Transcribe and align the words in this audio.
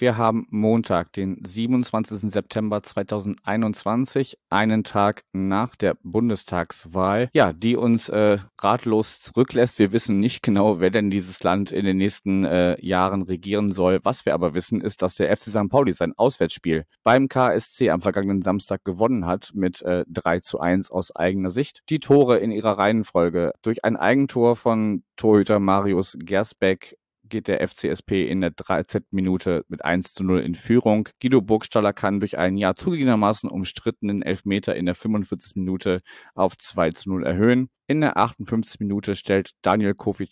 wir 0.00 0.16
haben 0.16 0.46
Montag, 0.50 1.12
den 1.12 1.42
27. 1.44 2.30
September 2.30 2.82
2021, 2.82 4.38
einen 4.48 4.84
Tag 4.84 5.24
nach 5.32 5.76
der 5.76 5.96
Bundestagswahl, 6.02 7.28
ja, 7.32 7.52
die 7.52 7.76
uns 7.76 8.08
äh, 8.08 8.38
ratlos 8.58 9.20
zurücklässt. 9.20 9.78
Wir 9.78 9.92
wissen 9.92 10.18
nicht 10.18 10.42
genau, 10.42 10.80
wer 10.80 10.90
denn 10.90 11.10
dieses 11.10 11.42
Land 11.42 11.70
in 11.70 11.84
den 11.84 11.98
nächsten 11.98 12.44
äh, 12.44 12.84
Jahren 12.84 13.22
regieren 13.22 13.72
soll. 13.72 14.00
Was 14.02 14.24
wir 14.24 14.34
aber 14.34 14.54
wissen, 14.54 14.80
ist, 14.80 15.02
dass 15.02 15.14
der 15.14 15.36
FC 15.36 15.50
St. 15.50 15.68
Pauli 15.68 15.92
sein 15.92 16.12
Auswärtsspiel 16.16 16.84
beim 17.02 17.28
KSC 17.28 17.90
am 17.90 18.00
vergangenen 18.00 18.42
Samstag 18.42 18.84
gewonnen 18.84 19.26
hat 19.26 19.50
mit 19.54 19.82
äh, 19.82 20.04
3 20.08 20.40
zu 20.40 20.60
1 20.60 20.90
aus 20.90 21.14
eigener 21.14 21.50
Sicht. 21.50 21.82
Die 21.90 22.00
Tore 22.00 22.38
in 22.38 22.50
ihrer 22.50 22.78
Reihenfolge 22.78 23.52
durch 23.62 23.84
ein 23.84 23.96
Eigentor 23.96 24.56
von 24.56 25.02
Torhüter 25.16 25.60
Marius 25.60 26.16
Gersbeck 26.18 26.96
geht 27.30 27.48
der 27.48 27.66
FCSP 27.66 28.28
in 28.28 28.42
der 28.42 28.50
13. 28.50 29.04
Minute 29.10 29.64
mit 29.68 29.84
1 29.84 30.12
zu 30.12 30.24
0 30.24 30.40
in 30.40 30.54
Führung. 30.54 31.08
Guido 31.22 31.40
Burgstaller 31.40 31.92
kann 31.92 32.20
durch 32.20 32.36
einen 32.36 32.58
ja 32.58 32.74
zugegebenermaßen 32.74 33.48
umstrittenen 33.48 34.22
Elfmeter 34.22 34.76
in 34.76 34.86
der 34.86 34.94
45. 34.94 35.56
Minute 35.56 36.02
auf 36.34 36.58
2 36.58 36.90
zu 36.90 37.08
0 37.10 37.24
erhöhen. 37.24 37.70
In 37.86 38.02
der 38.02 38.16
58. 38.18 38.80
Minute 38.80 39.16
stellt 39.16 39.52
Daniel 39.62 39.94
Kofi 39.94 40.28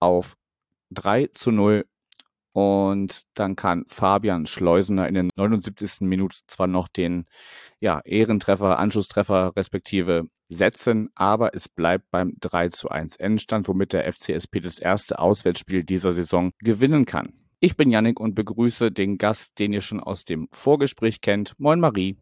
auf 0.00 0.36
3 0.90 1.26
zu 1.34 1.50
0 1.50 1.84
und 2.52 3.22
dann 3.34 3.54
kann 3.56 3.84
Fabian 3.88 4.46
Schleusener 4.46 5.06
in 5.06 5.14
der 5.14 5.28
79. 5.36 6.00
Minute 6.00 6.38
zwar 6.46 6.66
noch 6.66 6.88
den 6.88 7.26
ja, 7.80 8.00
Ehrentreffer, 8.04 8.78
Anschlusstreffer 8.78 9.52
respektive 9.54 10.28
setzen, 10.48 11.10
aber 11.14 11.54
es 11.54 11.68
bleibt 11.68 12.10
beim 12.10 12.34
3 12.40 12.70
zu 12.70 12.88
1 12.88 13.16
Endstand, 13.16 13.68
womit 13.68 13.92
der 13.92 14.10
FCSP 14.12 14.60
das 14.60 14.78
erste 14.78 15.18
Auswärtsspiel 15.18 15.84
dieser 15.84 16.12
Saison 16.12 16.52
gewinnen 16.60 17.04
kann. 17.04 17.32
Ich 17.60 17.76
bin 17.76 17.90
Yannick 17.90 18.20
und 18.20 18.34
begrüße 18.34 18.92
den 18.92 19.18
Gast, 19.18 19.58
den 19.58 19.72
ihr 19.72 19.80
schon 19.80 20.00
aus 20.00 20.24
dem 20.24 20.48
Vorgespräch 20.52 21.20
kennt. 21.20 21.58
Moin 21.58 21.80
Marie. 21.80 22.16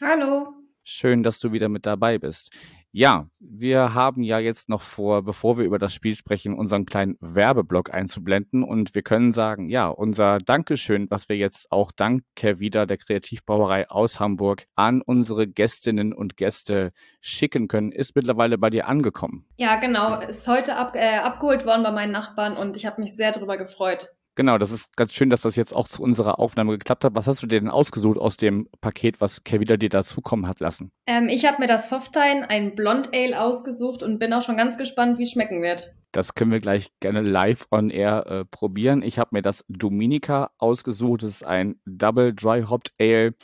Hallo. 0.00 0.52
Schön, 0.82 1.22
dass 1.22 1.38
du 1.38 1.52
wieder 1.52 1.70
mit 1.70 1.86
dabei 1.86 2.18
bist. 2.18 2.50
Ja, 2.96 3.26
wir 3.40 3.92
haben 3.94 4.22
ja 4.22 4.38
jetzt 4.38 4.68
noch 4.68 4.80
vor, 4.80 5.24
bevor 5.24 5.58
wir 5.58 5.64
über 5.64 5.80
das 5.80 5.92
Spiel 5.92 6.14
sprechen, 6.14 6.54
unseren 6.54 6.86
kleinen 6.86 7.16
Werbeblock 7.18 7.92
einzublenden 7.92 8.62
und 8.62 8.94
wir 8.94 9.02
können 9.02 9.32
sagen, 9.32 9.68
ja, 9.68 9.88
unser 9.88 10.38
Dankeschön, 10.38 11.10
was 11.10 11.28
wir 11.28 11.36
jetzt 11.36 11.72
auch 11.72 11.90
dank 11.90 12.22
wieder 12.40 12.86
der 12.86 12.98
Kreativbrauerei 12.98 13.90
aus 13.90 14.20
Hamburg 14.20 14.66
an 14.76 15.02
unsere 15.02 15.48
Gästinnen 15.48 16.12
und 16.12 16.36
Gäste 16.36 16.92
schicken 17.20 17.66
können, 17.66 17.90
ist 17.90 18.14
mittlerweile 18.14 18.58
bei 18.58 18.70
dir 18.70 18.86
angekommen. 18.86 19.44
Ja, 19.56 19.74
genau, 19.74 20.20
ist 20.20 20.46
heute 20.46 20.76
ab, 20.76 20.94
äh, 20.94 21.16
abgeholt 21.16 21.66
worden 21.66 21.82
bei 21.82 21.90
meinen 21.90 22.12
Nachbarn 22.12 22.56
und 22.56 22.76
ich 22.76 22.86
habe 22.86 23.00
mich 23.00 23.16
sehr 23.16 23.32
darüber 23.32 23.56
gefreut. 23.56 24.06
Genau, 24.36 24.58
das 24.58 24.72
ist 24.72 24.96
ganz 24.96 25.12
schön, 25.12 25.30
dass 25.30 25.42
das 25.42 25.54
jetzt 25.54 25.74
auch 25.74 25.86
zu 25.86 26.02
unserer 26.02 26.40
Aufnahme 26.40 26.72
geklappt 26.72 27.04
hat. 27.04 27.14
Was 27.14 27.26
hast 27.26 27.42
du 27.42 27.46
dir 27.46 27.60
denn 27.60 27.70
ausgesucht 27.70 28.18
aus 28.18 28.36
dem 28.36 28.68
Paket, 28.80 29.20
was 29.20 29.44
Kevida 29.44 29.76
dir 29.76 29.88
dazukommen 29.88 30.48
hat 30.48 30.60
lassen? 30.60 30.90
Ähm, 31.06 31.28
ich 31.28 31.46
habe 31.46 31.60
mir 31.60 31.68
das 31.68 31.86
Pfofftein, 31.86 32.44
ein 32.44 32.74
Blond 32.74 33.10
Ale 33.14 33.40
ausgesucht 33.40 34.02
und 34.02 34.18
bin 34.18 34.32
auch 34.32 34.42
schon 34.42 34.56
ganz 34.56 34.76
gespannt, 34.76 35.18
wie 35.18 35.22
es 35.22 35.30
schmecken 35.30 35.62
wird. 35.62 35.94
Das 36.10 36.34
können 36.34 36.50
wir 36.50 36.60
gleich 36.60 36.88
gerne 37.00 37.20
live 37.22 37.66
on 37.70 37.90
air 37.90 38.26
äh, 38.26 38.44
probieren. 38.44 39.02
Ich 39.02 39.18
habe 39.18 39.30
mir 39.32 39.42
das 39.42 39.64
Dominica 39.68 40.50
ausgesucht. 40.58 41.22
Das 41.22 41.30
ist 41.30 41.44
ein 41.44 41.76
Double 41.84 42.34
Dry 42.34 42.62
Hopped 42.62 42.92
Ale 43.00 43.34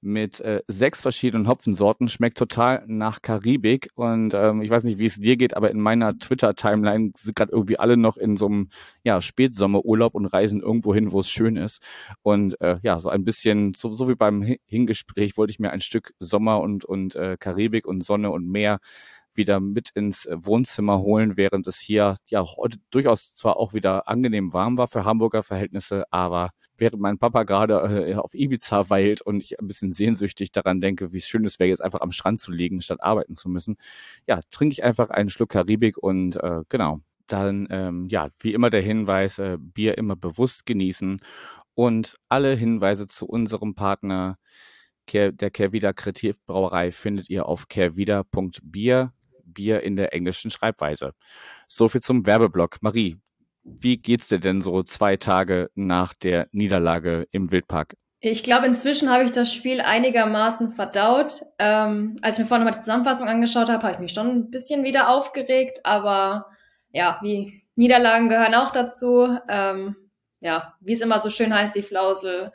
mit 0.00 0.40
äh, 0.40 0.62
sechs 0.68 1.00
verschiedenen 1.00 1.48
Hopfensorten. 1.48 2.08
Schmeckt 2.08 2.38
total 2.38 2.84
nach 2.86 3.22
Karibik. 3.22 3.90
Und 3.94 4.34
ähm, 4.34 4.62
ich 4.62 4.70
weiß 4.70 4.84
nicht, 4.84 4.98
wie 4.98 5.06
es 5.06 5.16
dir 5.16 5.36
geht, 5.36 5.56
aber 5.56 5.70
in 5.70 5.80
meiner 5.80 6.18
Twitter-Timeline 6.18 7.12
sind 7.16 7.36
gerade 7.36 7.52
irgendwie 7.52 7.78
alle 7.78 7.96
noch 7.96 8.16
in 8.16 8.36
so 8.36 8.46
einem 8.46 8.68
ja, 9.02 9.20
Spätsommerurlaub 9.20 10.14
und 10.14 10.26
reisen 10.26 10.60
irgendwo 10.60 10.94
hin, 10.94 11.12
wo 11.12 11.20
es 11.20 11.30
schön 11.30 11.56
ist. 11.56 11.80
Und 12.22 12.60
äh, 12.60 12.78
ja, 12.82 13.00
so 13.00 13.08
ein 13.08 13.24
bisschen, 13.24 13.74
so, 13.74 13.90
so 13.90 14.08
wie 14.08 14.14
beim 14.14 14.42
Hingespräch, 14.66 15.36
wollte 15.36 15.50
ich 15.50 15.58
mir 15.58 15.70
ein 15.70 15.80
Stück 15.80 16.12
Sommer 16.18 16.60
und, 16.60 16.84
und 16.84 17.14
äh, 17.16 17.36
Karibik 17.38 17.86
und 17.86 18.04
Sonne 18.04 18.30
und 18.30 18.48
Meer 18.48 18.78
wieder 19.36 19.60
mit 19.60 19.90
ins 19.90 20.28
Wohnzimmer 20.30 21.00
holen, 21.00 21.36
während 21.36 21.66
es 21.66 21.78
hier 21.78 22.16
ja 22.26 22.44
heute 22.44 22.78
durchaus 22.90 23.34
zwar 23.34 23.56
auch 23.56 23.74
wieder 23.74 24.08
angenehm 24.08 24.52
warm 24.52 24.78
war 24.78 24.88
für 24.88 25.04
Hamburger 25.04 25.42
Verhältnisse, 25.42 26.04
aber 26.10 26.50
während 26.78 27.00
mein 27.00 27.18
Papa 27.18 27.44
gerade 27.44 28.08
äh, 28.08 28.14
auf 28.16 28.34
Ibiza 28.34 28.90
weilt 28.90 29.22
und 29.22 29.42
ich 29.42 29.58
ein 29.58 29.66
bisschen 29.66 29.92
sehnsüchtig 29.92 30.52
daran 30.52 30.80
denke, 30.80 31.12
wie 31.12 31.20
schön 31.20 31.44
es 31.44 31.58
wäre, 31.58 31.70
jetzt 31.70 31.82
einfach 31.82 32.00
am 32.00 32.12
Strand 32.12 32.40
zu 32.40 32.52
liegen, 32.52 32.80
statt 32.80 33.02
arbeiten 33.02 33.34
zu 33.34 33.48
müssen, 33.48 33.76
ja, 34.26 34.40
trinke 34.50 34.72
ich 34.72 34.84
einfach 34.84 35.10
einen 35.10 35.28
Schluck 35.28 35.50
Karibik 35.50 35.96
und 35.98 36.36
äh, 36.36 36.62
genau, 36.68 37.00
dann 37.26 37.66
ähm, 37.70 38.06
ja, 38.08 38.28
wie 38.38 38.52
immer 38.52 38.70
der 38.70 38.82
Hinweis, 38.82 39.38
äh, 39.38 39.58
Bier 39.58 39.98
immer 39.98 40.16
bewusst 40.16 40.66
genießen 40.66 41.20
und 41.74 42.16
alle 42.28 42.54
Hinweise 42.54 43.08
zu 43.08 43.26
unserem 43.26 43.74
Partner 43.74 44.38
der 45.12 45.50
Kehrwieder 45.50 45.92
Kreativbrauerei 45.92 46.90
findet 46.90 47.30
ihr 47.30 47.46
auf 47.46 47.68
kehrwieder.bier 47.68 49.12
Bier 49.46 49.82
in 49.82 49.96
der 49.96 50.12
englischen 50.12 50.50
Schreibweise. 50.50 51.12
So 51.68 51.88
viel 51.88 52.02
zum 52.02 52.26
Werbeblock. 52.26 52.82
Marie, 52.82 53.18
wie 53.64 53.96
geht's 53.96 54.28
dir 54.28 54.38
denn 54.38 54.60
so 54.60 54.82
zwei 54.82 55.16
Tage 55.16 55.70
nach 55.74 56.14
der 56.14 56.48
Niederlage 56.52 57.26
im 57.32 57.50
Wildpark? 57.50 57.94
Ich 58.20 58.42
glaube, 58.42 58.66
inzwischen 58.66 59.10
habe 59.10 59.24
ich 59.24 59.32
das 59.32 59.52
Spiel 59.52 59.80
einigermaßen 59.80 60.70
verdaut. 60.70 61.42
Ähm, 61.58 62.16
als 62.22 62.36
ich 62.36 62.44
mir 62.44 62.48
vorhin 62.48 62.64
mal 62.64 62.72
die 62.72 62.80
Zusammenfassung 62.80 63.28
angeschaut 63.28 63.68
habe, 63.68 63.82
habe 63.82 63.94
ich 63.94 64.00
mich 64.00 64.12
schon 64.12 64.28
ein 64.28 64.50
bisschen 64.50 64.84
wieder 64.84 65.08
aufgeregt, 65.08 65.80
aber 65.84 66.46
ja, 66.92 67.18
wie 67.22 67.62
Niederlagen 67.74 68.28
gehören 68.28 68.54
auch 68.54 68.72
dazu. 68.72 69.36
Ähm, 69.48 69.96
ja, 70.40 70.74
wie 70.80 70.92
es 70.92 71.00
immer 71.00 71.20
so 71.20 71.30
schön 71.30 71.54
heißt, 71.54 71.74
die 71.74 71.82
Flausel 71.82 72.52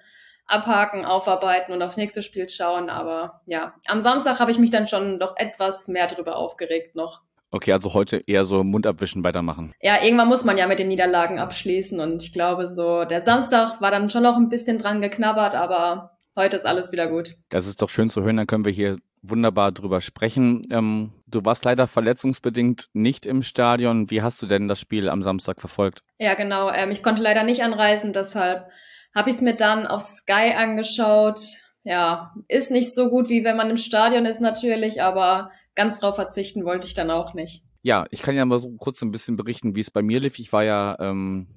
abhaken, 0.51 1.05
aufarbeiten 1.05 1.73
und 1.73 1.81
aufs 1.81 1.97
nächste 1.97 2.23
Spiel 2.23 2.49
schauen. 2.49 2.89
Aber 2.89 3.41
ja, 3.45 3.73
am 3.87 4.01
Samstag 4.01 4.39
habe 4.39 4.51
ich 4.51 4.59
mich 4.59 4.69
dann 4.69 4.87
schon 4.87 5.19
doch 5.19 5.35
etwas 5.37 5.87
mehr 5.87 6.07
drüber 6.07 6.35
aufgeregt 6.35 6.95
noch. 6.95 7.21
Okay, 7.53 7.73
also 7.73 7.93
heute 7.93 8.23
eher 8.27 8.45
so 8.45 8.63
Mund 8.63 8.87
abwischen 8.87 9.23
weitermachen. 9.25 9.73
Ja, 9.81 10.01
irgendwann 10.01 10.29
muss 10.29 10.45
man 10.45 10.57
ja 10.57 10.67
mit 10.67 10.79
den 10.79 10.87
Niederlagen 10.87 11.37
abschließen 11.37 11.99
und 11.99 12.23
ich 12.23 12.31
glaube 12.31 12.69
so, 12.69 13.03
der 13.03 13.23
Samstag 13.23 13.81
war 13.81 13.91
dann 13.91 14.09
schon 14.09 14.23
noch 14.23 14.37
ein 14.37 14.47
bisschen 14.47 14.77
dran 14.77 15.01
geknabbert, 15.01 15.53
aber 15.53 16.17
heute 16.37 16.55
ist 16.55 16.65
alles 16.65 16.93
wieder 16.93 17.07
gut. 17.07 17.35
Das 17.49 17.67
ist 17.67 17.81
doch 17.81 17.89
schön 17.89 18.09
zu 18.09 18.23
hören, 18.23 18.37
dann 18.37 18.47
können 18.47 18.63
wir 18.63 18.71
hier 18.71 18.97
wunderbar 19.21 19.73
drüber 19.73 19.99
sprechen. 20.01 20.61
Ähm, 20.71 21.11
du 21.27 21.43
warst 21.43 21.65
leider 21.65 21.87
verletzungsbedingt 21.87 22.89
nicht 22.93 23.25
im 23.25 23.43
Stadion. 23.43 24.09
Wie 24.09 24.21
hast 24.21 24.41
du 24.41 24.47
denn 24.47 24.67
das 24.67 24.79
Spiel 24.79 25.09
am 25.09 25.21
Samstag 25.21 25.59
verfolgt? 25.59 26.03
Ja, 26.19 26.33
genau. 26.33 26.71
Ähm, 26.71 26.91
ich 26.91 27.03
konnte 27.03 27.21
leider 27.21 27.43
nicht 27.43 27.63
anreisen, 27.63 28.13
deshalb 28.13 28.69
habe 29.13 29.29
ich 29.29 29.37
es 29.37 29.41
mir 29.41 29.55
dann 29.55 29.87
auf 29.87 30.01
Sky 30.01 30.53
angeschaut. 30.55 31.39
Ja, 31.83 32.33
ist 32.47 32.71
nicht 32.71 32.93
so 32.93 33.09
gut, 33.09 33.29
wie 33.29 33.43
wenn 33.43 33.57
man 33.57 33.69
im 33.69 33.77
Stadion 33.77 34.25
ist 34.25 34.41
natürlich, 34.41 35.01
aber 35.01 35.51
ganz 35.75 35.99
drauf 35.99 36.15
verzichten 36.15 36.65
wollte 36.65 36.87
ich 36.87 36.93
dann 36.93 37.09
auch 37.09 37.33
nicht. 37.33 37.63
Ja, 37.81 38.05
ich 38.11 38.21
kann 38.21 38.35
ja 38.35 38.45
mal 38.45 38.61
so 38.61 38.71
kurz 38.77 39.01
ein 39.01 39.11
bisschen 39.11 39.37
berichten, 39.37 39.75
wie 39.75 39.79
es 39.79 39.89
bei 39.89 40.03
mir 40.03 40.19
lief. 40.19 40.37
Ich 40.37 40.53
war 40.53 40.63
ja 40.63 40.95
ähm, 40.99 41.47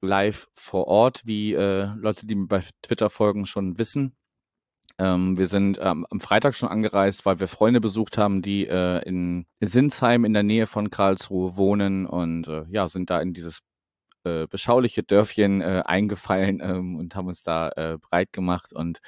live 0.00 0.48
vor 0.54 0.88
Ort, 0.88 1.26
wie 1.26 1.52
äh, 1.52 1.90
Leute, 1.96 2.26
die 2.26 2.34
mir 2.34 2.46
bei 2.46 2.62
Twitter 2.82 3.10
folgen, 3.10 3.44
schon 3.44 3.78
wissen. 3.78 4.16
Ähm, 4.98 5.36
wir 5.36 5.48
sind 5.48 5.78
ähm, 5.82 6.06
am 6.08 6.20
Freitag 6.20 6.54
schon 6.54 6.70
angereist, 6.70 7.26
weil 7.26 7.38
wir 7.38 7.48
Freunde 7.48 7.82
besucht 7.82 8.16
haben, 8.16 8.40
die 8.40 8.66
äh, 8.66 9.06
in 9.06 9.44
Sinsheim 9.60 10.24
in 10.24 10.32
der 10.32 10.42
Nähe 10.42 10.66
von 10.66 10.88
Karlsruhe 10.88 11.56
wohnen 11.56 12.06
und 12.06 12.48
äh, 12.48 12.64
ja, 12.70 12.88
sind 12.88 13.10
da 13.10 13.20
in 13.20 13.34
dieses 13.34 13.60
äh, 14.26 14.46
beschauliche 14.48 15.02
Dörfchen 15.02 15.60
äh, 15.60 15.82
eingefallen 15.84 16.60
ähm, 16.62 16.96
und 16.96 17.14
haben 17.14 17.28
uns 17.28 17.42
da 17.42 17.70
äh, 17.70 17.98
breit 17.98 18.32
gemacht 18.32 18.72
und 18.72 18.98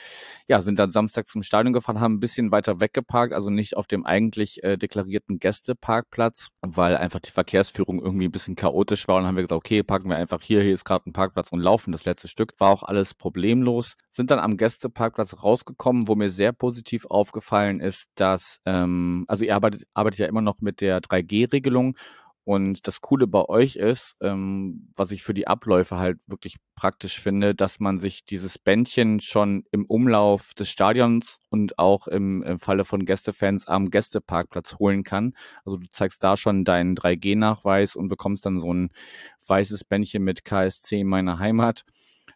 ja, 0.47 0.63
sind 0.63 0.79
dann 0.79 0.93
Samstag 0.93 1.29
zum 1.29 1.43
Stadion 1.43 1.73
gefahren, 1.73 2.01
haben 2.01 2.15
ein 2.15 2.21
bisschen 2.21 2.51
weiter 2.53 2.81
weggeparkt, 2.81 3.35
also 3.35 3.51
nicht 3.51 3.77
auf 3.77 3.87
dem 3.87 4.07
eigentlich 4.07 4.63
äh, 4.63 4.77
deklarierten 4.77 5.39
Gästeparkplatz, 5.39 6.49
weil 6.63 6.97
einfach 6.97 7.21
die 7.21 7.31
Verkehrsführung 7.31 8.01
irgendwie 8.01 8.27
ein 8.27 8.33
bisschen 8.33 8.57
chaotisch 8.57 9.09
war 9.09 9.17
und 9.17 9.27
haben 9.27 9.37
wir 9.37 9.43
gesagt, 9.43 9.59
okay, 9.59 9.83
parken 9.83 10.09
wir 10.09 10.17
einfach 10.17 10.41
hier, 10.43 10.63
hier 10.63 10.75
ist 10.75 10.85
gerade 10.85 11.09
ein 11.09 11.13
Parkplatz 11.13 11.51
und 11.51 11.61
laufen 11.61 11.93
das 11.93 12.05
letzte 12.05 12.29
Stück. 12.29 12.53
War 12.59 12.71
auch 12.71 12.83
alles 12.83 13.15
problemlos. 13.15 13.95
Sind 14.11 14.31
dann 14.31 14.39
am 14.39 14.57
Gästeparkplatz 14.57 15.43
rausgekommen, 15.43 16.09
wo 16.09 16.15
mir 16.15 16.31
sehr 16.31 16.53
positiv 16.53 17.07
aufgefallen 17.07 17.81
ist, 17.81 18.07
dass, 18.15 18.61
ähm, 18.65 19.25
also 19.29 19.45
ihr 19.45 19.55
arbeitet, 19.55 19.85
arbeitet 19.95 20.21
ja 20.21 20.27
immer 20.27 20.43
noch 20.43 20.61
mit 20.61 20.81
der 20.81 21.01
3G-Regelung 21.01 21.97
und 22.49 22.87
das 22.87 23.03
Coole 23.03 23.27
bei 23.27 23.45
euch 23.45 23.77
ist, 23.77 24.17
ähm, 24.23 24.89
was 24.97 25.11
ich 25.11 25.23
für 25.23 25.35
die 25.35 25.47
Abläufe 25.47 25.99
halt 25.99 26.19
wirklich 26.29 26.57
praktisch 26.77 27.21
finde, 27.21 27.55
dass 27.55 27.79
man 27.79 28.01
sich 28.01 28.25
dieses 28.25 28.59
Bändchen 28.59 29.21
schon 29.21 29.65
im 29.71 29.85
Umlauf 29.85 30.55
des 30.55 30.71
Stadions 30.71 31.41
und 31.51 31.79
auch 31.79 32.09
im, 32.09 32.43
im 32.43 32.59
Falle 32.59 32.87
von 32.87 33.05
Gästefans 33.05 33.69
am 33.69 33.91
Gästeparkplatz 33.91 34.77
holen 34.79 35.03
kann. 35.03 35.35
Also 35.67 35.77
du 35.77 35.87
zeigst 35.91 36.25
da 36.25 36.39
schon 36.39 36.65
deinen 36.65 36.97
3G-Nachweis 36.97 37.97
und 37.97 38.09
bekommst 38.09 38.47
dann 38.47 38.59
so 38.59 38.73
ein 38.73 38.93
weißes 39.47 39.85
Bändchen 39.85 40.25
mit 40.25 40.47
KSC 40.47 41.01
in 41.01 41.07
meiner 41.07 41.39
Heimat. 41.39 41.85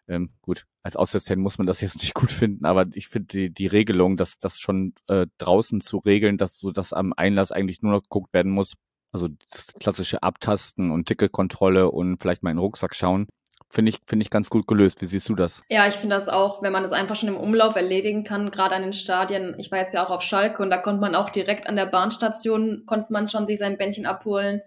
Ähm, 0.07 0.29
gut, 0.43 0.67
als 0.83 0.95
Außenstern 0.95 1.39
muss 1.39 1.57
man 1.57 1.65
das 1.65 1.81
jetzt 1.81 1.95
nicht 2.03 2.13
gut 2.13 2.29
finden, 2.29 2.65
aber 2.65 2.85
ich 2.93 3.07
finde 3.07 3.29
die, 3.29 3.49
die 3.51 3.65
Regelung, 3.65 4.15
dass 4.15 4.37
das 4.37 4.59
schon 4.59 4.93
äh, 5.07 5.25
draußen 5.39 5.81
zu 5.81 5.97
regeln, 5.97 6.37
dass 6.37 6.59
so 6.59 6.71
dass 6.71 6.93
am 6.93 7.13
Einlass 7.13 7.51
eigentlich 7.51 7.81
nur 7.81 7.93
noch 7.93 8.03
geguckt 8.03 8.31
werden 8.35 8.51
muss, 8.51 8.75
also 9.13 9.29
das 9.51 9.67
klassische 9.79 10.23
Abtasten 10.23 10.91
und 10.91 11.07
Ticketkontrolle 11.07 11.89
und 11.89 12.21
vielleicht 12.21 12.43
mal 12.43 12.51
in 12.51 12.57
den 12.57 12.63
Rucksack 12.63 12.95
schauen, 12.95 13.27
finde 13.69 13.89
ich, 13.89 13.99
finde 14.05 14.23
ich 14.23 14.29
ganz 14.29 14.49
gut 14.49 14.67
gelöst. 14.67 15.01
Wie 15.01 15.05
siehst 15.05 15.29
du 15.29 15.35
das? 15.35 15.63
Ja, 15.69 15.87
ich 15.87 15.95
finde 15.95 16.15
das 16.15 16.27
auch, 16.27 16.61
wenn 16.61 16.73
man 16.73 16.83
das 16.83 16.91
einfach 16.91 17.15
schon 17.15 17.29
im 17.29 17.37
Umlauf 17.37 17.75
erledigen 17.75 18.23
kann, 18.23 18.51
gerade 18.51 18.75
an 18.75 18.81
den 18.81 18.93
Stadien. 18.93 19.55
Ich 19.57 19.71
war 19.71 19.79
jetzt 19.79 19.93
ja 19.93 20.05
auch 20.05 20.09
auf 20.09 20.21
Schalke 20.21 20.61
und 20.61 20.69
da 20.69 20.77
konnte 20.77 20.99
man 20.99 21.15
auch 21.15 21.29
direkt 21.29 21.67
an 21.67 21.75
der 21.75 21.85
Bahnstation, 21.85 22.83
konnte 22.85 23.13
man 23.13 23.29
schon 23.29 23.47
sich 23.47 23.59
sein 23.59 23.77
Bändchen 23.77 24.05
abholen 24.05 24.61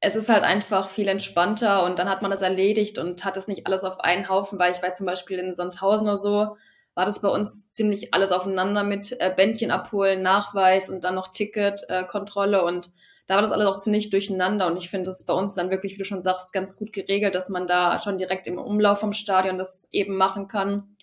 es 0.00 0.16
ist 0.16 0.30
halt 0.30 0.44
einfach 0.44 0.88
viel 0.88 1.08
entspannter 1.08 1.84
und 1.84 1.98
dann 1.98 2.08
hat 2.08 2.22
man 2.22 2.30
das 2.30 2.40
erledigt 2.40 2.98
und 2.98 3.24
hat 3.24 3.36
es 3.36 3.48
nicht 3.48 3.66
alles 3.66 3.84
auf 3.84 4.00
einen 4.00 4.28
Haufen, 4.28 4.58
weil 4.58 4.72
ich 4.72 4.82
weiß 4.82 4.96
zum 4.96 5.06
Beispiel 5.06 5.38
in 5.38 5.54
Sandhausen 5.54 6.06
oder 6.06 6.16
so 6.16 6.56
war 6.94 7.06
das 7.06 7.20
bei 7.20 7.28
uns 7.28 7.70
ziemlich 7.70 8.12
alles 8.14 8.32
aufeinander 8.32 8.82
mit 8.82 9.18
äh, 9.20 9.32
Bändchen 9.34 9.70
abholen, 9.70 10.22
Nachweis 10.22 10.88
und 10.88 11.04
dann 11.04 11.14
noch 11.14 11.28
Ticket, 11.28 11.82
äh, 11.88 12.04
Kontrolle 12.04 12.64
und 12.64 12.90
da 13.30 13.36
war 13.36 13.42
das 13.42 13.52
alles 13.52 13.68
auch 13.68 13.78
ziemlich 13.78 14.10
durcheinander 14.10 14.66
und 14.66 14.76
ich 14.76 14.90
finde 14.90 15.08
es 15.08 15.22
bei 15.22 15.32
uns 15.32 15.54
dann 15.54 15.70
wirklich, 15.70 15.94
wie 15.94 15.98
du 15.98 16.04
schon 16.04 16.24
sagst, 16.24 16.52
ganz 16.52 16.74
gut 16.74 16.92
geregelt, 16.92 17.36
dass 17.36 17.48
man 17.48 17.68
da 17.68 18.00
schon 18.00 18.18
direkt 18.18 18.48
im 18.48 18.58
Umlauf 18.58 18.98
vom 18.98 19.12
Stadion 19.12 19.56
das 19.56 19.88
eben 19.92 20.16
machen 20.16 20.48
kann 20.48 20.96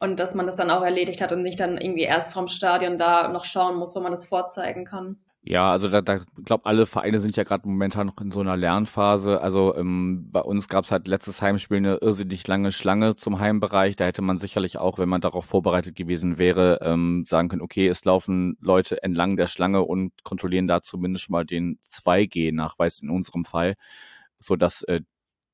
und 0.00 0.18
dass 0.18 0.34
man 0.34 0.46
das 0.46 0.56
dann 0.56 0.70
auch 0.70 0.82
erledigt 0.82 1.20
hat 1.20 1.32
und 1.32 1.42
nicht 1.42 1.60
dann 1.60 1.76
irgendwie 1.76 2.04
erst 2.04 2.32
vom 2.32 2.48
Stadion 2.48 2.96
da 2.96 3.28
noch 3.28 3.44
schauen 3.44 3.76
muss, 3.76 3.94
wo 3.94 4.00
man 4.00 4.10
das 4.10 4.24
vorzeigen 4.24 4.86
kann. 4.86 5.18
Ja, 5.48 5.70
also 5.70 5.88
da, 5.88 6.02
da 6.02 6.24
glaube 6.44 6.66
alle 6.66 6.86
Vereine 6.86 7.20
sind 7.20 7.36
ja 7.36 7.44
gerade 7.44 7.68
momentan 7.68 8.08
noch 8.08 8.20
in 8.20 8.32
so 8.32 8.40
einer 8.40 8.56
Lernphase. 8.56 9.40
Also 9.40 9.76
ähm, 9.76 10.28
bei 10.32 10.40
uns 10.40 10.66
gab 10.66 10.84
es 10.84 10.90
halt 10.90 11.06
letztes 11.06 11.40
Heimspiel 11.40 11.76
eine 11.76 11.98
irrsinnig 11.98 12.44
lange 12.48 12.72
Schlange 12.72 13.14
zum 13.14 13.38
Heimbereich. 13.38 13.94
Da 13.94 14.06
hätte 14.06 14.22
man 14.22 14.38
sicherlich 14.38 14.78
auch, 14.78 14.98
wenn 14.98 15.08
man 15.08 15.20
darauf 15.20 15.44
vorbereitet 15.44 15.94
gewesen 15.94 16.36
wäre, 16.38 16.80
ähm, 16.82 17.24
sagen 17.24 17.48
können, 17.48 17.62
okay, 17.62 17.86
es 17.86 18.04
laufen 18.04 18.56
Leute 18.60 19.04
entlang 19.04 19.36
der 19.36 19.46
Schlange 19.46 19.82
und 19.82 20.24
kontrollieren 20.24 20.66
da 20.66 20.82
zumindest 20.82 21.30
mal 21.30 21.44
den 21.46 21.78
2G-Nachweis 21.90 22.98
in 23.00 23.10
unserem 23.10 23.44
Fall, 23.44 23.74
so 24.38 24.56
dass 24.56 24.82
äh, 24.82 25.02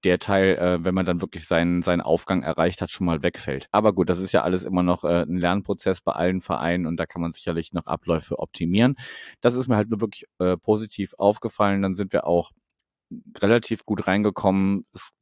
der 0.04 0.19
Teil, 0.19 0.56
äh, 0.56 0.84
wenn 0.84 0.94
man 0.94 1.06
dann 1.06 1.20
wirklich 1.20 1.46
seinen, 1.46 1.82
seinen 1.82 2.00
Aufgang 2.00 2.43
erreicht 2.43 2.82
hat, 2.82 2.90
schon 2.90 3.06
mal 3.06 3.22
wegfällt. 3.22 3.69
Aber 3.72 3.93
gut, 3.93 4.10
das 4.10 4.19
ist 4.19 4.32
ja 4.32 4.43
alles 4.43 4.64
immer 4.64 4.82
noch 4.82 5.04
äh, 5.04 5.22
ein 5.22 5.38
Lernprozess 5.38 6.00
bei 6.00 6.12
allen 6.12 6.40
Vereinen 6.40 6.87
und 6.87 6.99
da 6.99 7.06
kann 7.06 7.22
man 7.22 7.32
sicherlich 7.32 7.72
noch 7.72 7.87
Abläufe 7.87 8.38
optimieren. 8.38 8.96
Das 9.40 9.54
ist 9.54 9.69
mir 9.69 9.76
halt 9.76 9.90
nur 9.90 10.00
wirklich 10.00 10.25
äh, 10.38 10.56
positiv 10.56 11.14
aufgefallen. 11.19 11.82
Dann 11.82 11.94
sind 11.94 12.12
wir 12.12 12.26
auch 12.26 12.50
relativ 13.40 13.84
gut 13.84 14.06
reingekommen. 14.06 14.87
Es 14.93 15.12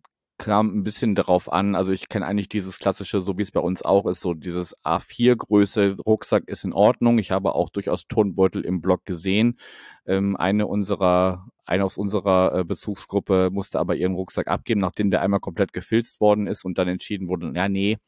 kam 0.41 0.79
ein 0.79 0.82
bisschen 0.82 1.15
darauf 1.15 1.53
an. 1.53 1.75
Also 1.75 1.93
ich 1.93 2.09
kenne 2.09 2.27
eigentlich 2.27 2.49
dieses 2.49 2.79
klassische, 2.79 3.21
so 3.21 3.38
wie 3.38 3.43
es 3.43 3.53
bei 3.53 3.61
uns 3.61 3.82
auch 3.82 4.06
ist, 4.06 4.21
so 4.21 4.35
dieses 4.35 4.75
A4-Größe 4.85 5.99
Rucksack 6.05 6.49
ist 6.49 6.65
in 6.65 6.73
Ordnung. 6.73 7.19
Ich 7.19 7.31
habe 7.31 7.55
auch 7.55 7.69
durchaus 7.69 8.06
Turnbeutel 8.09 8.65
im 8.65 8.81
Blog 8.81 9.05
gesehen. 9.05 9.59
Ähm, 10.06 10.37
eine 10.37 10.67
unserer, 10.67 11.47
eine 11.70 11.84
aus 11.84 11.96
unserer 11.96 12.55
äh, 12.55 12.64
Bezugsgruppe 12.64 13.50
musste 13.52 13.78
aber 13.78 13.94
ihren 13.94 14.14
Rucksack 14.14 14.49
abgeben, 14.49 14.81
nachdem 14.81 15.11
der 15.11 15.22
einmal 15.22 15.40
komplett 15.40 15.72
gefilzt 15.72 16.20
worden 16.20 16.46
ist 16.49 16.64
und 16.64 16.78
dann 16.78 16.88
entschieden 16.88 17.28
wurde, 17.28 17.52
ja, 17.55 17.69
nee, 17.69 17.99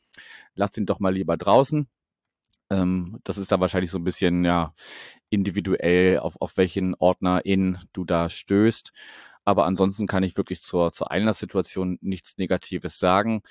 lass 0.54 0.72
den 0.72 0.84
doch 0.86 0.98
mal 0.98 1.14
lieber 1.14 1.36
draußen. 1.36 1.86
Ähm, 2.70 3.20
das 3.24 3.38
ist 3.38 3.52
da 3.52 3.60
wahrscheinlich 3.60 3.90
so 3.90 3.98
ein 3.98 4.04
bisschen, 4.04 4.44
ja, 4.44 4.74
individuell, 5.30 6.18
auf, 6.18 6.36
auf 6.40 6.56
welchen 6.56 6.94
Ordner 6.96 7.44
in 7.46 7.78
du 7.92 8.04
da 8.04 8.28
stößt. 8.28 8.92
Aber 9.44 9.64
ansonsten 9.66 10.06
kann 10.06 10.24
ich 10.24 10.36
wirklich 10.36 10.62
zur, 10.62 10.92
zur 10.92 11.10
Einlasssituation 11.10 11.98
nichts 12.00 12.38
Negatives 12.38 12.98
sagen. 12.98 13.42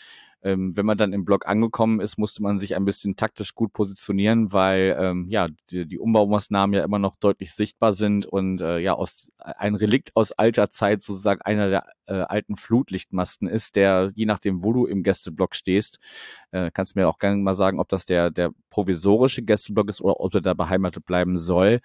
Ähm, 0.43 0.75
wenn 0.75 0.85
man 0.85 0.97
dann 0.97 1.13
im 1.13 1.23
Block 1.23 1.47
angekommen 1.47 1.99
ist, 1.99 2.17
musste 2.17 2.41
man 2.41 2.57
sich 2.57 2.75
ein 2.75 2.85
bisschen 2.85 3.15
taktisch 3.15 3.53
gut 3.53 3.73
positionieren, 3.73 4.51
weil 4.51 4.97
ähm, 4.99 5.27
ja 5.29 5.47
die, 5.69 5.85
die 5.85 5.99
Umbaumaßnahmen 5.99 6.73
ja 6.73 6.83
immer 6.83 6.99
noch 6.99 7.15
deutlich 7.15 7.53
sichtbar 7.53 7.93
sind 7.93 8.25
und 8.25 8.61
äh, 8.61 8.79
ja 8.79 8.93
aus 8.93 9.31
ein 9.38 9.75
Relikt 9.75 10.15
aus 10.15 10.31
alter 10.31 10.69
Zeit 10.69 11.03
sozusagen 11.03 11.41
einer 11.41 11.69
der 11.69 11.83
äh, 12.07 12.13
alten 12.13 12.55
Flutlichtmasten 12.55 13.47
ist, 13.47 13.75
der 13.75 14.11
je 14.15 14.25
nachdem, 14.25 14.63
wo 14.63 14.73
du 14.73 14.85
im 14.85 15.03
Gästeblock 15.03 15.55
stehst, 15.55 15.99
äh, 16.51 16.71
kannst 16.73 16.95
du 16.95 16.99
mir 16.99 17.07
auch 17.07 17.19
gerne 17.19 17.37
mal 17.37 17.55
sagen, 17.55 17.79
ob 17.79 17.89
das 17.89 18.05
der 18.05 18.31
der 18.31 18.51
provisorische 18.69 19.44
Gästeblock 19.44 19.89
ist 19.89 20.01
oder 20.01 20.19
ob 20.19 20.33
er 20.33 20.41
da 20.41 20.53
beheimatet 20.53 21.05
bleiben 21.05 21.37
soll. 21.37 21.81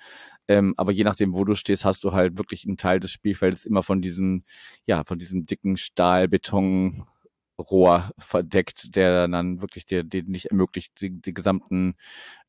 Ähm, 0.48 0.74
aber 0.76 0.92
je 0.92 1.04
nachdem, 1.04 1.34
wo 1.34 1.44
du 1.44 1.54
stehst, 1.54 1.84
hast 1.84 2.04
du 2.04 2.12
halt 2.12 2.38
wirklich 2.38 2.64
einen 2.66 2.76
Teil 2.76 3.00
des 3.00 3.10
Spielfeldes 3.10 3.66
immer 3.66 3.82
von 3.82 4.00
diesem, 4.00 4.44
ja, 4.86 5.04
von 5.04 5.18
diesem 5.18 5.46
dicken 5.46 5.76
Stahlbeton 5.76 7.06
Rohr 7.58 8.10
verdeckt, 8.18 8.94
der 8.96 9.28
dann 9.28 9.60
wirklich 9.60 9.86
dir, 9.86 10.04
dir 10.04 10.22
nicht 10.24 10.46
ermöglicht, 10.46 11.00
die 11.00 11.34
gesamten 11.34 11.96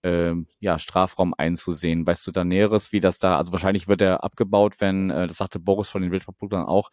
äh, 0.04 0.34
ja, 0.60 0.80
Strafraum 0.80 1.34
einzusehen. 1.38 2.06
Weißt 2.06 2.26
du 2.28 2.32
da 2.32 2.44
Näheres, 2.44 2.92
wie 2.92 3.00
das 3.00 3.20
da, 3.20 3.38
also 3.38 3.52
wahrscheinlich 3.52 3.88
wird 3.88 4.02
er 4.02 4.24
abgebaut, 4.24 4.76
wenn, 4.80 5.10
äh, 5.10 5.28
das 5.28 5.38
sagte 5.38 5.60
Boris 5.60 5.90
von 5.90 6.02
den 6.02 6.12
Wildproduktern 6.12 6.66
auch, 6.66 6.90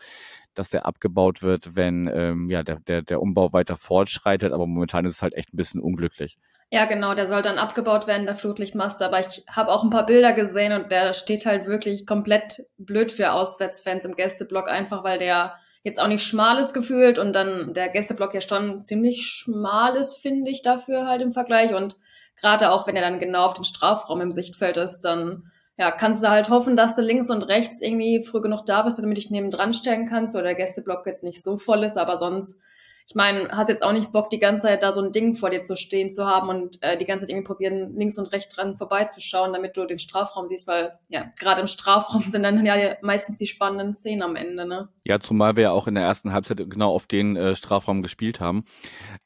dass 0.55 0.71
der 0.71 0.87
abgebaut 0.87 1.43
wird, 1.43 1.77
wenn 1.77 2.11
ähm, 2.13 2.51
ja, 2.51 2.63
der, 2.63 2.81
der, 2.81 3.03
der 3.03 3.21
Umbau 3.21 3.53
weiter 3.53 3.77
fortschreitet, 3.77 4.53
aber 4.53 4.67
momentan 4.67 5.05
ist 5.05 5.17
es 5.17 5.23
halt 5.23 5.35
echt 5.35 5.53
ein 5.53 5.57
bisschen 5.57 5.81
unglücklich. 5.81 6.39
Ja, 6.71 6.87
genau, 6.87 7.15
der 7.15 7.29
soll 7.29 7.43
dann 7.43 7.59
abgebaut 7.59 8.07
werden, 8.07 8.27
der 8.27 8.35
Flutlichtmast. 8.35 9.03
Aber 9.03 9.21
ich 9.21 9.45
habe 9.49 9.71
auch 9.71 9.85
ein 9.85 9.91
paar 9.91 10.07
Bilder 10.07 10.33
gesehen 10.33 10.73
und 10.73 10.91
der 10.91 11.13
steht 11.13 11.47
halt 11.47 11.67
wirklich 11.67 12.07
komplett 12.07 12.67
blöd 12.79 13.13
für 13.13 13.33
Auswärtsfans 13.33 14.05
im 14.05 14.17
Gästeblock, 14.17 14.69
einfach 14.69 15.05
weil 15.05 15.19
der 15.19 15.55
jetzt 15.85 16.01
auch 16.01 16.09
nicht 16.09 16.25
schmal 16.25 16.59
ist 16.59 16.73
gefühlt 16.73 17.19
und 17.19 17.35
dann 17.35 17.75
der 17.75 17.91
Gästeblock 17.91 18.35
ja 18.35 18.41
schon 18.41 18.83
ziemlich 18.83 19.27
schmal 19.27 19.97
ist, 19.97 20.17
finde 20.17 20.51
ich, 20.51 20.63
dafür 20.63 21.07
halt 21.07 21.21
im 21.23 21.33
Vergleich. 21.33 21.75
Und 21.75 21.97
gerade 22.41 22.73
auch, 22.73 22.87
wenn 22.87 22.97
er 22.97 23.03
dann 23.03 23.21
genau 23.21 23.45
auf 23.45 23.55
den 23.55 23.65
Strafraum 23.65 24.23
im 24.23 24.33
Sichtfeld 24.33 24.79
ist, 24.79 25.01
dann 25.01 25.53
ja, 25.77 25.91
kannst 25.91 26.23
du 26.23 26.31
halt 26.31 26.49
hoffen, 26.49 26.77
dass 26.77 26.97
du 26.97 27.03
links 27.03 27.31
und 27.31 27.43
rechts 27.43 27.83
irgendwie 27.83 28.23
früh 28.23 28.41
genug 28.41 28.65
da 28.65 28.83
bist, 28.83 28.99
damit 28.99 29.19
ich 29.19 29.31
neben 29.31 29.51
dran 29.51 29.75
stellen 29.75 30.09
kannst 30.09 30.35
oder 30.35 30.45
der 30.45 30.55
Gästeblock 30.55 31.05
jetzt 31.07 31.23
nicht 31.23 31.43
so 31.43 31.59
voll 31.59 31.85
ist, 31.85 31.99
aber 31.99 32.17
sonst 32.17 32.61
ich 33.07 33.15
meine, 33.15 33.49
hast 33.51 33.69
jetzt 33.69 33.85
auch 33.85 33.93
nicht 33.93 34.13
Bock, 34.13 34.31
die 34.31 34.39
ganze 34.39 34.67
Zeit 34.67 34.83
da 34.83 34.91
so 34.93 35.03
ein 35.03 35.13
Ding 35.13 35.35
vor 35.35 35.51
dir 35.51 35.63
zu 35.63 35.77
stehen 35.77 36.11
zu 36.11 36.27
haben 36.27 36.49
und 36.49 36.83
äh, 36.83 36.97
die 36.97 37.05
ganze 37.05 37.25
Zeit 37.27 37.31
irgendwie 37.31 37.47
probieren, 37.47 37.95
links 37.97 38.17
und 38.17 38.33
rechts 38.33 38.55
dran 38.55 38.79
vorbeizuschauen, 38.79 39.53
damit 39.53 39.77
du 39.77 39.85
den 39.85 39.99
Strafraum 39.99 40.49
siehst, 40.49 40.67
weil 40.67 40.99
ja, 41.09 41.31
gerade 41.39 41.61
im 41.61 41.67
Strafraum 41.67 42.23
sind 42.27 42.43
dann 42.43 42.65
ja 42.65 42.97
meistens 43.03 43.37
die 43.37 43.47
spannenden 43.47 43.95
Szenen 43.95 44.23
am 44.23 44.37
Ende, 44.37 44.67
ne? 44.67 44.89
Ja, 45.05 45.21
zumal 45.21 45.57
wir 45.57 45.65
ja 45.65 45.71
auch 45.73 45.87
in 45.87 45.95
der 45.97 46.05
ersten 46.05 46.33
Halbzeit 46.33 46.59
genau 46.59 46.95
auf 46.95 47.07
den 47.07 47.37
äh, 47.37 47.55
Strafraum 47.55 48.03
gespielt 48.03 48.41
haben. 48.41 48.65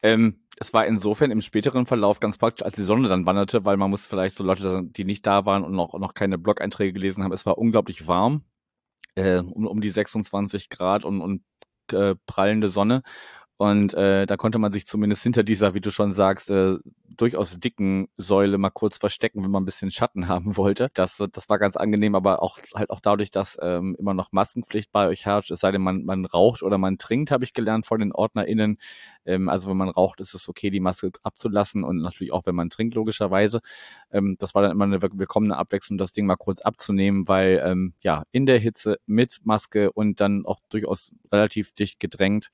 Ähm, 0.03 0.41
es 0.59 0.73
war 0.73 0.85
insofern 0.87 1.31
im 1.31 1.41
späteren 1.41 1.87
Verlauf 1.87 2.19
ganz 2.19 2.37
praktisch, 2.37 2.65
als 2.65 2.75
die 2.75 2.83
Sonne 2.83 3.09
dann 3.09 3.27
wanderte, 3.27 3.65
weil 3.65 3.77
man 3.77 3.91
muss 3.91 4.07
vielleicht 4.07 4.35
so 4.35 4.43
Leute, 4.43 4.83
die 4.85 5.05
nicht 5.05 5.25
da 5.25 5.47
waren 5.47 5.63
und 5.63 5.73
noch, 5.73 5.97
noch 6.01 6.15
keine 6.15 6.37
Blog-Einträge 6.37 6.93
gelesen 6.93 7.23
haben, 7.23 7.33
es 7.33 7.47
war 7.47 7.59
unglaublich 7.59 8.09
warm, 8.09 8.43
äh, 9.15 9.39
um, 9.39 9.69
um 9.69 9.81
die 9.81 9.91
26 9.91 10.69
Grad 10.69 11.05
und, 11.05 11.21
und 11.21 11.43
äh, 11.93 12.17
prallende 12.27 12.69
Sonne. 12.69 13.03
Und 13.59 13.93
äh, 13.95 14.25
da 14.25 14.37
konnte 14.37 14.61
man 14.61 14.73
sich 14.73 14.87
zumindest 14.87 15.25
hinter 15.25 15.43
dieser, 15.43 15.75
wie 15.75 15.81
du 15.81 15.91
schon 15.91 16.13
sagst, 16.13 16.49
äh, 16.49 16.77
durchaus 17.17 17.59
dicken 17.59 18.09
Säule 18.17 18.57
mal 18.57 18.71
kurz 18.71 18.99
verstecken, 18.99 19.43
wenn 19.43 19.51
man 19.51 19.65
ein 19.65 19.67
bisschen 19.67 19.91
Schatten 19.91 20.29
haben 20.29 20.57
wollte. 20.57 20.91
Das, 20.95 21.21
das 21.33 21.49
war 21.49 21.59
ganz 21.59 21.77
angenehm, 21.77 22.15
aber 22.15 22.41
auch 22.41 22.61
halt 22.77 22.91
auch 22.91 23.01
dadurch, 23.01 23.33
dass 23.33 23.59
ähm, 23.61 23.97
immer 23.99 24.15
noch 24.15 24.31
Maskenpflicht 24.31 24.93
bei 24.93 25.09
euch 25.09 25.27
herrscht, 25.27 25.51
es 25.51 25.59
sei 25.59 25.73
denn, 25.73 25.83
man, 25.83 26.05
man 26.05 26.25
raucht 26.25 26.63
oder 26.63 26.79
man 26.79 26.99
trinkt, 26.99 27.33
habe 27.33 27.43
ich 27.43 27.53
gelernt 27.53 27.85
von 27.85 27.99
den 27.99 28.13
OrdnerInnen. 28.13 28.79
Ähm, 29.27 29.49
also 29.49 29.69
wenn 29.69 29.77
man 29.77 29.89
raucht, 29.89 30.21
ist 30.21 30.35
es 30.35 30.49
okay, 30.49 30.71
die 30.71 30.79
Maske 30.79 31.11
abzulassen 31.25 31.83
und 31.83 31.97
natürlich 31.99 32.33
auch, 32.33 32.47
wenn 32.47 32.55
man 32.55 32.71
trinkt, 32.71 32.95
logischerweise. 32.95 33.61
Ähm, 34.13 34.37
das 34.39 34.55
war 34.55 34.63
dann 34.63 34.71
immer 34.71 34.85
eine 34.85 35.03
willkommene 35.03 35.57
Abwechslung, 35.57 35.99
das 35.99 36.13
Ding 36.13 36.27
mal 36.27 36.37
kurz 36.37 36.61
abzunehmen, 36.61 37.27
weil 37.27 37.61
ähm, 37.65 37.95
ja, 38.03 38.23
in 38.31 38.47
der 38.47 38.61
Hitze 38.61 38.99
mit 39.07 39.41
Maske 39.43 39.91
und 39.91 40.21
dann 40.21 40.47
auch 40.47 40.61
durchaus 40.69 41.13
relativ 41.33 41.73
dicht 41.73 41.99
gedrängt 41.99 42.51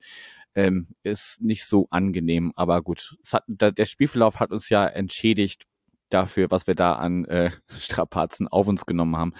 ähm, 0.55 0.87
ist 1.03 1.41
nicht 1.41 1.65
so 1.65 1.87
angenehm. 1.91 2.51
Aber 2.55 2.81
gut, 2.81 3.17
hat, 3.31 3.43
der 3.47 3.85
Spielverlauf 3.85 4.39
hat 4.39 4.51
uns 4.51 4.69
ja 4.69 4.85
entschädigt 4.85 5.65
dafür, 6.09 6.49
was 6.51 6.67
wir 6.67 6.75
da 6.75 6.93
an 6.93 7.25
äh, 7.25 7.51
Strapazen 7.77 8.47
auf 8.47 8.67
uns 8.67 8.85
genommen 8.85 9.17
haben. 9.17 9.33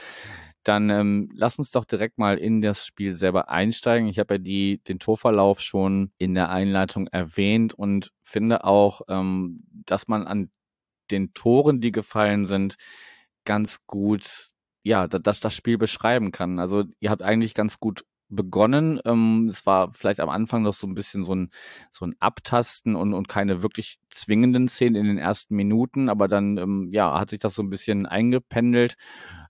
Dann 0.63 0.89
ähm, 0.89 1.29
lass 1.35 1.59
uns 1.59 1.69
doch 1.69 1.85
direkt 1.85 2.17
mal 2.17 2.37
in 2.37 2.61
das 2.61 2.85
Spiel 2.85 3.13
selber 3.13 3.49
einsteigen. 3.49 4.07
Ich 4.07 4.17
habe 4.17 4.35
ja 4.35 4.37
die, 4.39 4.81
den 4.83 4.97
Torverlauf 4.99 5.61
schon 5.61 6.11
in 6.17 6.33
der 6.33 6.49
Einleitung 6.49 7.07
erwähnt 7.07 7.73
und 7.75 8.11
finde 8.23 8.63
auch, 8.63 9.01
ähm, 9.07 9.63
dass 9.85 10.07
man 10.07 10.25
an 10.25 10.49
den 11.11 11.33
Toren, 11.33 11.81
die 11.81 11.91
gefallen 11.91 12.45
sind, 12.45 12.77
ganz 13.45 13.85
gut 13.85 14.55
ja, 14.85 15.07
das, 15.07 15.39
das 15.39 15.55
Spiel 15.55 15.77
beschreiben 15.79 16.31
kann. 16.31 16.59
Also 16.59 16.83
ihr 16.99 17.09
habt 17.09 17.23
eigentlich 17.23 17.55
ganz 17.55 17.79
gut 17.79 18.05
begonnen. 18.29 18.99
Ähm, 19.05 19.47
es 19.49 19.65
war 19.65 19.91
vielleicht 19.93 20.19
am 20.19 20.29
Anfang 20.29 20.63
noch 20.63 20.73
so 20.73 20.87
ein 20.87 20.95
bisschen 20.95 21.23
so 21.23 21.35
ein, 21.35 21.49
so 21.91 22.05
ein 22.05 22.15
Abtasten 22.19 22.95
und, 22.95 23.13
und 23.13 23.27
keine 23.27 23.61
wirklich 23.61 23.99
zwingenden 24.09 24.67
Szenen 24.67 24.95
in 24.95 25.05
den 25.05 25.17
ersten 25.17 25.55
Minuten, 25.55 26.09
aber 26.09 26.27
dann 26.27 26.57
ähm, 26.57 26.89
ja, 26.91 27.19
hat 27.19 27.29
sich 27.29 27.39
das 27.39 27.55
so 27.55 27.63
ein 27.63 27.69
bisschen 27.69 28.05
eingependelt. 28.05 28.95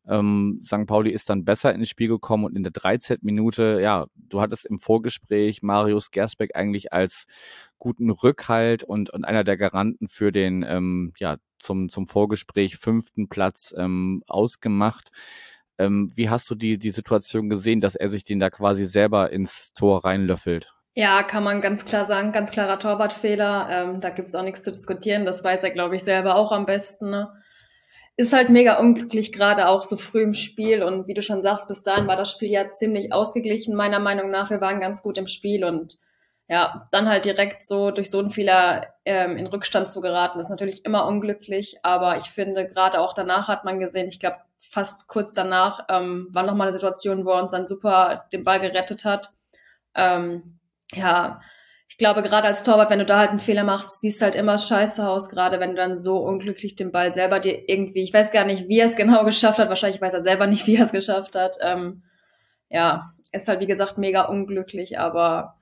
Ähm, 0.08 0.60
St. 0.64 0.86
Pauli 0.86 1.12
ist 1.12 1.30
dann 1.30 1.46
besser 1.46 1.74
ins 1.74 1.90
Spiel 1.90 2.08
gekommen 2.08 2.46
und 2.46 2.56
in 2.56 2.64
der 2.64 2.72
13. 2.72 3.20
Minute, 3.22 3.80
ja, 3.82 4.08
du 4.16 4.42
hattest 4.42 4.66
im 4.66 4.78
Vorgespräch 4.78 5.64
Marius 5.64 6.12
Gersbeck 6.12 6.56
eigentlich 6.56 6.94
als 6.94 7.26
guten 7.78 8.10
Rückhalt 8.10 8.84
und, 8.84 9.10
und 9.10 9.26
einer 9.26 9.44
der 9.44 9.58
Garanten 9.58 10.08
für 10.08 10.32
den, 10.32 10.64
ähm, 10.68 11.14
ja, 11.18 11.38
zum, 11.60 11.90
zum 11.90 12.08
Vorgespräch 12.08 12.78
fünften 12.78 13.28
Platz 13.28 13.74
ähm, 13.78 14.24
ausgemacht. 14.28 15.10
Ähm, 15.78 16.10
wie 16.16 16.30
hast 16.30 16.50
du 16.50 16.56
die, 16.56 16.78
die 16.78 16.92
Situation 16.92 17.50
gesehen, 17.50 17.82
dass 17.82 17.96
er 17.96 18.10
sich 18.10 18.24
den 18.24 18.40
da 18.40 18.50
quasi 18.50 18.86
selber 18.86 19.32
ins 19.32 19.74
Tor 19.74 20.06
reinlöffelt? 20.06 20.74
Ja, 20.98 21.24
kann 21.24 21.44
man 21.44 21.60
ganz 21.60 21.84
klar 21.84 22.06
sagen, 22.06 22.32
ganz 22.32 22.52
klarer 22.52 22.80
Torwartfehler. 22.80 23.68
Ähm, 23.70 24.00
da 24.00 24.12
gibt's 24.12 24.34
auch 24.34 24.44
nichts 24.44 24.64
zu 24.64 24.72
diskutieren. 24.72 25.26
Das 25.26 25.44
weiß 25.44 25.64
er, 25.64 25.72
glaube 25.72 25.98
ich, 25.98 26.04
selber 26.04 26.36
auch 26.36 26.54
am 26.54 26.66
besten. 26.66 27.10
Ne? 27.10 27.30
Ist 28.16 28.32
halt 28.32 28.50
mega 28.50 28.80
unglücklich, 28.80 29.34
gerade 29.34 29.68
auch 29.68 29.84
so 29.84 29.98
früh 29.98 30.22
im 30.22 30.34
Spiel. 30.34 30.84
Und 30.84 31.08
wie 31.08 31.14
du 31.14 31.22
schon 31.22 31.42
sagst, 31.42 31.68
bis 31.68 31.84
dahin 31.84 32.08
war 32.08 32.16
das 32.16 32.32
Spiel 32.32 32.50
ja 32.50 32.72
ziemlich 32.72 33.12
ausgeglichen, 33.12 33.76
meiner 33.76 34.00
Meinung 34.00 34.32
nach. 34.32 34.50
Wir 34.50 34.62
waren 34.62 34.80
ganz 34.80 35.04
gut 35.04 35.18
im 35.18 35.28
Spiel 35.28 35.66
und 35.66 35.98
ja, 36.48 36.88
dann 36.92 37.10
halt 37.10 37.26
direkt 37.26 37.66
so 37.66 37.92
durch 37.92 38.10
so 38.10 38.20
einen 38.20 38.30
Fehler 38.30 38.88
ähm, 39.04 39.36
in 39.36 39.48
Rückstand 39.48 39.90
zu 39.90 40.00
geraten, 40.00 40.40
ist 40.40 40.50
natürlich 40.50 40.86
immer 40.86 41.08
unglücklich. 41.08 41.78
Aber 41.84 42.18
ich 42.18 42.26
finde, 42.26 42.68
gerade 42.68 43.02
auch 43.02 43.14
danach 43.14 43.50
hat 43.50 43.66
man 43.66 43.80
gesehen, 43.80 44.08
ich 44.08 44.20
glaube, 44.20 44.38
fast 44.76 45.08
kurz 45.08 45.32
danach 45.32 45.86
ähm, 45.88 46.28
war 46.32 46.44
nochmal 46.44 46.68
eine 46.68 46.74
Situation, 46.74 47.26
wo 47.26 47.32
er 47.32 47.42
uns 47.42 47.52
dann 47.52 47.66
super 47.66 48.26
den 48.34 48.44
Ball 48.44 48.60
gerettet 48.60 49.06
hat. 49.06 49.32
Ähm, 49.96 50.60
ja, 50.94 51.40
ich 51.88 51.98
glaube, 51.98 52.22
gerade 52.24 52.48
als 52.48 52.64
Torwart, 52.64 52.90
wenn 52.90 53.00
du 53.00 53.06
da 53.06 53.20
halt 53.20 53.30
einen 53.30 53.40
Fehler 53.40 53.64
machst, 53.64 54.02
siehst 54.02 54.22
halt 54.22 54.36
immer 54.36 54.58
scheiße 54.58 55.08
aus, 55.08 55.30
gerade 55.30 55.62
wenn 55.62 55.70
du 55.70 55.76
dann 55.78 55.96
so 55.96 56.18
unglücklich 56.18 56.76
den 56.76 56.92
Ball 56.92 57.14
selber 57.14 57.40
dir 57.40 57.70
irgendwie, 57.70 58.04
ich 58.04 58.14
weiß 58.14 58.34
gar 58.34 58.44
nicht, 58.44 58.68
wie 58.68 58.80
er 58.80 58.88
es 58.88 58.96
genau 58.98 59.24
geschafft 59.24 59.60
hat, 59.60 59.70
wahrscheinlich 59.70 60.02
weiß 60.02 60.14
er 60.14 60.24
selber 60.24 60.46
nicht, 60.46 60.68
wie 60.68 60.76
er 60.76 60.84
es 60.84 60.92
geschafft 60.92 61.38
hat. 61.38 61.56
Ähm, 61.62 62.04
ja, 62.70 63.14
ist 63.32 63.48
halt 63.48 63.62
wie 63.62 63.68
gesagt 63.68 63.98
mega 63.98 64.24
unglücklich, 64.24 65.00
aber 65.00 65.56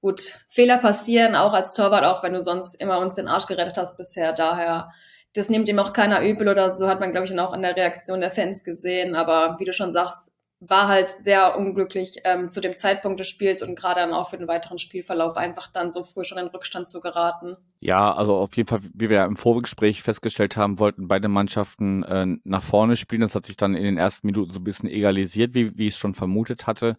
gut, 0.00 0.44
Fehler 0.48 0.78
passieren 0.78 1.34
auch 1.34 1.54
als 1.54 1.74
Torwart, 1.74 2.04
auch 2.04 2.22
wenn 2.22 2.34
du 2.34 2.42
sonst 2.44 2.80
immer 2.80 3.00
uns 3.00 3.16
den 3.16 3.26
Arsch 3.26 3.46
gerettet 3.46 3.76
hast 3.76 3.96
bisher. 3.96 4.32
Daher, 4.32 4.92
das 5.34 5.48
nimmt 5.48 5.68
ihm 5.68 5.78
auch 5.78 5.92
keiner 5.92 6.22
übel 6.22 6.48
oder 6.48 6.70
so, 6.70 6.88
hat 6.88 7.00
man, 7.00 7.12
glaube 7.12 7.26
ich, 7.26 7.30
dann 7.30 7.40
auch 7.40 7.52
an 7.52 7.62
der 7.62 7.76
Reaktion 7.76 8.20
der 8.20 8.30
Fans 8.30 8.64
gesehen. 8.64 9.14
Aber 9.14 9.56
wie 9.58 9.64
du 9.64 9.72
schon 9.72 9.92
sagst, 9.92 10.32
war 10.60 10.88
halt 10.88 11.10
sehr 11.22 11.56
unglücklich 11.56 12.18
ähm, 12.24 12.50
zu 12.50 12.60
dem 12.60 12.76
Zeitpunkt 12.76 13.18
des 13.18 13.28
Spiels 13.28 13.62
und 13.62 13.76
gerade 13.76 14.00
dann 14.00 14.12
auch 14.12 14.28
für 14.28 14.36
den 14.36 14.46
weiteren 14.46 14.78
Spielverlauf 14.78 15.38
einfach 15.38 15.68
dann 15.72 15.90
so 15.90 16.04
früh 16.04 16.22
schon 16.22 16.36
in 16.36 16.48
Rückstand 16.48 16.86
zu 16.86 17.00
geraten. 17.00 17.56
Ja, 17.80 18.12
also 18.12 18.36
auf 18.36 18.54
jeden 18.56 18.68
Fall, 18.68 18.80
wie 18.92 19.08
wir 19.08 19.16
ja 19.16 19.24
im 19.24 19.36
Vorgespräch 19.36 20.02
festgestellt 20.02 20.58
haben, 20.58 20.78
wollten 20.78 21.08
beide 21.08 21.28
Mannschaften 21.28 22.02
äh, 22.02 22.26
nach 22.44 22.62
vorne 22.62 22.96
spielen. 22.96 23.22
Das 23.22 23.34
hat 23.34 23.46
sich 23.46 23.56
dann 23.56 23.74
in 23.74 23.84
den 23.84 23.96
ersten 23.96 24.26
Minuten 24.26 24.52
so 24.52 24.60
ein 24.60 24.64
bisschen 24.64 24.90
egalisiert, 24.90 25.54
wie, 25.54 25.78
wie 25.78 25.86
ich 25.86 25.94
es 25.94 25.98
schon 25.98 26.12
vermutet 26.12 26.66
hatte. 26.66 26.98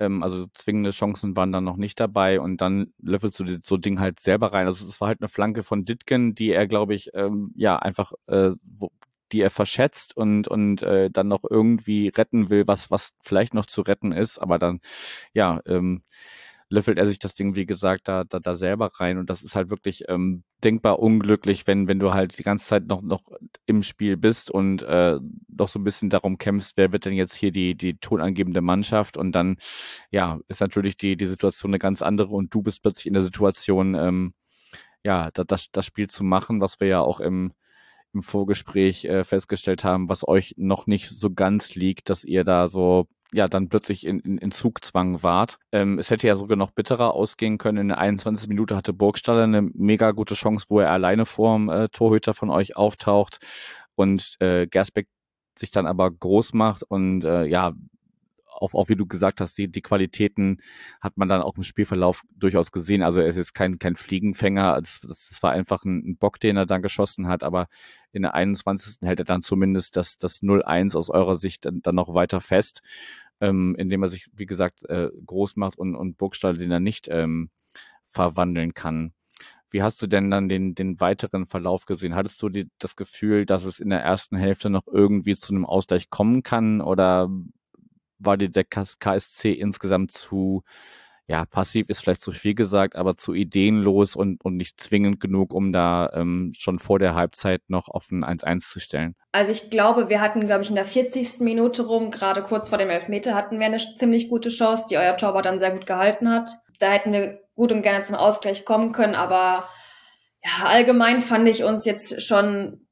Ähm, 0.00 0.22
also 0.22 0.46
zwingende 0.54 0.90
Chancen 0.90 1.36
waren 1.36 1.52
dann 1.52 1.64
noch 1.64 1.76
nicht 1.76 2.00
dabei 2.00 2.40
und 2.40 2.58
dann 2.60 2.92
löffelst 3.02 3.40
du 3.40 3.58
so 3.62 3.76
Ding 3.76 4.00
halt 4.00 4.20
selber 4.20 4.52
rein. 4.52 4.66
Also 4.66 4.88
es 4.88 5.00
war 5.00 5.08
halt 5.08 5.20
eine 5.20 5.28
Flanke 5.28 5.62
von 5.62 5.84
Ditken, 5.84 6.34
die 6.34 6.50
er, 6.50 6.66
glaube 6.66 6.94
ich, 6.94 7.10
ähm, 7.14 7.52
ja, 7.56 7.78
einfach 7.78 8.12
äh, 8.26 8.52
wo, 8.62 8.90
die 9.32 9.40
er 9.42 9.50
verschätzt 9.50 10.16
und 10.16 10.48
und 10.48 10.82
äh, 10.82 11.10
dann 11.10 11.28
noch 11.28 11.44
irgendwie 11.48 12.08
retten 12.08 12.50
will, 12.50 12.66
was 12.66 12.90
was 12.90 13.12
vielleicht 13.20 13.54
noch 13.54 13.66
zu 13.66 13.82
retten 13.82 14.12
ist, 14.12 14.38
aber 14.38 14.58
dann 14.58 14.80
ja 15.34 15.60
ähm, 15.66 16.02
löffelt 16.70 16.98
er 16.98 17.06
sich 17.06 17.18
das 17.18 17.34
Ding 17.34 17.56
wie 17.56 17.66
gesagt 17.66 18.08
da 18.08 18.24
da, 18.24 18.40
da 18.40 18.54
selber 18.54 18.90
rein. 18.94 19.18
Und 19.18 19.28
das 19.28 19.42
ist 19.42 19.56
halt 19.56 19.70
wirklich 19.70 20.04
ähm, 20.08 20.44
denkbar 20.64 21.00
unglücklich, 21.00 21.66
wenn 21.66 21.88
wenn 21.88 21.98
du 21.98 22.14
halt 22.14 22.38
die 22.38 22.42
ganze 22.42 22.66
Zeit 22.66 22.86
noch 22.86 23.02
noch 23.02 23.22
im 23.66 23.82
Spiel 23.82 24.16
bist 24.16 24.50
und 24.50 24.82
äh, 24.84 25.18
doch 25.48 25.68
so 25.68 25.78
ein 25.78 25.84
bisschen 25.84 26.10
darum 26.10 26.38
kämpfst, 26.38 26.76
wer 26.76 26.92
wird 26.92 27.04
denn 27.04 27.14
jetzt 27.14 27.34
hier 27.34 27.52
die 27.52 27.74
die 27.74 27.98
tonangebende 27.98 28.62
Mannschaft? 28.62 29.16
Und 29.18 29.32
dann 29.32 29.58
ja 30.10 30.38
ist 30.48 30.60
natürlich 30.60 30.96
die 30.96 31.16
die 31.16 31.26
Situation 31.26 31.70
eine 31.72 31.78
ganz 31.78 32.02
andere 32.02 32.30
und 32.30 32.54
du 32.54 32.62
bist 32.62 32.82
plötzlich 32.82 33.06
in 33.06 33.14
der 33.14 33.22
Situation 33.22 33.94
ähm, 33.94 34.34
ja, 35.04 35.30
das, 35.32 35.70
das 35.72 35.86
Spiel 35.86 36.08
zu 36.08 36.24
machen, 36.24 36.60
was 36.60 36.80
wir 36.80 36.88
ja 36.88 37.00
auch 37.00 37.20
im, 37.20 37.52
im 38.12 38.22
Vorgespräch 38.22 39.04
äh, 39.04 39.24
festgestellt 39.24 39.84
haben, 39.84 40.08
was 40.08 40.26
euch 40.26 40.54
noch 40.56 40.86
nicht 40.86 41.08
so 41.08 41.32
ganz 41.32 41.74
liegt, 41.74 42.10
dass 42.10 42.24
ihr 42.24 42.44
da 42.44 42.68
so 42.68 43.06
ja 43.32 43.48
dann 43.48 43.68
plötzlich 43.68 44.06
in, 44.06 44.20
in, 44.20 44.38
in 44.38 44.52
Zugzwang 44.52 45.22
wart. 45.22 45.58
Ähm, 45.72 45.98
es 45.98 46.10
hätte 46.10 46.26
ja 46.26 46.36
sogar 46.36 46.56
noch 46.56 46.70
bitterer 46.70 47.14
ausgehen 47.14 47.58
können. 47.58 47.78
In 47.78 47.88
der 47.88 47.98
21. 47.98 48.48
Minute 48.48 48.76
hatte 48.76 48.92
Burgstaller 48.92 49.44
eine 49.44 49.62
mega 49.62 50.10
gute 50.12 50.34
Chance, 50.34 50.66
wo 50.68 50.80
er 50.80 50.90
alleine 50.90 51.26
vorm 51.26 51.68
äh, 51.68 51.88
Torhüter 51.88 52.34
von 52.34 52.50
euch 52.50 52.76
auftaucht 52.76 53.38
und 53.94 54.36
äh, 54.40 54.66
Gersbeck 54.66 55.08
sich 55.58 55.70
dann 55.70 55.86
aber 55.86 56.10
groß 56.10 56.54
macht 56.54 56.82
und 56.82 57.24
äh, 57.24 57.44
ja 57.44 57.72
auch, 58.52 58.74
auch 58.74 58.88
wie 58.88 58.96
du 58.96 59.06
gesagt 59.06 59.40
hast, 59.40 59.56
die, 59.58 59.68
die 59.68 59.82
Qualitäten 59.82 60.58
hat 61.00 61.16
man 61.16 61.28
dann 61.28 61.42
auch 61.42 61.56
im 61.56 61.62
Spielverlauf 61.62 62.22
durchaus 62.34 62.72
gesehen. 62.72 63.02
Also 63.02 63.20
er 63.20 63.26
ist 63.26 63.36
jetzt 63.36 63.54
kein, 63.54 63.78
kein 63.78 63.96
Fliegenfänger, 63.96 64.80
das, 64.80 65.00
das 65.00 65.42
war 65.42 65.52
einfach 65.52 65.84
ein, 65.84 66.10
ein 66.10 66.16
Bock, 66.16 66.40
den 66.40 66.56
er 66.56 66.66
dann 66.66 66.82
geschossen 66.82 67.28
hat, 67.28 67.42
aber 67.42 67.68
in 68.12 68.22
der 68.22 68.34
21. 68.34 68.98
hält 69.02 69.20
er 69.20 69.24
dann 69.24 69.42
zumindest 69.42 69.96
das, 69.96 70.18
das 70.18 70.42
0-1 70.42 70.96
aus 70.96 71.10
eurer 71.10 71.36
Sicht 71.36 71.64
dann, 71.64 71.80
dann 71.82 71.94
noch 71.94 72.14
weiter 72.14 72.40
fest, 72.40 72.82
ähm, 73.40 73.74
indem 73.78 74.02
er 74.02 74.08
sich, 74.08 74.28
wie 74.34 74.46
gesagt, 74.46 74.84
äh, 74.88 75.10
groß 75.24 75.56
macht 75.56 75.78
und, 75.78 75.94
und 75.94 76.18
Burgstall 76.18 76.56
den 76.56 76.70
er 76.70 76.80
nicht 76.80 77.08
ähm, 77.10 77.50
verwandeln 78.08 78.74
kann. 78.74 79.12
Wie 79.70 79.82
hast 79.82 80.02
du 80.02 80.08
denn 80.08 80.30
dann 80.30 80.48
den, 80.48 80.74
den 80.74 80.98
weiteren 80.98 81.46
Verlauf 81.46 81.86
gesehen? 81.86 82.16
Hattest 82.16 82.42
du 82.42 82.48
die, 82.48 82.68
das 82.78 82.96
Gefühl, 82.96 83.46
dass 83.46 83.64
es 83.64 83.78
in 83.78 83.90
der 83.90 84.00
ersten 84.02 84.36
Hälfte 84.36 84.68
noch 84.68 84.88
irgendwie 84.88 85.36
zu 85.36 85.54
einem 85.54 85.64
Ausgleich 85.64 86.10
kommen 86.10 86.42
kann 86.42 86.80
oder 86.80 87.28
war 88.20 88.36
dir 88.36 88.48
der 88.48 88.64
KSC 88.64 89.52
insgesamt 89.52 90.12
zu, 90.12 90.62
ja, 91.26 91.44
passiv 91.46 91.88
ist 91.88 92.02
vielleicht 92.02 92.22
zu 92.22 92.32
viel 92.32 92.54
gesagt, 92.54 92.96
aber 92.96 93.16
zu 93.16 93.34
ideenlos 93.34 94.16
und, 94.16 94.44
und 94.44 94.56
nicht 94.56 94.80
zwingend 94.80 95.20
genug, 95.20 95.52
um 95.54 95.72
da 95.72 96.10
ähm, 96.12 96.52
schon 96.56 96.78
vor 96.78 96.98
der 96.98 97.14
Halbzeit 97.14 97.62
noch 97.68 97.88
auf 97.88 98.10
ein 98.10 98.24
1-1 98.24 98.60
zu 98.60 98.80
stellen? 98.80 99.14
Also 99.32 99.52
ich 99.52 99.70
glaube, 99.70 100.08
wir 100.08 100.20
hatten, 100.20 100.44
glaube 100.46 100.62
ich, 100.62 100.70
in 100.70 100.74
der 100.74 100.84
40. 100.84 101.40
Minute 101.40 101.82
rum, 101.82 102.10
gerade 102.10 102.42
kurz 102.42 102.68
vor 102.68 102.78
dem 102.78 102.90
Elfmeter, 102.90 103.34
hatten 103.34 103.58
wir 103.58 103.66
eine 103.66 103.78
ziemlich 103.78 104.28
gute 104.28 104.48
Chance, 104.48 104.86
die 104.90 104.98
euer 104.98 105.16
Torwart 105.16 105.46
dann 105.46 105.58
sehr 105.58 105.70
gut 105.70 105.86
gehalten 105.86 106.28
hat. 106.28 106.50
Da 106.78 106.90
hätten 106.90 107.12
wir 107.12 107.40
gut 107.54 107.72
und 107.72 107.82
gerne 107.82 108.02
zum 108.02 108.16
Ausgleich 108.16 108.64
kommen 108.64 108.92
können, 108.92 109.14
aber 109.14 109.68
ja, 110.42 110.66
allgemein 110.66 111.20
fand 111.20 111.48
ich 111.48 111.64
uns 111.64 111.84
jetzt 111.84 112.22
schon 112.22 112.86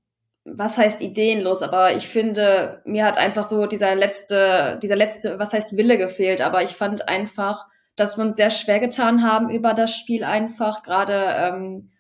was 0.44 0.78
heißt 0.78 1.00
ideenlos, 1.02 1.62
aber 1.62 1.94
ich 1.96 2.08
finde, 2.08 2.82
mir 2.84 3.04
hat 3.04 3.18
einfach 3.18 3.44
so 3.44 3.66
dieser 3.66 3.94
letzte, 3.94 4.78
dieser 4.82 4.96
letzte, 4.96 5.38
was 5.38 5.52
heißt 5.52 5.76
Wille 5.76 5.98
gefehlt, 5.98 6.40
aber 6.40 6.62
ich 6.62 6.70
fand 6.70 7.08
einfach, 7.08 7.66
dass 7.96 8.16
wir 8.16 8.24
uns 8.24 8.36
sehr 8.36 8.50
schwer 8.50 8.80
getan 8.80 9.22
haben 9.22 9.50
über 9.50 9.74
das 9.74 9.94
Spiel 9.94 10.24
einfach, 10.24 10.82
gerade 10.82 11.34
ähm, 11.36 11.90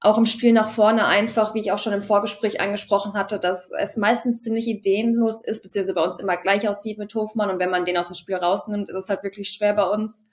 auch 0.00 0.18
im 0.18 0.26
Spiel 0.26 0.52
nach 0.52 0.68
vorne 0.68 1.06
einfach, 1.06 1.54
wie 1.54 1.60
ich 1.60 1.72
auch 1.72 1.78
schon 1.78 1.92
im 1.92 2.02
Vorgespräch 2.02 2.60
angesprochen 2.60 3.14
hatte, 3.14 3.38
dass 3.38 3.70
es 3.78 3.96
meistens 3.96 4.42
ziemlich 4.42 4.68
ideenlos 4.68 5.42
ist, 5.42 5.62
beziehungsweise 5.62 5.94
bei 5.94 6.04
uns 6.04 6.18
immer 6.18 6.36
gleich 6.36 6.68
aussieht 6.68 6.98
mit 6.98 7.14
Hofmann. 7.14 7.50
Und 7.50 7.58
wenn 7.58 7.70
man 7.70 7.84
den 7.84 7.96
aus 7.96 8.08
dem 8.08 8.14
Spiel 8.14 8.36
rausnimmt, 8.36 8.88
ist 8.88 8.94
es 8.94 9.08
halt 9.08 9.22
wirklich 9.22 9.50
schwer 9.50 9.72
bei 9.72 9.84
uns. 9.84 10.26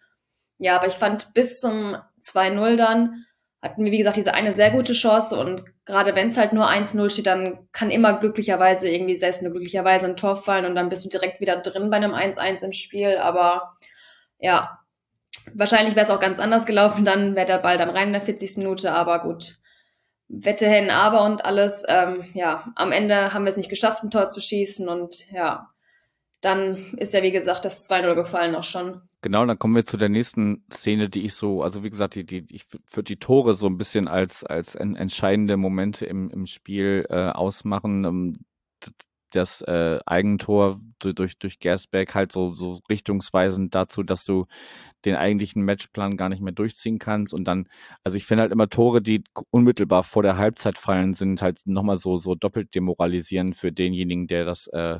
Ja, 0.57 0.75
aber 0.75 0.87
ich 0.87 0.93
fand 0.93 1.33
bis 1.33 1.59
zum 1.59 1.95
2-0 2.21 2.75
dann, 2.75 3.25
hatten 3.63 3.85
wir, 3.85 3.91
wie 3.93 3.97
gesagt, 3.97 4.17
diese 4.17 4.33
eine 4.33 4.53
sehr 4.53 4.71
gute 4.71 4.91
Chance 4.91 5.37
und 5.37 5.63
gerade 5.85 6.15
wenn 6.15 6.27
es 6.27 6.37
halt 6.37 6.51
nur 6.51 6.69
1-0 6.69 7.09
steht, 7.09 7.27
dann 7.27 7.69
kann 7.71 7.91
immer 7.91 8.19
glücklicherweise 8.19 8.89
irgendwie 8.89 9.15
selbst 9.15 9.41
nur 9.41 9.51
glücklicherweise 9.51 10.05
ein 10.05 10.17
Tor 10.17 10.35
fallen 10.35 10.65
und 10.65 10.75
dann 10.75 10.89
bist 10.89 11.05
du 11.05 11.09
direkt 11.09 11.39
wieder 11.39 11.55
drin 11.57 11.89
bei 11.89 11.95
einem 11.95 12.13
1-1 12.13 12.63
im 12.63 12.73
Spiel. 12.73 13.17
Aber 13.17 13.77
ja, 14.37 14.79
wahrscheinlich 15.55 15.95
wäre 15.95 16.05
es 16.05 16.11
auch 16.11 16.19
ganz 16.19 16.39
anders 16.39 16.65
gelaufen, 16.65 17.05
dann 17.05 17.35
wäre 17.35 17.47
der 17.47 17.59
Ball 17.59 17.77
dann 17.77 17.89
rein 17.89 18.07
in 18.07 18.13
der 18.13 18.21
40. 18.21 18.57
Minute, 18.57 18.91
aber 18.91 19.19
gut. 19.19 19.57
Wette 20.27 20.67
hin, 20.67 20.89
aber 20.89 21.23
und 21.23 21.45
alles. 21.45 21.83
Ähm, 21.87 22.25
ja, 22.33 22.73
am 22.75 22.91
Ende 22.91 23.33
haben 23.33 23.45
wir 23.45 23.49
es 23.49 23.57
nicht 23.57 23.69
geschafft, 23.69 24.03
ein 24.03 24.11
Tor 24.11 24.27
zu 24.29 24.41
schießen 24.41 24.89
und 24.89 25.31
ja, 25.31 25.69
dann 26.41 26.93
ist 26.97 27.13
ja 27.13 27.23
wie 27.23 27.31
gesagt 27.31 27.63
das 27.63 27.89
2-0 27.89 28.15
gefallen 28.15 28.55
auch 28.55 28.63
schon. 28.63 29.01
Genau, 29.23 29.45
dann 29.45 29.57
kommen 29.57 29.73
wir 29.73 29.85
zu 29.85 29.95
der 29.95 30.09
nächsten 30.09 30.65
Szene, 30.69 31.07
die 31.09 31.23
ich 31.23 31.33
so, 31.33 31.63
also 31.63 31.81
wie 31.81 31.89
gesagt, 31.89 32.15
die, 32.15 32.25
die, 32.25 32.45
ich 32.49 32.65
würde 32.91 33.05
die 33.05 33.15
Tore 33.19 33.53
so 33.53 33.67
ein 33.67 33.77
bisschen 33.77 34.09
als, 34.09 34.43
als 34.43 34.75
entscheidende 34.75 35.55
Momente 35.55 36.05
im, 36.05 36.29
im 36.29 36.45
Spiel 36.45 37.05
äh, 37.09 37.29
ausmachen. 37.29 38.03
Ähm, 38.03 38.33
das 39.31 39.61
äh, 39.61 39.99
Eigentor 40.05 40.79
durch, 40.99 41.39
durch 41.39 41.59
Gersbeck 41.59 42.13
halt 42.15 42.33
so, 42.33 42.53
so 42.53 42.79
richtungsweisend 42.89 43.73
dazu, 43.73 44.03
dass 44.03 44.25
du 44.25 44.45
den 45.05 45.15
eigentlichen 45.15 45.63
Matchplan 45.63 46.17
gar 46.17 46.29
nicht 46.29 46.41
mehr 46.41 46.53
durchziehen 46.53 46.99
kannst. 46.99 47.33
Und 47.33 47.45
dann, 47.45 47.69
also 48.03 48.17
ich 48.17 48.25
finde 48.25 48.41
halt 48.43 48.51
immer 48.51 48.69
Tore, 48.69 49.01
die 49.01 49.23
unmittelbar 49.51 50.03
vor 50.03 50.21
der 50.23 50.37
Halbzeit 50.37 50.77
fallen, 50.77 51.13
sind 51.13 51.41
halt 51.41 51.59
nochmal 51.65 51.97
so, 51.97 52.17
so 52.17 52.35
doppelt 52.35 52.75
demoralisierend 52.75 53.55
für 53.55 53.71
denjenigen, 53.71 54.27
der 54.27 54.45
das 54.45 54.67
äh, 54.67 54.99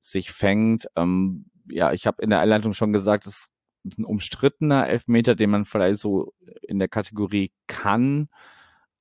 sich 0.00 0.32
fängt. 0.32 0.88
Ähm, 0.96 1.46
ja, 1.70 1.92
ich 1.92 2.06
habe 2.06 2.22
in 2.22 2.30
der 2.30 2.40
Einleitung 2.40 2.72
schon 2.72 2.92
gesagt, 2.92 3.26
es 3.26 3.54
ein 3.84 4.04
umstrittener 4.04 4.88
Elfmeter, 4.88 5.34
den 5.34 5.50
man 5.50 5.64
vielleicht 5.64 6.00
so 6.00 6.34
in 6.62 6.78
der 6.78 6.88
Kategorie 6.88 7.52
kann 7.66 8.28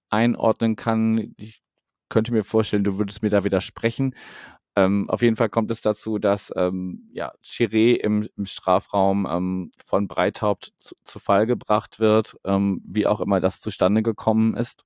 einordnen 0.09 0.75
kann. 0.75 1.33
Ich 1.37 1.61
könnte 2.09 2.33
mir 2.33 2.43
vorstellen, 2.43 2.83
du 2.83 2.97
würdest 2.97 3.21
mir 3.21 3.29
da 3.29 3.43
widersprechen. 3.43 4.15
Ähm, 4.75 5.09
auf 5.09 5.21
jeden 5.21 5.35
Fall 5.35 5.49
kommt 5.49 5.71
es 5.71 5.81
dazu, 5.81 6.19
dass 6.19 6.53
ähm, 6.55 7.09
ja, 7.11 7.33
Chiré 7.43 7.95
im, 7.95 8.27
im 8.37 8.45
Strafraum 8.45 9.27
ähm, 9.29 9.71
von 9.85 10.07
Breithaupt 10.07 10.73
zu, 10.79 10.95
zu 11.03 11.19
Fall 11.19 11.45
gebracht 11.47 11.99
wird, 11.99 12.37
ähm, 12.45 12.81
wie 12.85 13.07
auch 13.07 13.19
immer 13.19 13.39
das 13.41 13.61
zustande 13.61 14.03
gekommen 14.03 14.55
ist. 14.55 14.85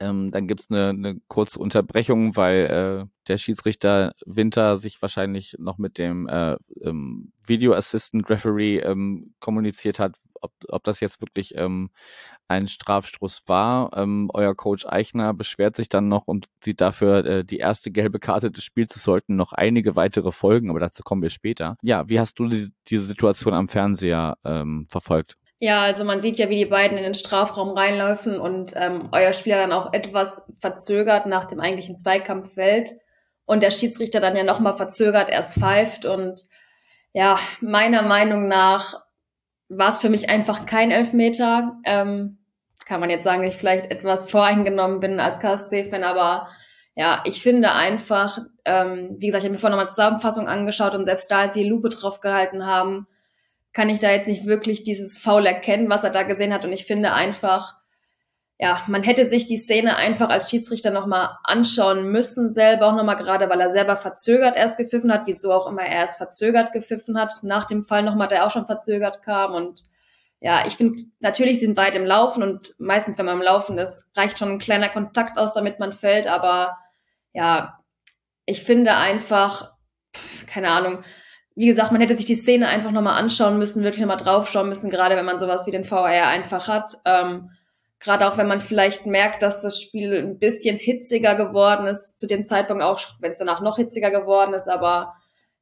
Ähm, 0.00 0.30
dann 0.30 0.46
gibt's 0.46 0.70
eine, 0.70 0.88
eine 0.88 1.20
kurze 1.28 1.58
Unterbrechung, 1.58 2.34
weil 2.34 3.06
äh, 3.06 3.06
der 3.28 3.36
Schiedsrichter 3.38 4.14
Winter 4.24 4.78
sich 4.78 5.00
wahrscheinlich 5.02 5.56
noch 5.58 5.78
mit 5.78 5.98
dem 5.98 6.26
äh, 6.26 6.56
ähm, 6.82 7.32
Video 7.46 7.74
Assistant 7.74 8.28
Referee 8.30 8.78
ähm, 8.78 9.34
kommuniziert 9.40 9.98
hat, 9.98 10.16
ob, 10.40 10.52
ob 10.68 10.84
das 10.84 11.00
jetzt 11.00 11.20
wirklich 11.20 11.54
ähm, 11.56 11.90
ein 12.48 12.66
Strafstoß 12.66 13.42
war. 13.46 13.96
Ähm, 13.96 14.30
euer 14.32 14.54
Coach 14.54 14.86
Eichner 14.86 15.34
beschwert 15.34 15.76
sich 15.76 15.88
dann 15.88 16.08
noch 16.08 16.26
und 16.26 16.46
sieht 16.64 16.80
dafür 16.80 17.24
äh, 17.24 17.44
die 17.44 17.58
erste 17.58 17.90
gelbe 17.90 18.18
Karte 18.18 18.50
des 18.50 18.64
Spiels. 18.64 18.96
Es 18.96 19.04
sollten 19.04 19.36
noch 19.36 19.52
einige 19.52 19.96
weitere 19.96 20.32
folgen, 20.32 20.70
aber 20.70 20.80
dazu 20.80 21.02
kommen 21.02 21.22
wir 21.22 21.30
später. 21.30 21.76
Ja, 21.82 22.08
wie 22.08 22.18
hast 22.18 22.38
du 22.38 22.48
die, 22.48 22.70
diese 22.88 23.04
Situation 23.04 23.54
am 23.54 23.68
Fernseher 23.68 24.38
ähm, 24.44 24.86
verfolgt? 24.90 25.36
Ja, 25.62 25.82
also 25.82 26.04
man 26.04 26.22
sieht 26.22 26.36
ja, 26.36 26.48
wie 26.48 26.56
die 26.56 26.64
beiden 26.64 26.96
in 26.96 27.04
den 27.04 27.14
Strafraum 27.14 27.76
reinlaufen 27.76 28.40
und 28.40 28.72
ähm, 28.76 29.10
euer 29.12 29.34
Spieler 29.34 29.58
dann 29.58 29.72
auch 29.72 29.92
etwas 29.92 30.50
verzögert 30.58 31.26
nach 31.26 31.44
dem 31.44 31.60
eigentlichen 31.60 31.94
Zweikampf 31.94 32.54
fällt 32.54 32.88
und 33.44 33.62
der 33.62 33.70
Schiedsrichter 33.70 34.20
dann 34.20 34.36
ja 34.36 34.42
nochmal 34.42 34.74
verzögert 34.74 35.28
erst 35.28 35.58
pfeift 35.58 36.06
und 36.06 36.44
ja, 37.12 37.38
meiner 37.60 38.00
Meinung 38.00 38.48
nach 38.48 39.02
war 39.68 39.90
es 39.90 39.98
für 39.98 40.08
mich 40.08 40.30
einfach 40.30 40.64
kein 40.64 40.90
Elfmeter. 40.90 41.78
Ähm, 41.84 42.38
kann 42.86 43.00
man 43.00 43.10
jetzt 43.10 43.24
sagen, 43.24 43.42
dass 43.42 43.52
ich 43.52 43.60
vielleicht 43.60 43.90
etwas 43.90 44.30
voreingenommen 44.30 45.00
bin 45.00 45.20
als 45.20 45.40
KSC-Fan, 45.40 46.04
aber 46.04 46.48
ja, 46.94 47.22
ich 47.24 47.42
finde 47.42 47.72
einfach, 47.72 48.38
ähm, 48.64 49.16
wie 49.18 49.26
gesagt, 49.26 49.42
ich 49.42 49.48
habe 49.48 49.52
mir 49.52 49.58
vorhin 49.58 49.76
nochmal 49.76 49.90
Zusammenfassung 49.90 50.48
angeschaut 50.48 50.94
und 50.94 51.04
selbst 51.04 51.30
da, 51.30 51.40
als 51.40 51.54
sie 51.54 51.68
Lupe 51.68 51.90
drauf 51.90 52.20
gehalten 52.20 52.64
haben, 52.66 53.06
kann 53.72 53.88
ich 53.88 54.00
da 54.00 54.10
jetzt 54.10 54.26
nicht 54.26 54.46
wirklich 54.46 54.82
dieses 54.82 55.18
Foul 55.18 55.46
erkennen, 55.46 55.90
was 55.90 56.04
er 56.04 56.10
da 56.10 56.22
gesehen 56.22 56.52
hat. 56.52 56.64
Und 56.64 56.72
ich 56.72 56.86
finde 56.86 57.12
einfach, 57.12 57.76
ja, 58.58 58.84
man 58.88 59.02
hätte 59.02 59.26
sich 59.26 59.46
die 59.46 59.56
Szene 59.56 59.96
einfach 59.96 60.28
als 60.28 60.50
Schiedsrichter 60.50 60.90
nochmal 60.90 61.30
anschauen 61.44 62.10
müssen, 62.10 62.52
selber 62.52 62.88
auch 62.88 62.94
nochmal, 62.94 63.16
gerade 63.16 63.48
weil 63.48 63.60
er 63.60 63.70
selber 63.70 63.96
verzögert 63.96 64.54
erst 64.54 64.76
gepfiffen 64.76 65.10
hat, 65.10 65.22
wieso 65.24 65.52
auch 65.52 65.66
immer 65.66 65.82
er 65.82 66.00
erst 66.00 66.18
verzögert 66.18 66.72
gepfiffen 66.72 67.18
hat, 67.18 67.32
nach 67.42 67.66
dem 67.66 67.84
Fall 67.84 68.02
nochmal, 68.02 68.28
der 68.28 68.44
auch 68.44 68.50
schon 68.50 68.66
verzögert 68.66 69.22
kam. 69.22 69.54
Und 69.54 69.84
ja, 70.40 70.66
ich 70.66 70.76
finde, 70.76 71.04
natürlich 71.20 71.60
sind 71.60 71.74
beide 71.74 71.96
im 71.96 72.04
Laufen 72.04 72.42
und 72.42 72.74
meistens, 72.78 73.16
wenn 73.16 73.24
man 73.26 73.38
im 73.38 73.42
Laufen 73.42 73.78
ist, 73.78 74.04
reicht 74.14 74.38
schon 74.38 74.50
ein 74.50 74.58
kleiner 74.58 74.90
Kontakt 74.90 75.38
aus, 75.38 75.54
damit 75.54 75.78
man 75.78 75.92
fällt. 75.92 76.26
Aber 76.26 76.76
ja, 77.32 77.78
ich 78.44 78.62
finde 78.62 78.96
einfach, 78.96 79.72
keine 80.46 80.70
Ahnung, 80.70 81.02
wie 81.60 81.66
gesagt, 81.66 81.92
man 81.92 82.00
hätte 82.00 82.16
sich 82.16 82.24
die 82.24 82.36
Szene 82.36 82.68
einfach 82.68 82.90
nochmal 82.90 83.18
anschauen 83.18 83.58
müssen, 83.58 83.84
wirklich 83.84 84.00
nochmal 84.00 84.16
draufschauen 84.16 84.66
müssen, 84.66 84.88
gerade 84.88 85.14
wenn 85.14 85.26
man 85.26 85.38
sowas 85.38 85.66
wie 85.66 85.70
den 85.70 85.84
VR 85.84 86.26
einfach 86.28 86.68
hat. 86.68 86.94
Ähm, 87.04 87.50
gerade 87.98 88.26
auch 88.26 88.38
wenn 88.38 88.48
man 88.48 88.62
vielleicht 88.62 89.04
merkt, 89.04 89.42
dass 89.42 89.60
das 89.60 89.78
Spiel 89.78 90.16
ein 90.22 90.38
bisschen 90.38 90.78
hitziger 90.78 91.34
geworden 91.34 91.86
ist, 91.86 92.18
zu 92.18 92.26
dem 92.26 92.46
Zeitpunkt 92.46 92.82
auch, 92.82 93.02
wenn 93.18 93.32
es 93.32 93.36
danach 93.36 93.60
noch 93.60 93.76
hitziger 93.76 94.10
geworden 94.10 94.54
ist. 94.54 94.68
Aber 94.68 95.12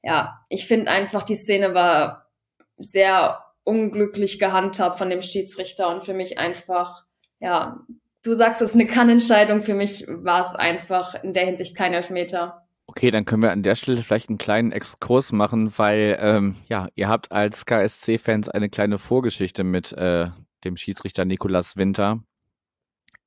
ja, 0.00 0.38
ich 0.48 0.68
finde 0.68 0.92
einfach, 0.92 1.24
die 1.24 1.34
Szene 1.34 1.74
war 1.74 2.30
sehr 2.76 3.42
unglücklich 3.64 4.38
gehandhabt 4.38 4.98
von 4.98 5.10
dem 5.10 5.20
Schiedsrichter 5.20 5.88
und 5.88 6.04
für 6.04 6.14
mich 6.14 6.38
einfach, 6.38 7.06
ja, 7.40 7.80
du 8.22 8.34
sagst 8.34 8.62
es 8.62 8.68
ist 8.68 8.74
eine 8.76 8.86
Kannentscheidung, 8.86 9.62
für 9.62 9.74
mich 9.74 10.06
war 10.06 10.42
es 10.42 10.54
einfach 10.54 11.20
in 11.24 11.32
der 11.32 11.46
Hinsicht 11.46 11.76
kein 11.76 11.92
Elfmeter. 11.92 12.67
Okay, 12.98 13.12
dann 13.12 13.24
können 13.24 13.44
wir 13.44 13.52
an 13.52 13.62
der 13.62 13.76
Stelle 13.76 14.02
vielleicht 14.02 14.28
einen 14.28 14.38
kleinen 14.38 14.72
Exkurs 14.72 15.30
machen, 15.30 15.72
weil 15.78 16.18
ähm, 16.20 16.56
ja, 16.68 16.88
ihr 16.96 17.08
habt 17.08 17.30
als 17.30 17.64
KSC-Fans 17.64 18.48
eine 18.48 18.68
kleine 18.68 18.98
Vorgeschichte 18.98 19.62
mit 19.62 19.92
äh, 19.92 20.30
dem 20.64 20.76
Schiedsrichter 20.76 21.24
Nikolas 21.24 21.76
Winter. 21.76 22.24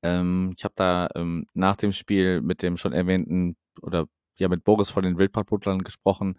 Ähm, 0.03 0.53
ich 0.57 0.65
habe 0.65 0.73
da 0.75 1.07
ähm, 1.15 1.45
nach 1.53 1.77
dem 1.77 1.93
Spiel 1.93 2.41
mit 2.41 2.63
dem 2.63 2.75
schon 2.75 2.91
erwähnten 2.91 3.55
oder 3.81 4.07
ja 4.35 4.49
mit 4.49 4.65
Boris 4.65 4.89
von 4.89 5.03
den 5.03 5.17
Wildpartbutlern 5.17 5.85
gesprochen 5.85 6.37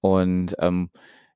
und 0.00 0.56
ähm, 0.58 0.90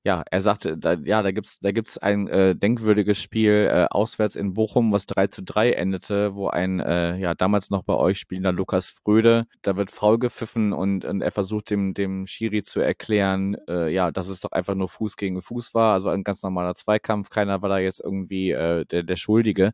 ja, 0.04 0.24
er 0.30 0.40
sagte, 0.42 0.76
da, 0.76 0.94
ja, 0.94 1.22
da 1.22 1.30
gibt's, 1.30 1.58
da 1.60 1.70
gibt's 1.70 1.96
ein 1.96 2.26
äh, 2.26 2.56
denkwürdiges 2.56 3.20
Spiel 3.22 3.68
äh, 3.70 3.86
auswärts 3.88 4.34
in 4.34 4.52
Bochum, 4.52 4.90
was 4.90 5.06
3 5.06 5.28
zu 5.28 5.42
3 5.44 5.72
endete, 5.72 6.34
wo 6.34 6.48
ein, 6.48 6.80
äh, 6.80 7.16
ja, 7.18 7.34
damals 7.34 7.70
noch 7.70 7.84
bei 7.84 7.94
euch 7.94 8.18
spielender 8.18 8.52
Lukas 8.52 8.90
Fröde, 8.90 9.46
da 9.62 9.76
wird 9.76 9.92
faul 9.92 10.18
gepfiffen 10.18 10.72
und, 10.72 11.04
und 11.04 11.22
er 11.22 11.30
versucht 11.30 11.70
dem, 11.70 11.94
dem 11.94 12.26
Schiri 12.26 12.64
zu 12.64 12.80
erklären, 12.80 13.56
äh, 13.68 13.92
ja, 13.92 14.10
dass 14.10 14.26
es 14.26 14.40
doch 14.40 14.50
einfach 14.50 14.74
nur 14.74 14.88
Fuß 14.88 15.16
gegen 15.16 15.40
Fuß 15.40 15.72
war, 15.72 15.94
also 15.94 16.08
ein 16.08 16.24
ganz 16.24 16.42
normaler 16.42 16.74
Zweikampf, 16.74 17.30
keiner 17.30 17.62
war 17.62 17.68
da 17.68 17.78
jetzt 17.78 18.00
irgendwie 18.00 18.50
äh, 18.50 18.84
der, 18.86 19.04
der 19.04 19.16
Schuldige. 19.16 19.72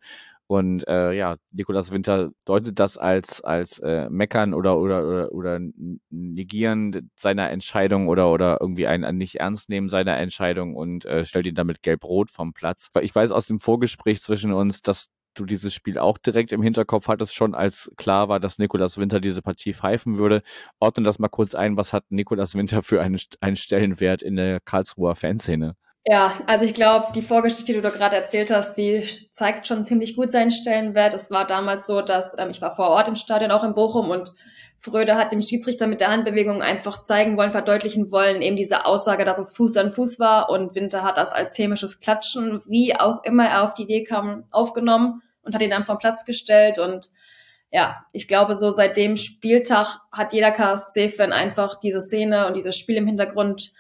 Und 0.48 0.88
äh, 0.88 1.12
ja, 1.12 1.37
Nikolas 1.52 1.90
Winter 1.90 2.30
deutet 2.46 2.78
das 2.78 2.96
als 2.96 3.42
als 3.42 3.78
äh, 3.80 4.08
Meckern 4.08 4.54
oder 4.54 4.78
oder 4.78 5.06
oder, 5.06 5.32
oder 5.32 5.61
Negieren 6.08 7.11
seiner 7.16 7.50
Entscheidung 7.50 8.08
oder 8.08 8.32
oder 8.32 8.56
irgendwie 8.58 8.87
ein, 8.87 9.04
ein 9.04 9.18
nicht 9.18 9.37
ernst 9.40 9.68
nehmen 9.68 9.90
seiner 9.90 10.16
Entscheidung 10.16 10.74
und 10.74 11.04
äh, 11.04 11.26
stellt 11.26 11.46
ihn 11.46 11.54
damit 11.54 11.82
gelb-rot 11.82 12.30
vom 12.30 12.54
Platz. 12.54 12.88
Ich 13.02 13.14
weiß 13.14 13.30
aus 13.30 13.46
dem 13.46 13.61
Vorgespräch 13.61 14.22
zwischen 14.22 14.54
uns, 14.54 14.80
dass 14.80 15.08
du 15.34 15.44
dieses 15.44 15.74
Spiel 15.74 15.98
auch 15.98 16.16
direkt 16.16 16.52
im 16.52 16.62
Hinterkopf 16.62 17.08
hattest, 17.08 17.34
schon 17.34 17.54
als 17.54 17.90
klar 17.98 18.30
war, 18.30 18.40
dass 18.40 18.58
Nikolas 18.58 18.96
Winter 18.96 19.20
diese 19.20 19.42
Partie 19.42 19.74
pfeifen 19.74 20.16
würde. 20.16 20.42
Ordne 20.80 21.04
das 21.04 21.18
mal 21.18 21.28
kurz 21.28 21.54
ein, 21.54 21.76
was 21.76 21.92
hat 21.92 22.04
Nikolas 22.08 22.54
Winter 22.54 22.82
für 22.82 23.02
einen, 23.02 23.20
einen 23.40 23.56
Stellenwert 23.56 24.22
in 24.22 24.37
der 24.37 24.61
Karlsruher 24.61 25.14
Fanszene? 25.14 25.76
Ja, 26.11 26.40
also 26.47 26.64
ich 26.64 26.73
glaube, 26.73 27.09
die 27.14 27.21
Vorgeschichte, 27.21 27.75
die 27.75 27.83
du 27.83 27.90
gerade 27.90 28.16
erzählt 28.16 28.51
hast, 28.51 28.73
die 28.79 29.07
zeigt 29.33 29.66
schon 29.66 29.85
ziemlich 29.85 30.16
gut 30.16 30.33
seinen 30.33 30.51
Stellenwert. 30.51 31.12
Es 31.12 31.31
war 31.31 31.47
damals 31.47 31.87
so, 31.87 32.01
dass 32.01 32.35
ähm, 32.38 32.49
ich 32.49 32.62
war 32.62 32.75
vor 32.75 32.88
Ort 32.88 33.09
im 33.09 33.14
Stadion, 33.14 33.51
auch 33.51 33.62
in 33.62 33.75
Bochum, 33.75 34.09
und 34.09 34.33
Fröde 34.79 35.16
hat 35.16 35.33
dem 35.33 35.42
Schiedsrichter 35.42 35.87
mit 35.87 36.01
der 36.01 36.09
Handbewegung 36.09 36.62
einfach 36.62 37.03
zeigen 37.03 37.37
wollen, 37.37 37.53
verdeutlichen 37.53 38.11
wollen, 38.11 38.40
eben 38.40 38.57
diese 38.57 38.87
Aussage, 38.87 39.27
dass 39.27 39.37
es 39.37 39.55
Fuß 39.55 39.77
an 39.77 39.92
Fuß 39.92 40.18
war. 40.18 40.49
Und 40.49 40.75
Winter 40.75 41.03
hat 41.03 41.18
das 41.18 41.31
als 41.33 41.55
chemisches 41.55 42.01
Klatschen, 42.01 42.62
wie 42.66 42.97
auch 42.97 43.23
immer 43.25 43.47
er 43.47 43.64
auf 43.64 43.75
die 43.75 43.83
Idee 43.83 44.05
kam, 44.05 44.44
aufgenommen 44.51 45.21
und 45.42 45.55
hat 45.55 45.61
ihn 45.61 45.68
dann 45.68 45.85
vom 45.85 45.99
Platz 45.99 46.25
gestellt. 46.25 46.79
Und 46.79 47.09
ja, 47.71 48.07
ich 48.14 48.29
glaube, 48.29 48.57
so 48.57 48.71
seit 48.71 48.97
dem 48.97 49.18
Spieltag 49.18 49.99
hat 50.11 50.33
jeder 50.33 50.53
KSC-Fan 50.53 51.35
einfach 51.35 51.79
diese 51.79 52.01
Szene 52.01 52.47
und 52.47 52.57
dieses 52.57 52.79
Spiel 52.79 52.97
im 52.97 53.07
Hintergrund 53.07 53.75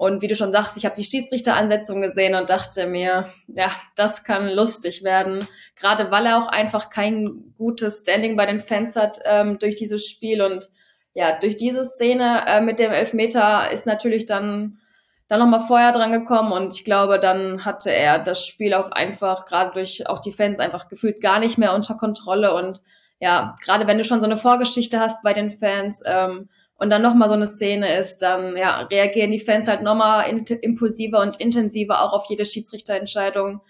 und 0.00 0.22
wie 0.22 0.28
du 0.28 0.34
schon 0.34 0.50
sagst, 0.50 0.78
ich 0.78 0.86
habe 0.86 0.94
die 0.94 1.04
Schiedsrichteransetzung 1.04 2.00
gesehen 2.00 2.34
und 2.34 2.48
dachte 2.48 2.86
mir, 2.86 3.34
ja, 3.48 3.70
das 3.96 4.24
kann 4.24 4.48
lustig 4.48 5.04
werden. 5.04 5.46
Gerade 5.78 6.10
weil 6.10 6.24
er 6.24 6.38
auch 6.38 6.48
einfach 6.48 6.88
kein 6.88 7.52
gutes 7.58 8.00
Standing 8.00 8.34
bei 8.34 8.46
den 8.46 8.60
Fans 8.60 8.96
hat 8.96 9.18
ähm, 9.26 9.58
durch 9.58 9.74
dieses 9.74 10.06
Spiel. 10.06 10.40
Und 10.40 10.68
ja, 11.12 11.38
durch 11.38 11.58
diese 11.58 11.84
Szene 11.84 12.44
äh, 12.46 12.62
mit 12.62 12.78
dem 12.78 12.92
Elfmeter 12.92 13.70
ist 13.72 13.84
natürlich 13.84 14.24
dann 14.24 14.78
dann 15.28 15.38
nochmal 15.38 15.60
Feuer 15.60 15.92
dran 15.92 16.12
gekommen 16.12 16.50
und 16.50 16.72
ich 16.72 16.84
glaube, 16.84 17.20
dann 17.20 17.66
hatte 17.66 17.92
er 17.92 18.18
das 18.18 18.46
Spiel 18.46 18.72
auch 18.72 18.90
einfach, 18.92 19.44
gerade 19.44 19.72
durch 19.74 20.08
auch 20.08 20.20
die 20.20 20.32
Fans, 20.32 20.58
einfach 20.60 20.88
gefühlt 20.88 21.20
gar 21.20 21.40
nicht 21.40 21.58
mehr 21.58 21.74
unter 21.74 21.94
Kontrolle. 21.94 22.54
Und 22.54 22.80
ja, 23.20 23.54
gerade 23.62 23.86
wenn 23.86 23.98
du 23.98 24.04
schon 24.04 24.20
so 24.20 24.26
eine 24.26 24.38
Vorgeschichte 24.38 24.98
hast 24.98 25.22
bei 25.22 25.34
den 25.34 25.50
Fans, 25.50 26.02
ähm, 26.06 26.48
und 26.80 26.88
dann 26.88 27.02
nochmal 27.02 27.28
so 27.28 27.34
eine 27.34 27.46
Szene 27.46 27.94
ist, 27.98 28.18
dann 28.22 28.56
ja, 28.56 28.80
reagieren 28.90 29.30
die 29.30 29.38
Fans 29.38 29.68
halt 29.68 29.82
nochmal 29.82 30.24
impulsiver 30.62 31.20
und 31.20 31.38
intensiver 31.38 32.02
auch 32.02 32.14
auf 32.14 32.24
jede 32.30 32.46
Schiedsrichterentscheidung. 32.46 33.60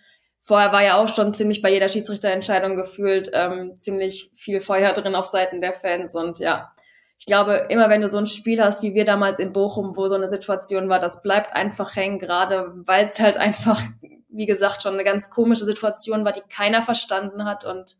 Vorher 0.40 0.70
war 0.70 0.85
ja 0.85 0.96
auch 0.96 1.09
schon 1.09 1.33
ziemlich 1.33 1.61
bei 1.61 1.73
jeder 1.73 1.88
Schiedsrichterentscheidung 1.88 2.77
gefühlt 2.77 3.29
ähm, 3.35 3.77
ziemlich 3.79 4.31
viel 4.37 4.61
Feuer 4.61 4.92
drin 4.92 5.16
auf 5.16 5.27
Seiten 5.27 5.61
der 5.61 5.75
Fans. 5.75 6.14
Und 6.14 6.38
ja, 6.38 6.70
ich 7.18 7.27
glaube, 7.27 7.66
immer 7.68 7.90
wenn 7.90 8.01
du 8.01 8.09
so 8.09 8.16
ein 8.16 8.27
Spiel 8.27 8.62
hast, 8.62 8.81
wie 8.85 8.94
wir 8.94 9.05
damals 9.05 9.40
in 9.40 9.53
Bochum, 9.53 9.96
wo 9.96 10.09
so 10.09 10.14
eine 10.14 10.29
Situation 10.29 10.88
war, 10.88 11.01
das 11.01 11.20
bleibt 11.20 11.53
einfach 11.57 11.96
hängen, 11.96 12.20
gerade 12.20 12.73
weil 12.87 13.07
es 13.07 13.18
halt 13.18 13.37
einfach, 13.37 13.83
wie 14.29 14.46
gesagt, 14.46 14.83
schon 14.83 14.94
eine 14.94 15.05
ganz 15.05 15.31
komische 15.31 15.64
Situation 15.64 16.25
war, 16.25 16.33
die 16.33 16.42
keiner 16.49 16.83
verstanden 16.83 17.44
hat. 17.44 17.64
Und 17.64 17.96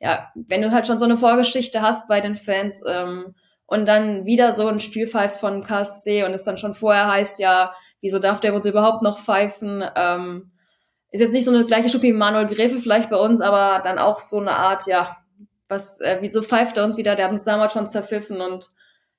ja, 0.00 0.30
wenn 0.34 0.60
du 0.60 0.70
halt 0.70 0.86
schon 0.86 0.98
so 0.98 1.06
eine 1.06 1.16
Vorgeschichte 1.16 1.80
hast 1.80 2.08
bei 2.08 2.20
den 2.20 2.34
Fans, 2.34 2.82
ähm, 2.86 3.34
und 3.66 3.86
dann 3.86 4.26
wieder 4.26 4.52
so 4.52 4.66
ein 4.68 4.80
Spiel 4.80 5.06
pfeifst 5.06 5.40
von 5.40 5.62
KSC 5.62 6.24
und 6.24 6.34
es 6.34 6.44
dann 6.44 6.58
schon 6.58 6.74
vorher 6.74 7.10
heißt, 7.10 7.38
ja, 7.38 7.74
wieso 8.00 8.18
darf 8.18 8.40
der 8.40 8.54
uns 8.54 8.66
überhaupt 8.66 9.02
noch 9.02 9.18
pfeifen? 9.18 9.84
Ähm, 9.96 10.52
ist 11.10 11.20
jetzt 11.20 11.32
nicht 11.32 11.44
so 11.44 11.54
eine 11.54 11.64
gleiche 11.64 11.88
Stufe 11.88 12.04
wie 12.04 12.12
Manuel 12.12 12.46
Gräfe 12.46 12.80
vielleicht 12.80 13.08
bei 13.08 13.16
uns, 13.16 13.40
aber 13.40 13.82
dann 13.82 13.98
auch 13.98 14.20
so 14.20 14.38
eine 14.40 14.56
Art, 14.56 14.86
ja, 14.86 15.16
was, 15.68 16.00
äh, 16.00 16.18
wieso 16.20 16.42
pfeift 16.42 16.76
er 16.76 16.84
uns 16.84 16.96
wieder? 16.96 17.14
Der 17.14 17.26
hat 17.26 17.32
uns 17.32 17.44
damals 17.44 17.72
schon 17.72 17.88
zerpfiffen 17.88 18.40
und 18.40 18.68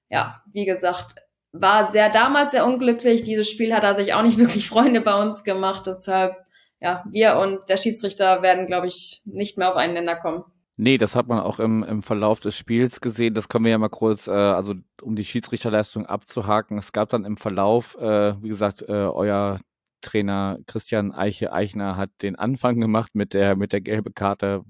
ja, 0.09 0.41
wie 0.51 0.65
gesagt, 0.65 1.15
war 1.51 1.87
sehr 1.87 2.09
damals 2.09 2.51
sehr 2.51 2.65
unglücklich. 2.65 3.23
Dieses 3.23 3.49
Spiel 3.49 3.73
hat 3.73 3.83
er 3.83 3.95
sich 3.95 4.13
auch 4.13 4.23
nicht 4.23 4.37
wirklich 4.39 4.69
Freunde 4.69 5.01
bei 5.01 5.19
uns 5.21 5.43
gemacht. 5.43 5.83
Deshalb, 5.87 6.35
ja, 6.79 7.03
wir 7.09 7.37
und 7.37 7.69
der 7.69 7.77
Schiedsrichter 7.77 8.41
werden, 8.41 8.67
glaube 8.67 8.87
ich, 8.87 9.21
nicht 9.25 9.57
mehr 9.57 9.69
auf 9.69 9.77
einen 9.77 9.93
Nenner 9.93 10.15
kommen. 10.15 10.43
Nee, 10.77 10.97
das 10.97 11.15
hat 11.15 11.27
man 11.27 11.39
auch 11.39 11.59
im, 11.59 11.83
im 11.83 12.01
Verlauf 12.03 12.41
des 12.41 12.57
Spiels 12.57 12.99
gesehen. 12.99 13.33
Das 13.33 13.47
können 13.47 13.63
wir 13.63 13.71
ja 13.71 13.77
mal 13.77 13.89
kurz, 13.89 14.27
äh, 14.27 14.31
also 14.31 14.73
um 15.01 15.15
die 15.15 15.23
Schiedsrichterleistung 15.23 16.05
abzuhaken. 16.05 16.77
Es 16.77 16.91
gab 16.91 17.09
dann 17.09 17.23
im 17.23 17.37
Verlauf, 17.37 17.95
äh, 17.97 18.41
wie 18.43 18.49
gesagt, 18.49 18.81
äh, 18.81 18.91
euer 18.91 19.59
Trainer 20.01 20.59
Christian 20.67 21.13
Eiche 21.13 21.53
Eichner 21.53 21.95
hat 21.95 22.11
den 22.21 22.35
Anfang 22.35 22.79
gemacht 22.81 23.15
mit 23.15 23.33
der, 23.33 23.55
mit 23.55 23.71
der 23.73 23.81
gelbe 23.81 24.11
Karte 24.11 24.63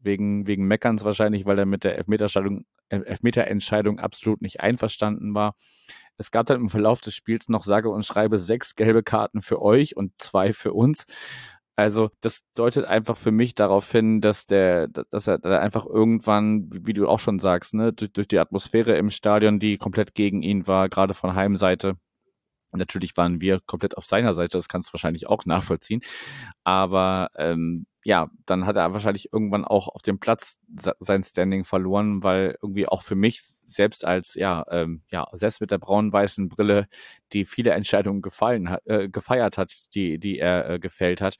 wegen, 0.00 0.46
wegen 0.48 0.66
Meckerns 0.66 1.04
wahrscheinlich, 1.04 1.46
weil 1.46 1.58
er 1.58 1.66
mit 1.66 1.84
der 1.84 1.96
Elfmeterentscheidung, 1.96 2.64
Elfmeterentscheidung 2.88 4.00
absolut 4.00 4.42
nicht 4.42 4.60
einverstanden 4.60 5.34
war. 5.34 5.54
Es 6.18 6.30
gab 6.30 6.46
dann 6.46 6.60
im 6.60 6.70
Verlauf 6.70 7.00
des 7.00 7.14
Spiels 7.14 7.48
noch 7.48 7.64
sage 7.64 7.88
und 7.88 8.04
schreibe 8.04 8.38
sechs 8.38 8.74
gelbe 8.74 9.02
Karten 9.02 9.40
für 9.42 9.62
euch 9.62 9.96
und 9.96 10.12
zwei 10.18 10.52
für 10.52 10.72
uns. 10.72 11.04
Also 11.74 12.10
das 12.20 12.40
deutet 12.54 12.84
einfach 12.84 13.16
für 13.16 13.30
mich 13.30 13.54
darauf 13.54 13.90
hin, 13.90 14.20
dass 14.20 14.44
der, 14.46 14.88
dass 14.88 15.26
er 15.26 15.60
einfach 15.60 15.86
irgendwann, 15.86 16.68
wie 16.70 16.92
du 16.92 17.08
auch 17.08 17.18
schon 17.18 17.38
sagst, 17.38 17.74
ne, 17.74 17.92
durch, 17.92 18.12
durch 18.12 18.28
die 18.28 18.38
Atmosphäre 18.38 18.96
im 18.96 19.08
Stadion, 19.10 19.58
die 19.58 19.78
komplett 19.78 20.14
gegen 20.14 20.42
ihn 20.42 20.66
war, 20.66 20.88
gerade 20.88 21.14
von 21.14 21.34
Heimseite. 21.34 21.96
Natürlich 22.72 23.16
waren 23.16 23.40
wir 23.40 23.60
komplett 23.60 23.96
auf 23.96 24.04
seiner 24.04 24.34
Seite, 24.34 24.58
das 24.58 24.68
kannst 24.68 24.90
du 24.90 24.94
wahrscheinlich 24.94 25.26
auch 25.26 25.44
nachvollziehen. 25.46 26.02
Aber 26.64 27.30
ähm, 27.36 27.86
ja, 28.04 28.30
dann 28.46 28.66
hat 28.66 28.76
er 28.76 28.92
wahrscheinlich 28.92 29.32
irgendwann 29.32 29.64
auch 29.64 29.88
auf 29.88 30.02
dem 30.02 30.18
Platz 30.18 30.56
sein 31.00 31.22
Standing 31.22 31.64
verloren, 31.64 32.22
weil 32.22 32.56
irgendwie 32.62 32.86
auch 32.88 33.02
für 33.02 33.14
mich 33.14 33.42
selbst 33.72 34.04
als 34.04 34.34
ja 34.34 34.64
ähm, 34.70 35.02
ja 35.10 35.26
selbst 35.32 35.60
mit 35.60 35.70
der 35.70 35.78
braun-weißen 35.78 36.48
Brille, 36.48 36.88
die 37.32 37.44
viele 37.44 37.72
Entscheidungen 37.72 38.22
gefallen 38.22 38.70
hat, 38.70 38.86
äh, 38.86 39.08
gefeiert 39.08 39.58
hat, 39.58 39.72
die 39.94 40.18
die 40.18 40.38
er 40.38 40.70
äh, 40.70 40.78
gefällt 40.78 41.20
hat, 41.20 41.36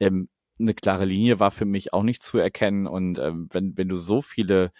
ähm, 0.00 0.28
eine 0.58 0.74
klare 0.74 1.04
Linie 1.04 1.40
war 1.40 1.50
für 1.50 1.64
mich 1.64 1.92
auch 1.92 2.02
nicht 2.02 2.22
zu 2.22 2.38
erkennen 2.38 2.86
und 2.86 3.18
ähm, 3.18 3.48
wenn 3.52 3.76
wenn 3.76 3.88
du 3.88 3.96
so 3.96 4.20
viele 4.22 4.72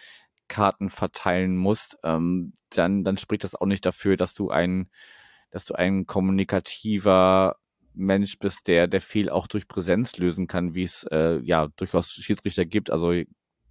Karten 0.48 0.90
verteilen 0.90 1.56
musst, 1.56 1.98
ähm, 2.04 2.54
dann 2.70 3.04
dann 3.04 3.16
spricht 3.16 3.44
das 3.44 3.54
auch 3.54 3.66
nicht 3.66 3.86
dafür, 3.86 4.16
dass 4.16 4.34
du 4.34 4.50
ein 4.50 4.90
dass 5.50 5.64
du 5.64 5.74
ein 5.74 6.06
kommunikativer 6.06 7.56
Mensch 7.94 8.38
bist, 8.38 8.66
der, 8.66 8.88
der 8.88 9.00
viel 9.00 9.30
auch 9.30 9.46
durch 9.46 9.68
Präsenz 9.68 10.16
lösen 10.18 10.46
kann, 10.48 10.74
wie 10.74 10.82
es 10.82 11.04
äh, 11.10 11.40
ja 11.44 11.68
durchaus 11.76 12.12
Schiedsrichter 12.12 12.64
gibt. 12.64 12.90
Also 12.90 13.12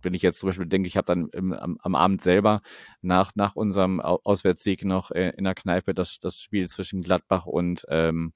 wenn 0.04 0.14
ich 0.14 0.22
jetzt 0.22 0.40
zum 0.40 0.48
Beispiel 0.48 0.66
denke, 0.66 0.88
ich 0.88 0.98
habe 0.98 1.06
dann 1.06 1.30
im, 1.30 1.54
am, 1.54 1.78
am, 1.82 1.96
Abend 1.96 2.22
selber 2.22 2.62
nach, 3.02 3.32
nach 3.36 3.56
unserem 3.56 4.00
Auswärtssieg 4.00 4.86
noch 4.86 5.12
äh, 5.12 5.34
in 5.38 5.44
der 5.44 5.56
Kneipe 5.56 5.94
das, 5.94 6.20
das 6.20 6.40
Spiel 6.40 6.70
zwischen 6.70 7.02
Gladbach 7.02 7.46
und 7.46 7.86
ähm, 7.90 8.34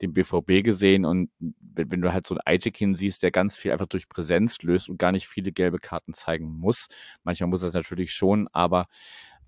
dem 0.00 0.12
BVB 0.12 0.62
gesehen 0.62 1.04
und 1.04 1.30
wenn, 1.38 1.90
wenn 1.90 2.00
du 2.00 2.12
halt 2.12 2.26
so 2.26 2.34
einen 2.34 2.42
Aitekin 2.44 2.94
siehst, 2.94 3.22
der 3.22 3.30
ganz 3.30 3.56
viel 3.56 3.72
einfach 3.72 3.86
durch 3.86 4.08
Präsenz 4.08 4.62
löst 4.62 4.88
und 4.88 4.98
gar 4.98 5.12
nicht 5.12 5.26
viele 5.26 5.52
gelbe 5.52 5.78
Karten 5.78 6.14
zeigen 6.14 6.46
muss. 6.46 6.88
Manchmal 7.24 7.48
muss 7.48 7.62
er 7.62 7.68
es 7.68 7.74
natürlich 7.74 8.12
schon, 8.12 8.48
aber 8.52 8.86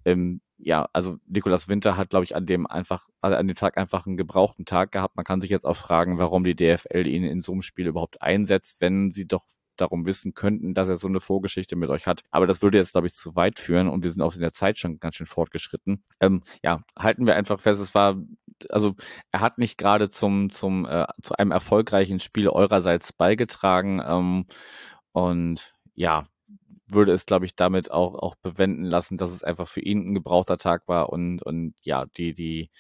ähm, 0.05 0.41
ja, 0.59 0.89
also 0.93 1.19
Nikolas 1.27 1.69
Winter 1.69 1.97
hat, 1.97 2.11
glaube 2.11 2.25
ich, 2.25 2.37
an 2.37 2.47
dem 2.47 2.67
einfach, 2.67 3.09
also 3.21 3.37
an 3.37 3.47
dem 3.49 3.57
Tag 3.57 3.79
einfach 3.79 4.07
einen 4.07 4.17
gebrauchten 4.17 4.65
Tag 4.65 4.93
gehabt. 4.93 5.17
Man 5.17 5.25
kann 5.25 5.41
sich 5.41 5.51
jetzt 5.51 5.65
auch 5.65 5.77
fragen, 5.77 6.19
warum 6.19 6.45
die 6.45 6.55
DFL 6.55 7.07
ihn 7.07 7.25
in 7.25 7.41
so 7.41 7.53
einem 7.53 7.63
Spiel 7.63 7.87
überhaupt 7.87 8.21
einsetzt, 8.23 8.81
wenn 8.81 9.11
sie 9.11 9.27
doch 9.27 9.45
darum 9.81 10.07
wissen 10.07 10.35
könnten, 10.35 10.75
dass 10.75 10.89
er 10.89 10.97
so 10.97 11.09
eine 11.09 11.21
Vorgeschichte 11.21 11.77
mit 11.77 11.91
euch 11.91 12.07
hat. 12.07 12.23
Aber 12.31 12.47
das 12.47 12.63
würde 12.63 12.79
jetzt, 12.79 12.93
glaube 12.93 13.07
ich, 13.07 13.15
zu 13.15 13.37
weit 13.37 13.59
führen 13.59 13.89
und 13.89 14.03
wir 14.05 14.11
sind 14.11 14.23
auch 14.23 14.35
in 14.35 14.41
der 14.41 14.53
Zeit 14.53 14.79
schon 14.79 14.99
ganz 15.01 15.17
schön 15.17 15.27
fortgeschritten. 15.27 16.03
Ähm, 16.21 16.43
ja, 16.63 16.83
halten 16.99 17.27
wir 17.27 17.37
einfach 17.37 17.61
fest, 17.61 17.81
es 17.81 17.95
war, 17.95 18.17
also 18.69 18.95
er 19.33 19.41
hat 19.41 19.59
nicht 19.59 19.79
gerade 19.79 20.11
zum, 20.11 20.51
zum, 20.51 20.87
äh, 20.87 21.07
zu 21.23 21.35
einem 21.37 21.51
erfolgreichen 21.53 22.21
Spiel 22.21 22.49
eurerseits 22.49 23.13
beigetragen. 23.13 24.03
Ähm, 24.05 24.47
und 25.13 25.75
ja, 25.95 26.25
würde 26.93 27.13
es, 27.13 27.27
glaube 27.27 27.45
ich, 27.47 27.57
damit 27.57 27.91
auch, 27.91 28.15
auch 28.15 28.35
bewenden 28.37 28.85
lassen, 28.85 29.17
dass 29.17 29.31
es 29.31 29.45
einfach 29.45 29.69
für 29.69 29.81
ihn 29.81 30.11
ein 30.11 30.15
gebrauchter 30.15 30.59
Tag 30.59 30.89
war 30.89 31.11
und, 31.11 31.43
und 31.43 31.75
ja, 31.83 32.07
die, 32.17 32.35
die, 32.35 32.71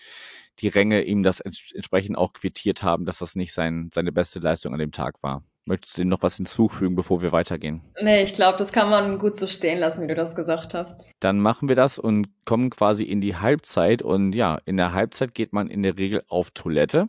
die 0.59 0.69
Ränge 0.69 1.03
ihm 1.03 1.23
das 1.23 1.41
entsprechend 1.41 2.19
auch 2.19 2.33
quittiert 2.33 2.83
haben, 2.83 3.05
dass 3.05 3.19
das 3.19 3.35
nicht 3.35 3.53
sein, 3.53 3.91
seine 3.93 4.13
beste 4.13 4.39
Leistung 4.41 4.73
an 4.73 4.81
dem 4.81 4.93
Tag 4.93 5.23
war. 5.23 5.45
Möchtest 5.67 5.97
du 5.97 6.03
dem 6.03 6.09
noch 6.09 6.23
was 6.23 6.37
hinzufügen, 6.37 6.97
bevor 6.97 7.23
wir 7.23 7.33
weitergehen? 7.33 7.83
Nee, 8.01 8.23
ich 8.23 8.33
glaube, 8.33 8.59
das 8.59 8.73
kann 8.73 8.91
man 8.91 9.19
gut 9.19 9.37
so 9.37 9.47
stehen 9.47 9.79
lassen, 9.79 10.03
wie 10.03 10.09
du 10.09 10.15
das 10.15 10.35
gesagt 10.35 10.75
hast. 10.75 11.07
Dann 11.21 11.39
machen 11.39 11.69
wir 11.69 11.77
das 11.77 11.99
und 11.99 12.29
kommen 12.45 12.71
quasi 12.71 13.05
in 13.05 13.21
die 13.21 13.37
Halbzeit. 13.37 14.03
Und 14.03 14.35
ja, 14.35 14.59
in 14.65 14.77
der 14.77 14.93
Halbzeit 14.93 15.35
geht 15.35 15.53
man 15.53 15.69
in 15.69 15.83
der 15.83 15.99
Regel 15.99 16.25
auf 16.29 16.51
Toilette. 16.53 17.09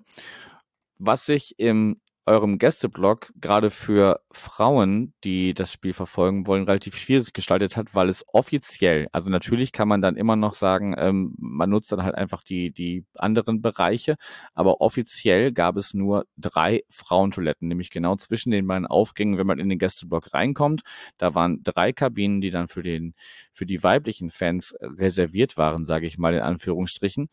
Was 1.00 1.26
sich 1.26 1.58
im 1.58 2.01
eurem 2.26 2.60
Gästeblog 2.60 3.32
gerade 3.40 3.70
für 3.70 4.22
Frauen, 4.32 5.14
die 5.24 5.54
das 5.54 5.72
Spiel 5.72 5.94
verfolgen 5.94 6.46
wollen, 6.46 6.66
relativ 6.66 6.96
schwierig 6.96 7.34
gestaltet 7.34 7.78
hat, 7.78 7.96
weil 7.96 8.10
es 8.10 8.24
offiziell, 8.28 9.08
also 9.12 9.30
natürlich 9.30 9.72
kann 9.72 9.88
man 9.88 10.02
dann 10.02 10.16
immer 10.16 10.36
noch 10.36 10.54
sagen, 10.54 10.94
ähm, 10.98 11.34
man 11.38 11.70
nutzt 11.70 11.92
dann 11.92 12.04
halt 12.04 12.16
einfach 12.16 12.44
die, 12.44 12.72
die 12.72 13.06
anderen 13.16 13.62
Bereiche, 13.62 14.18
aber 14.54 14.82
offiziell 14.82 15.52
gab 15.52 15.78
es 15.78 15.94
nur 15.94 16.26
drei 16.38 16.84
Frauentoiletten, 16.90 17.68
nämlich 17.68 17.90
genau 17.90 18.16
zwischen 18.16 18.52
den 18.52 18.68
beiden 18.68 18.86
Aufgängen, 18.88 19.38
wenn 19.38 19.48
man 19.48 19.60
in 19.60 19.70
den 19.70 19.80
Gästeblock 19.80 20.34
reinkommt. 20.34 20.82
Da 21.18 21.34
waren 21.34 21.64
drei 21.64 21.92
Kabinen, 21.92 22.40
die 22.42 22.52
dann 22.52 22.68
für 22.68 22.84
den, 22.84 23.16
für 23.52 23.66
die 23.66 23.84
weiblichen 23.84 24.30
Fans 24.30 24.76
reserviert 24.80 25.58
waren, 25.58 25.86
sage 25.86 26.06
ich 26.06 26.18
mal 26.18 26.34
in 26.36 26.42
Anführungsstrichen. 26.42 27.30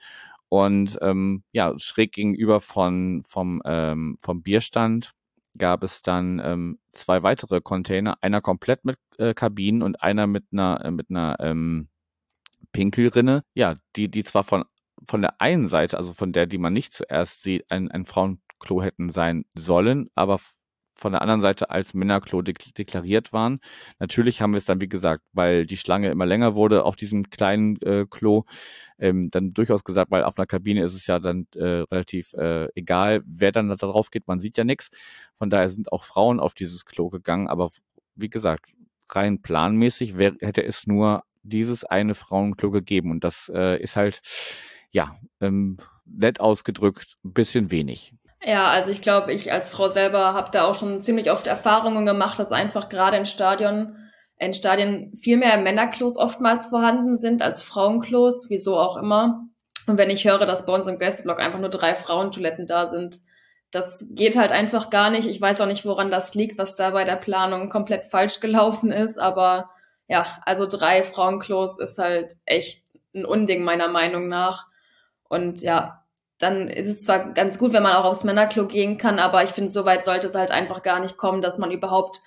Und 0.48 0.98
ähm, 1.02 1.42
ja, 1.52 1.74
schräg 1.78 2.12
gegenüber 2.12 2.60
von, 2.60 3.22
vom, 3.26 3.62
ähm, 3.64 4.16
vom 4.20 4.42
Bierstand 4.42 5.12
gab 5.56 5.82
es 5.82 6.02
dann 6.02 6.40
ähm, 6.42 6.78
zwei 6.92 7.22
weitere 7.22 7.60
Container, 7.60 8.16
einer 8.22 8.40
komplett 8.40 8.84
mit 8.84 8.98
äh, 9.18 9.34
Kabinen 9.34 9.82
und 9.82 10.02
einer 10.02 10.26
mit 10.26 10.44
einer, 10.52 10.84
äh, 10.84 10.90
mit 10.90 11.10
einer 11.10 11.36
ähm, 11.40 11.88
Pinkelrinne. 12.72 13.44
Ja, 13.54 13.76
die, 13.96 14.10
die 14.10 14.24
zwar 14.24 14.44
von, 14.44 14.64
von 15.06 15.20
der 15.20 15.40
einen 15.40 15.68
Seite, 15.68 15.96
also 15.96 16.14
von 16.14 16.32
der, 16.32 16.46
die 16.46 16.58
man 16.58 16.72
nicht 16.72 16.94
zuerst 16.94 17.42
sieht, 17.42 17.70
ein, 17.70 17.90
ein 17.90 18.06
Frauenklo 18.06 18.82
hätten 18.82 19.10
sein 19.10 19.44
sollen, 19.54 20.10
aber 20.14 20.38
von 20.98 21.12
der 21.12 21.22
anderen 21.22 21.40
Seite 21.40 21.70
als 21.70 21.94
Männerklo 21.94 22.42
dek 22.42 22.74
deklariert 22.74 23.32
waren. 23.32 23.60
Natürlich 23.98 24.42
haben 24.42 24.52
wir 24.52 24.58
es 24.58 24.64
dann, 24.64 24.80
wie 24.80 24.88
gesagt, 24.88 25.22
weil 25.32 25.64
die 25.64 25.76
Schlange 25.76 26.10
immer 26.10 26.26
länger 26.26 26.54
wurde 26.54 26.84
auf 26.84 26.96
diesem 26.96 27.30
kleinen 27.30 27.80
äh, 27.82 28.06
Klo, 28.08 28.44
ähm, 28.98 29.30
dann 29.30 29.54
durchaus 29.54 29.84
gesagt, 29.84 30.10
weil 30.10 30.24
auf 30.24 30.36
einer 30.38 30.46
Kabine 30.46 30.84
ist 30.84 30.94
es 30.94 31.06
ja 31.06 31.18
dann 31.18 31.46
äh, 31.54 31.84
relativ 31.90 32.34
äh, 32.34 32.68
egal, 32.74 33.22
wer 33.26 33.52
dann 33.52 33.68
da 33.68 33.76
drauf 33.76 34.10
geht, 34.10 34.26
man 34.26 34.40
sieht 34.40 34.58
ja 34.58 34.64
nichts. 34.64 34.90
Von 35.38 35.50
daher 35.50 35.68
sind 35.68 35.92
auch 35.92 36.02
Frauen 36.04 36.40
auf 36.40 36.54
dieses 36.54 36.84
Klo 36.84 37.08
gegangen, 37.08 37.48
aber 37.48 37.70
wie 38.16 38.28
gesagt, 38.28 38.66
rein 39.10 39.40
planmäßig 39.40 40.18
wär, 40.18 40.34
hätte 40.40 40.64
es 40.64 40.86
nur 40.86 41.22
dieses 41.42 41.84
eine 41.84 42.14
Frauenklo 42.14 42.70
gegeben 42.70 43.10
und 43.10 43.24
das 43.24 43.50
äh, 43.54 43.80
ist 43.80 43.96
halt, 43.96 44.20
ja, 44.90 45.16
ähm, 45.40 45.78
nett 46.04 46.40
ausgedrückt, 46.40 47.16
ein 47.24 47.32
bisschen 47.32 47.70
wenig. 47.70 48.14
Ja, 48.42 48.70
also 48.70 48.90
ich 48.90 49.00
glaube, 49.00 49.32
ich 49.32 49.52
als 49.52 49.70
Frau 49.70 49.88
selber 49.88 50.32
habe 50.32 50.50
da 50.52 50.64
auch 50.64 50.74
schon 50.74 51.00
ziemlich 51.00 51.30
oft 51.30 51.46
Erfahrungen 51.46 52.06
gemacht, 52.06 52.38
dass 52.38 52.52
einfach 52.52 52.88
gerade 52.88 53.16
in 53.16 53.26
Stadion, 53.26 53.96
in 54.38 54.54
Stadien 54.54 55.12
viel 55.14 55.36
mehr 55.36 55.56
Männerklos 55.56 56.16
oftmals 56.16 56.66
vorhanden 56.66 57.16
sind 57.16 57.42
als 57.42 57.60
Frauenklos, 57.62 58.46
wieso 58.48 58.78
auch 58.78 58.96
immer. 58.96 59.48
Und 59.86 59.98
wenn 59.98 60.10
ich 60.10 60.24
höre, 60.24 60.46
dass 60.46 60.66
bei 60.66 60.74
uns 60.74 60.86
im 60.86 60.98
Gästeblock 60.98 61.40
einfach 61.40 61.58
nur 61.58 61.70
drei 61.70 61.94
Frauentoiletten 61.94 62.66
da 62.66 62.86
sind, 62.86 63.18
das 63.70 64.06
geht 64.12 64.36
halt 64.36 64.52
einfach 64.52 64.90
gar 64.90 65.10
nicht. 65.10 65.26
Ich 65.26 65.40
weiß 65.40 65.60
auch 65.60 65.66
nicht, 65.66 65.84
woran 65.84 66.10
das 66.10 66.34
liegt, 66.34 66.58
was 66.58 66.76
da 66.76 66.90
bei 66.90 67.04
der 67.04 67.16
Planung 67.16 67.68
komplett 67.68 68.04
falsch 68.04 68.40
gelaufen 68.40 68.92
ist, 68.92 69.18
aber 69.18 69.70
ja, 70.06 70.38
also 70.46 70.66
drei 70.66 71.02
Frauenklos 71.02 71.78
ist 71.78 71.98
halt 71.98 72.34
echt 72.46 72.84
ein 73.14 73.24
Unding 73.26 73.62
meiner 73.62 73.88
Meinung 73.88 74.28
nach. 74.28 74.66
Und 75.28 75.60
ja, 75.60 76.04
dann 76.38 76.68
ist 76.68 76.86
es 76.86 77.02
zwar 77.02 77.32
ganz 77.32 77.58
gut, 77.58 77.72
wenn 77.72 77.82
man 77.82 77.94
auch 77.94 78.04
aufs 78.04 78.24
Männerklo 78.24 78.66
gehen 78.66 78.96
kann, 78.96 79.18
aber 79.18 79.42
ich 79.42 79.50
finde, 79.50 79.70
so 79.70 79.84
weit 79.84 80.04
sollte 80.04 80.28
es 80.28 80.34
halt 80.34 80.50
einfach 80.50 80.82
gar 80.82 81.00
nicht 81.00 81.16
kommen, 81.16 81.42
dass 81.42 81.58
man 81.58 81.70
überhaupt 81.70 82.20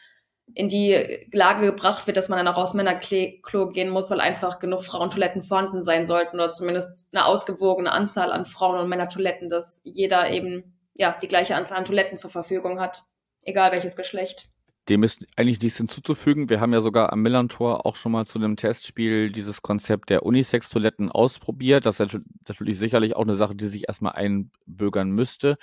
in 0.54 0.68
die 0.68 1.28
Lage 1.32 1.66
gebracht 1.66 2.08
wird, 2.08 2.18
dass 2.18 2.28
man 2.28 2.38
dann 2.38 2.54
auch 2.54 2.62
aufs 2.62 2.74
Männerklo 2.74 3.70
gehen 3.70 3.90
muss, 3.90 4.10
weil 4.10 4.20
einfach 4.20 4.60
genug 4.60 4.84
Frauentoiletten 4.84 5.42
vorhanden 5.42 5.82
sein 5.82 6.06
sollten 6.06 6.36
oder 6.36 6.52
zumindest 6.52 7.14
eine 7.14 7.26
ausgewogene 7.26 7.92
Anzahl 7.92 8.34
an 8.34 8.46
Frauen- 8.46 8.80
und 8.80 8.90
Männertoiletten, 8.90 9.50
dass 9.50 9.82
jeder 9.86 10.30
eben 10.30 10.78
ja 10.94 11.16
die 11.22 11.28
gleiche 11.28 11.56
Anzahl 11.56 11.78
an 11.78 11.86
Toiletten 11.86 12.18
zur 12.18 12.30
Verfügung 12.30 12.82
hat, 12.82 13.04
egal 13.44 13.72
welches 13.72 13.96
Geschlecht. 13.96 14.51
Dem 14.92 15.04
ist 15.04 15.26
eigentlich 15.38 15.62
nichts 15.62 15.78
hinzuzufügen. 15.78 16.50
Wir 16.50 16.60
haben 16.60 16.74
ja 16.74 16.82
sogar 16.82 17.14
am 17.14 17.22
Millantor 17.22 17.86
auch 17.86 17.96
schon 17.96 18.12
mal 18.12 18.26
zu 18.26 18.38
einem 18.38 18.58
Testspiel 18.58 19.32
dieses 19.32 19.62
Konzept 19.62 20.10
der 20.10 20.24
Unisex-Toiletten 20.24 21.10
ausprobiert. 21.10 21.86
Das 21.86 22.02
ist 22.02 22.20
natürlich 22.46 22.78
sicherlich 22.78 23.16
auch 23.16 23.22
eine 23.22 23.36
Sache, 23.36 23.56
die 23.56 23.68
sich 23.68 23.88
erstmal 23.88 24.16
einbürgern 24.16 25.12
müsste. 25.12 25.58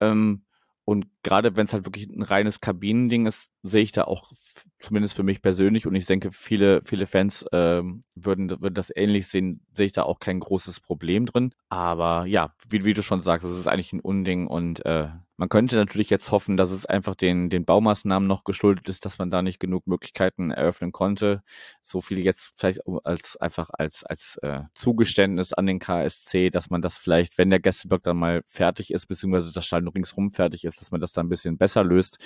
Ähm, 0.00 0.42
und 0.84 1.06
gerade 1.22 1.54
wenn 1.54 1.66
es 1.66 1.72
halt 1.72 1.84
wirklich 1.84 2.08
ein 2.08 2.22
reines 2.22 2.60
Kabinending 2.60 3.26
ist, 3.26 3.48
sehe 3.62 3.82
ich 3.82 3.92
da 3.92 4.04
auch 4.04 4.32
zumindest 4.80 5.14
für 5.14 5.22
mich 5.22 5.40
persönlich 5.40 5.86
und 5.86 5.94
ich 5.94 6.06
denke, 6.06 6.32
viele, 6.32 6.82
viele 6.82 7.06
Fans 7.06 7.42
äh, 7.52 7.84
würden, 8.16 8.50
würden 8.60 8.74
das 8.74 8.90
ähnlich 8.96 9.28
sehen, 9.28 9.64
sehe 9.72 9.86
ich 9.86 9.92
da 9.92 10.02
auch 10.02 10.18
kein 10.18 10.40
großes 10.40 10.80
Problem 10.80 11.26
drin. 11.26 11.54
Aber 11.68 12.26
ja, 12.26 12.56
wie, 12.68 12.84
wie 12.84 12.94
du 12.94 13.04
schon 13.04 13.20
sagst, 13.20 13.46
es 13.46 13.56
ist 13.56 13.68
eigentlich 13.68 13.92
ein 13.92 14.00
Unding 14.00 14.48
und 14.48 14.84
äh, 14.84 15.10
Man 15.40 15.48
könnte 15.48 15.76
natürlich 15.76 16.10
jetzt 16.10 16.32
hoffen, 16.32 16.56
dass 16.56 16.72
es 16.72 16.84
einfach 16.84 17.14
den, 17.14 17.48
den 17.48 17.64
Baumaßnahmen 17.64 18.26
noch 18.26 18.42
geschuldet 18.42 18.88
ist, 18.88 19.04
dass 19.04 19.18
man 19.18 19.30
da 19.30 19.40
nicht 19.40 19.60
genug 19.60 19.86
Möglichkeiten 19.86 20.50
eröffnen 20.50 20.90
konnte. 20.90 21.44
So 21.84 22.00
viel 22.00 22.18
jetzt 22.18 22.54
vielleicht 22.56 22.80
als 23.04 23.36
einfach 23.36 23.70
als, 23.72 24.02
als 24.02 24.36
äh, 24.42 24.62
Zugeständnis 24.74 25.52
an 25.52 25.66
den 25.66 25.78
KSC, 25.78 26.50
dass 26.50 26.70
man 26.70 26.82
das 26.82 26.98
vielleicht, 26.98 27.38
wenn 27.38 27.50
der 27.50 27.60
Gästeblock 27.60 28.02
dann 28.02 28.16
mal 28.16 28.42
fertig 28.48 28.92
ist, 28.92 29.06
beziehungsweise 29.06 29.52
das 29.52 29.64
Stadion 29.64 29.92
ringsrum 29.92 30.32
fertig 30.32 30.64
ist, 30.64 30.80
dass 30.80 30.90
man 30.90 31.00
das 31.00 31.12
dann 31.12 31.26
ein 31.26 31.30
bisschen 31.30 31.56
besser 31.56 31.84
löst. 31.84 32.18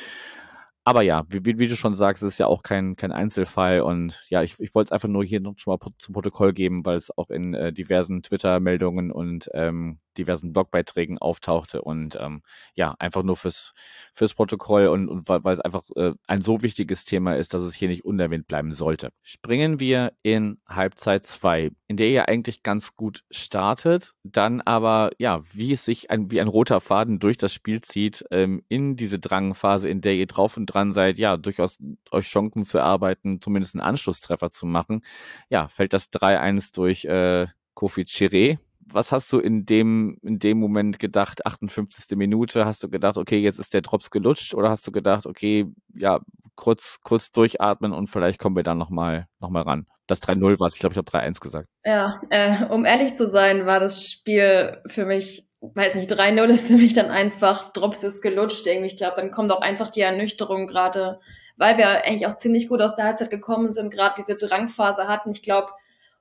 Aber 0.84 1.02
ja, 1.02 1.24
wie, 1.28 1.58
wie, 1.58 1.66
du 1.66 1.76
schon 1.76 1.94
sagst, 1.94 2.22
es 2.22 2.34
ist 2.34 2.38
ja 2.38 2.46
auch 2.46 2.62
kein, 2.62 2.96
kein 2.96 3.12
Einzelfall. 3.12 3.82
Und 3.82 4.26
ja, 4.30 4.42
ich, 4.42 4.58
ich 4.58 4.74
wollte 4.74 4.88
es 4.88 4.92
einfach 4.92 5.08
nur 5.08 5.22
hier 5.24 5.40
noch 5.40 5.58
schon 5.58 5.72
mal 5.74 5.92
zum 5.98 6.14
Protokoll 6.14 6.54
geben, 6.54 6.84
weil 6.86 6.96
es 6.96 7.16
auch 7.16 7.30
in 7.30 7.52
äh, 7.54 7.72
diversen 7.74 8.22
Twitter-Meldungen 8.22 9.12
und 9.12 9.50
ähm, 9.54 9.98
diversen 10.18 10.52
Blogbeiträgen 10.52 11.18
auftauchte 11.18 11.82
und 11.82 12.18
ähm, 12.20 12.42
ja, 12.74 12.94
einfach 12.98 13.22
nur 13.22 13.36
fürs, 13.36 13.72
fürs 14.14 14.34
Protokoll 14.34 14.88
und, 14.88 15.08
und 15.08 15.28
weil, 15.28 15.52
es 15.52 15.60
einfach 15.60 15.84
äh, 15.96 16.12
ein 16.26 16.40
so 16.40 16.62
wichtiges 16.62 17.04
Thema 17.04 17.36
ist, 17.36 17.54
dass 17.54 17.62
es 17.62 17.74
hier 17.74 17.88
nicht 17.88 18.04
unerwähnt 18.04 18.46
bleiben 18.46 18.72
sollte. 18.72 19.10
Springen 19.22 19.80
wir 19.80 20.12
in 20.22 20.60
Halbzeit 20.68 21.26
2, 21.26 21.70
in 21.88 21.96
der 21.96 22.08
ihr 22.08 22.28
eigentlich 22.28 22.62
ganz 22.62 22.96
gut 22.96 23.22
startet, 23.30 24.12
dann 24.22 24.60
aber, 24.60 25.10
ja, 25.18 25.42
wie 25.52 25.72
es 25.72 25.84
sich 25.84 26.10
ein, 26.10 26.30
wie 26.30 26.40
ein 26.40 26.48
roter 26.48 26.80
Faden 26.80 27.18
durch 27.18 27.36
das 27.36 27.52
Spiel 27.52 27.80
zieht, 27.80 28.24
ähm, 28.30 28.62
in 28.68 28.96
diese 28.96 29.18
Drangphase, 29.18 29.88
in 29.88 30.00
der 30.00 30.14
ihr 30.14 30.26
drauf 30.26 30.56
und 30.56 30.66
dran 30.66 30.92
seid, 30.92 31.18
ja, 31.18 31.36
durchaus 31.36 31.78
euch 32.10 32.26
Chancen 32.26 32.64
zu 32.64 32.78
erarbeiten, 32.78 33.40
zumindest 33.40 33.74
einen 33.74 33.82
Anschlusstreffer 33.82 34.50
zu 34.50 34.66
machen, 34.66 35.02
ja, 35.48 35.68
fällt 35.68 35.92
das 35.92 36.10
3-1 36.12 36.74
durch 36.74 37.04
äh, 37.04 37.46
Kofi 37.74 38.02
Chiré, 38.02 38.58
was 38.86 39.12
hast 39.12 39.32
du 39.32 39.38
in 39.38 39.64
dem, 39.64 40.18
in 40.22 40.38
dem 40.38 40.58
Moment 40.58 40.98
gedacht, 40.98 41.46
58. 41.46 42.16
Minute? 42.16 42.64
Hast 42.64 42.82
du 42.82 42.88
gedacht, 42.88 43.16
okay, 43.16 43.38
jetzt 43.38 43.58
ist 43.58 43.74
der 43.74 43.82
Drops 43.82 44.10
gelutscht 44.10 44.54
oder 44.54 44.70
hast 44.70 44.86
du 44.86 44.92
gedacht, 44.92 45.26
okay, 45.26 45.66
ja, 45.94 46.20
kurz, 46.54 46.98
kurz 47.02 47.30
durchatmen 47.32 47.92
und 47.92 48.08
vielleicht 48.08 48.38
kommen 48.38 48.56
wir 48.56 48.62
dann 48.62 48.78
nochmal 48.78 49.26
noch 49.40 49.50
mal 49.50 49.62
ran? 49.62 49.86
Das 50.06 50.20
3-0 50.22 50.60
war 50.60 50.68
es, 50.68 50.74
ich 50.74 50.80
glaube, 50.80 50.94
ich 50.94 50.98
habe 50.98 51.10
3-1 51.10 51.40
gesagt. 51.40 51.68
Ja, 51.84 52.20
äh, 52.30 52.64
um 52.66 52.84
ehrlich 52.84 53.14
zu 53.14 53.26
sein, 53.26 53.66
war 53.66 53.80
das 53.80 54.10
Spiel 54.10 54.82
für 54.86 55.06
mich, 55.06 55.48
weiß 55.60 55.94
nicht, 55.94 56.10
3-0 56.10 56.44
ist 56.48 56.68
für 56.68 56.76
mich 56.76 56.92
dann 56.92 57.10
einfach, 57.10 57.72
Drops 57.72 58.02
ist 58.02 58.20
gelutscht 58.20 58.66
irgendwie. 58.66 58.88
Ich 58.88 58.96
glaube, 58.96 59.16
dann 59.16 59.30
kommt 59.30 59.52
auch 59.52 59.60
einfach 59.60 59.90
die 59.90 60.00
Ernüchterung 60.00 60.66
gerade, 60.66 61.20
weil 61.56 61.78
wir 61.78 62.04
eigentlich 62.04 62.26
auch 62.26 62.36
ziemlich 62.36 62.68
gut 62.68 62.82
aus 62.82 62.96
der 62.96 63.04
Halbzeit 63.04 63.30
gekommen 63.30 63.72
sind, 63.72 63.92
gerade 63.92 64.14
diese 64.18 64.36
Drangphase 64.36 65.06
hatten. 65.06 65.30
Ich 65.30 65.42
glaube, 65.42 65.68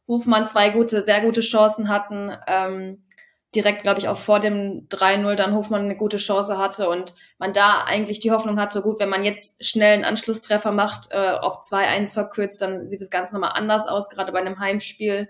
Hofmann 0.08 0.46
zwei 0.46 0.70
gute, 0.70 1.02
sehr 1.02 1.22
gute 1.22 1.42
Chancen 1.42 1.90
hatten. 1.90 2.32
Ähm, 2.48 3.04
direkt, 3.56 3.82
glaube 3.82 4.00
ich, 4.00 4.08
auch 4.08 4.18
vor 4.18 4.40
dem 4.40 4.88
3-0 4.88 5.36
dann 5.36 5.54
Hofmann 5.54 5.84
eine 5.84 5.98
gute 5.98 6.18
Chance 6.18 6.58
hatte 6.58 6.90
und 6.90 7.14
man 7.38 7.52
da 7.52 7.84
eigentlich 7.86 8.20
die 8.22 8.32
Hoffnung 8.32 8.60
hatte, 8.60 8.82
gut, 8.82 9.00
wenn 9.00 9.10
man 9.10 9.24
jetzt 9.24 9.66
schnell 9.66 9.94
einen 9.94 10.06
Anschlusstreffer 10.06 10.72
macht, 10.72 11.12
äh, 11.12 11.32
auf 11.32 11.60
2-1 11.60 12.14
verkürzt, 12.14 12.62
dann 12.62 12.90
sieht 12.90 13.02
das 13.02 13.10
Ganze 13.10 13.34
nochmal 13.34 13.52
anders 13.56 13.88
aus, 13.88 14.10
gerade 14.10 14.32
bei 14.32 14.40
einem 14.40 14.60
Heimspiel. 14.60 15.30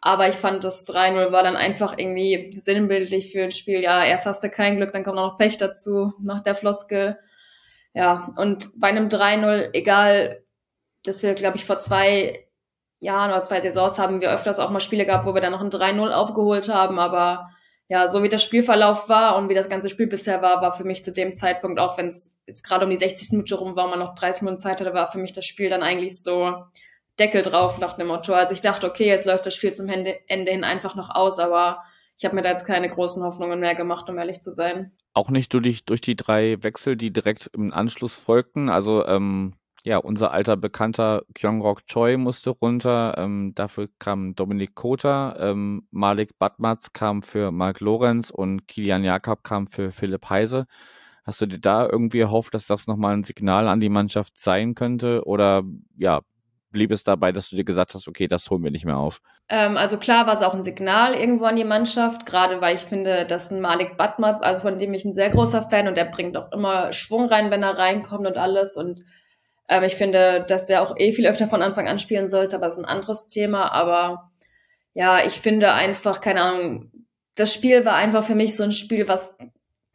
Aber 0.00 0.28
ich 0.28 0.36
fand, 0.36 0.62
das 0.62 0.86
3-0 0.86 1.32
war 1.32 1.42
dann 1.42 1.56
einfach 1.56 1.98
irgendwie 1.98 2.52
sinnbildlich 2.56 3.32
für 3.32 3.44
ein 3.44 3.50
Spiel. 3.50 3.80
Ja, 3.80 4.04
erst 4.04 4.26
hast 4.26 4.44
du 4.44 4.50
kein 4.50 4.76
Glück, 4.76 4.92
dann 4.92 5.02
kommt 5.02 5.16
noch 5.16 5.38
Pech 5.38 5.56
dazu, 5.56 6.12
nach 6.20 6.42
der 6.42 6.54
Floskel. 6.54 7.18
Ja, 7.94 8.32
und 8.36 8.78
bei 8.78 8.88
einem 8.88 9.08
3-0, 9.08 9.70
egal, 9.72 10.44
dass 11.02 11.22
wir, 11.24 11.34
glaube 11.34 11.56
ich, 11.56 11.64
vor 11.64 11.78
zwei 11.78 12.45
Jahren 13.00 13.30
oder 13.30 13.42
zwei 13.42 13.60
Saisons 13.60 13.98
haben 13.98 14.20
wir 14.20 14.32
öfters 14.32 14.58
auch 14.58 14.70
mal 14.70 14.80
Spiele 14.80 15.06
gehabt, 15.06 15.26
wo 15.26 15.34
wir 15.34 15.40
dann 15.40 15.52
noch 15.52 15.60
ein 15.60 15.70
3-0 15.70 16.10
aufgeholt 16.10 16.68
haben. 16.68 16.98
Aber 16.98 17.50
ja, 17.88 18.08
so 18.08 18.22
wie 18.22 18.28
das 18.28 18.42
Spielverlauf 18.42 19.08
war 19.08 19.36
und 19.36 19.48
wie 19.48 19.54
das 19.54 19.68
ganze 19.68 19.88
Spiel 19.88 20.06
bisher 20.06 20.42
war, 20.42 20.60
war 20.60 20.72
für 20.72 20.84
mich 20.84 21.04
zu 21.04 21.12
dem 21.12 21.34
Zeitpunkt, 21.34 21.78
auch 21.78 21.98
wenn 21.98 22.08
es 22.08 22.40
jetzt 22.46 22.62
gerade 22.62 22.84
um 22.84 22.90
die 22.90 22.96
60. 22.96 23.32
Minute 23.32 23.54
rum 23.56 23.76
war, 23.76 23.88
man 23.88 23.98
noch 23.98 24.14
30 24.14 24.42
Minuten 24.42 24.60
Zeit 24.60 24.80
hatte, 24.80 24.94
war 24.94 25.12
für 25.12 25.18
mich 25.18 25.32
das 25.32 25.46
Spiel 25.46 25.70
dann 25.70 25.82
eigentlich 25.82 26.20
so 26.22 26.54
Deckel 27.18 27.42
drauf 27.42 27.78
nach 27.78 27.94
dem 27.94 28.08
Motto. 28.08 28.32
Also 28.34 28.54
ich 28.54 28.60
dachte, 28.60 28.88
okay, 28.88 29.06
jetzt 29.06 29.26
läuft 29.26 29.46
das 29.46 29.54
Spiel 29.54 29.72
zum 29.72 29.88
Ende, 29.88 30.18
Ende 30.26 30.52
hin 30.52 30.64
einfach 30.64 30.96
noch 30.96 31.10
aus, 31.14 31.38
aber 31.38 31.82
ich 32.18 32.24
habe 32.24 32.34
mir 32.34 32.42
da 32.42 32.50
jetzt 32.50 32.66
keine 32.66 32.88
großen 32.88 33.22
Hoffnungen 33.22 33.60
mehr 33.60 33.74
gemacht, 33.74 34.08
um 34.08 34.18
ehrlich 34.18 34.40
zu 34.40 34.50
sein. 34.50 34.92
Auch 35.12 35.30
nicht 35.30 35.52
durch, 35.54 35.84
durch 35.84 36.00
die 36.00 36.16
drei 36.16 36.62
Wechsel, 36.62 36.96
die 36.96 37.12
direkt 37.12 37.50
im 37.54 37.72
Anschluss 37.72 38.14
folgten. 38.14 38.68
Also 38.68 39.06
ähm, 39.06 39.54
ja, 39.86 39.98
unser 39.98 40.32
alter 40.32 40.56
Bekannter 40.56 41.22
Kyongrok 41.32 41.86
Choi 41.86 42.16
musste 42.16 42.50
runter. 42.50 43.14
Ähm, 43.18 43.52
dafür 43.54 43.88
kam 44.00 44.34
Dominik 44.34 44.74
Kota. 44.74 45.36
Ähm, 45.38 45.86
Malik 45.92 46.36
Batmatz 46.40 46.92
kam 46.92 47.22
für 47.22 47.52
Mark 47.52 47.78
Lorenz 47.78 48.30
und 48.30 48.66
Kilian 48.66 49.04
Jakob 49.04 49.44
kam 49.44 49.68
für 49.68 49.92
Philipp 49.92 50.28
Heise. 50.28 50.66
Hast 51.24 51.40
du 51.40 51.46
dir 51.46 51.60
da 51.60 51.88
irgendwie 51.88 52.18
erhofft, 52.18 52.52
dass 52.54 52.66
das 52.66 52.88
nochmal 52.88 53.14
ein 53.14 53.22
Signal 53.22 53.68
an 53.68 53.78
die 53.78 53.88
Mannschaft 53.88 54.36
sein 54.38 54.74
könnte? 54.74 55.24
Oder 55.24 55.62
ja, 55.96 56.22
blieb 56.72 56.90
es 56.90 57.04
dabei, 57.04 57.30
dass 57.30 57.50
du 57.50 57.54
dir 57.54 57.64
gesagt 57.64 57.94
hast, 57.94 58.08
okay, 58.08 58.26
das 58.26 58.50
holen 58.50 58.64
wir 58.64 58.72
nicht 58.72 58.86
mehr 58.86 58.98
auf? 58.98 59.20
Ähm, 59.48 59.76
also 59.76 59.98
klar 59.98 60.26
war 60.26 60.34
es 60.34 60.42
auch 60.42 60.54
ein 60.54 60.64
Signal 60.64 61.14
irgendwo 61.14 61.44
an 61.44 61.54
die 61.54 61.62
Mannschaft, 61.62 62.26
gerade 62.26 62.60
weil 62.60 62.74
ich 62.74 62.82
finde, 62.82 63.24
dass 63.24 63.52
ein 63.52 63.60
Malik 63.60 63.96
Batmatz, 63.96 64.42
also 64.42 64.62
von 64.62 64.80
dem 64.80 64.94
ich 64.94 65.04
ein 65.04 65.12
sehr 65.12 65.30
großer 65.30 65.62
Fan 65.70 65.86
und 65.86 65.96
der 65.96 66.06
bringt 66.06 66.36
auch 66.36 66.50
immer 66.50 66.92
Schwung 66.92 67.26
rein, 67.26 67.52
wenn 67.52 67.62
er 67.62 67.78
reinkommt 67.78 68.26
und 68.26 68.36
alles 68.36 68.76
und 68.76 69.04
ähm, 69.68 69.84
ich 69.84 69.96
finde, 69.96 70.44
dass 70.48 70.66
der 70.66 70.82
auch 70.82 70.96
eh 70.96 71.12
viel 71.12 71.26
öfter 71.26 71.48
von 71.48 71.62
Anfang 71.62 71.88
an 71.88 71.98
spielen 71.98 72.30
sollte, 72.30 72.56
aber 72.56 72.66
das 72.66 72.76
ist 72.76 72.84
ein 72.84 72.90
anderes 72.90 73.28
Thema. 73.28 73.72
Aber 73.72 74.30
ja, 74.94 75.24
ich 75.24 75.34
finde 75.34 75.72
einfach, 75.72 76.20
keine 76.20 76.42
Ahnung, 76.42 76.90
das 77.34 77.52
Spiel 77.52 77.84
war 77.84 77.94
einfach 77.94 78.24
für 78.24 78.34
mich 78.34 78.56
so 78.56 78.64
ein 78.64 78.72
Spiel, 78.72 79.08
was 79.08 79.36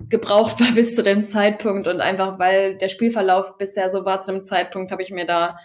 gebraucht 0.09 0.59
war 0.59 0.71
bis 0.75 0.95
zu 0.95 1.03
dem 1.03 1.23
Zeitpunkt 1.23 1.87
und 1.87 2.01
einfach 2.01 2.39
weil 2.39 2.77
der 2.77 2.89
Spielverlauf 2.89 3.57
bisher 3.57 3.89
so 3.89 4.05
war 4.05 4.19
zu 4.19 4.31
dem 4.31 4.43
Zeitpunkt, 4.43 4.91
habe 4.91 5.03
ich 5.03 5.11
mir 5.11 5.25
da 5.25 5.57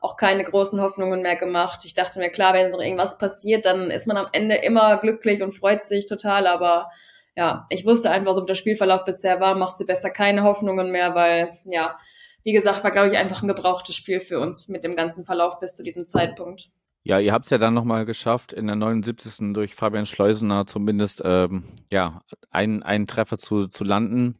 auch 0.00 0.16
keine 0.16 0.44
großen 0.44 0.82
Hoffnungen 0.82 1.22
mehr 1.22 1.36
gemacht. 1.36 1.80
Ich 1.86 1.94
dachte 1.94 2.18
mir, 2.18 2.28
klar, 2.28 2.52
wenn 2.52 2.70
noch 2.70 2.80
irgendwas 2.80 3.16
passiert, 3.16 3.64
dann 3.64 3.90
ist 3.90 4.06
man 4.06 4.18
am 4.18 4.28
Ende 4.32 4.56
immer 4.56 4.98
glücklich 4.98 5.42
und 5.42 5.52
freut 5.52 5.82
sich 5.82 6.06
total, 6.06 6.46
aber 6.46 6.90
ja, 7.36 7.66
ich 7.70 7.86
wusste 7.86 8.10
einfach, 8.10 8.34
so 8.34 8.42
wie 8.42 8.46
der 8.46 8.54
Spielverlauf 8.54 9.04
bisher 9.04 9.40
war, 9.40 9.54
machst 9.54 9.80
du 9.80 9.86
besser 9.86 10.10
keine 10.10 10.42
Hoffnungen 10.42 10.90
mehr, 10.90 11.14
weil 11.14 11.50
ja, 11.64 11.98
wie 12.44 12.52
gesagt, 12.52 12.84
war, 12.84 12.90
glaube 12.90 13.08
ich, 13.08 13.16
einfach 13.16 13.42
ein 13.42 13.48
gebrauchtes 13.48 13.96
Spiel 13.96 14.20
für 14.20 14.38
uns 14.38 14.68
mit 14.68 14.84
dem 14.84 14.96
ganzen 14.96 15.24
Verlauf 15.24 15.58
bis 15.60 15.74
zu 15.74 15.82
diesem 15.82 16.06
Zeitpunkt. 16.06 16.70
Ja, 17.02 17.18
ihr 17.18 17.32
habt 17.32 17.46
es 17.46 17.50
ja 17.50 17.58
dann 17.58 17.74
nochmal 17.74 18.06
geschafft, 18.06 18.52
in 18.52 18.66
der 18.66 18.76
79. 18.76 19.52
durch 19.52 19.74
Fabian 19.74 20.06
Schleusener 20.06 20.66
zumindest 20.66 21.22
ähm, 21.24 21.64
ja, 21.90 22.22
einen, 22.50 22.82
einen 22.82 23.06
Treffer 23.06 23.38
zu, 23.38 23.66
zu 23.66 23.84
landen. 23.84 24.38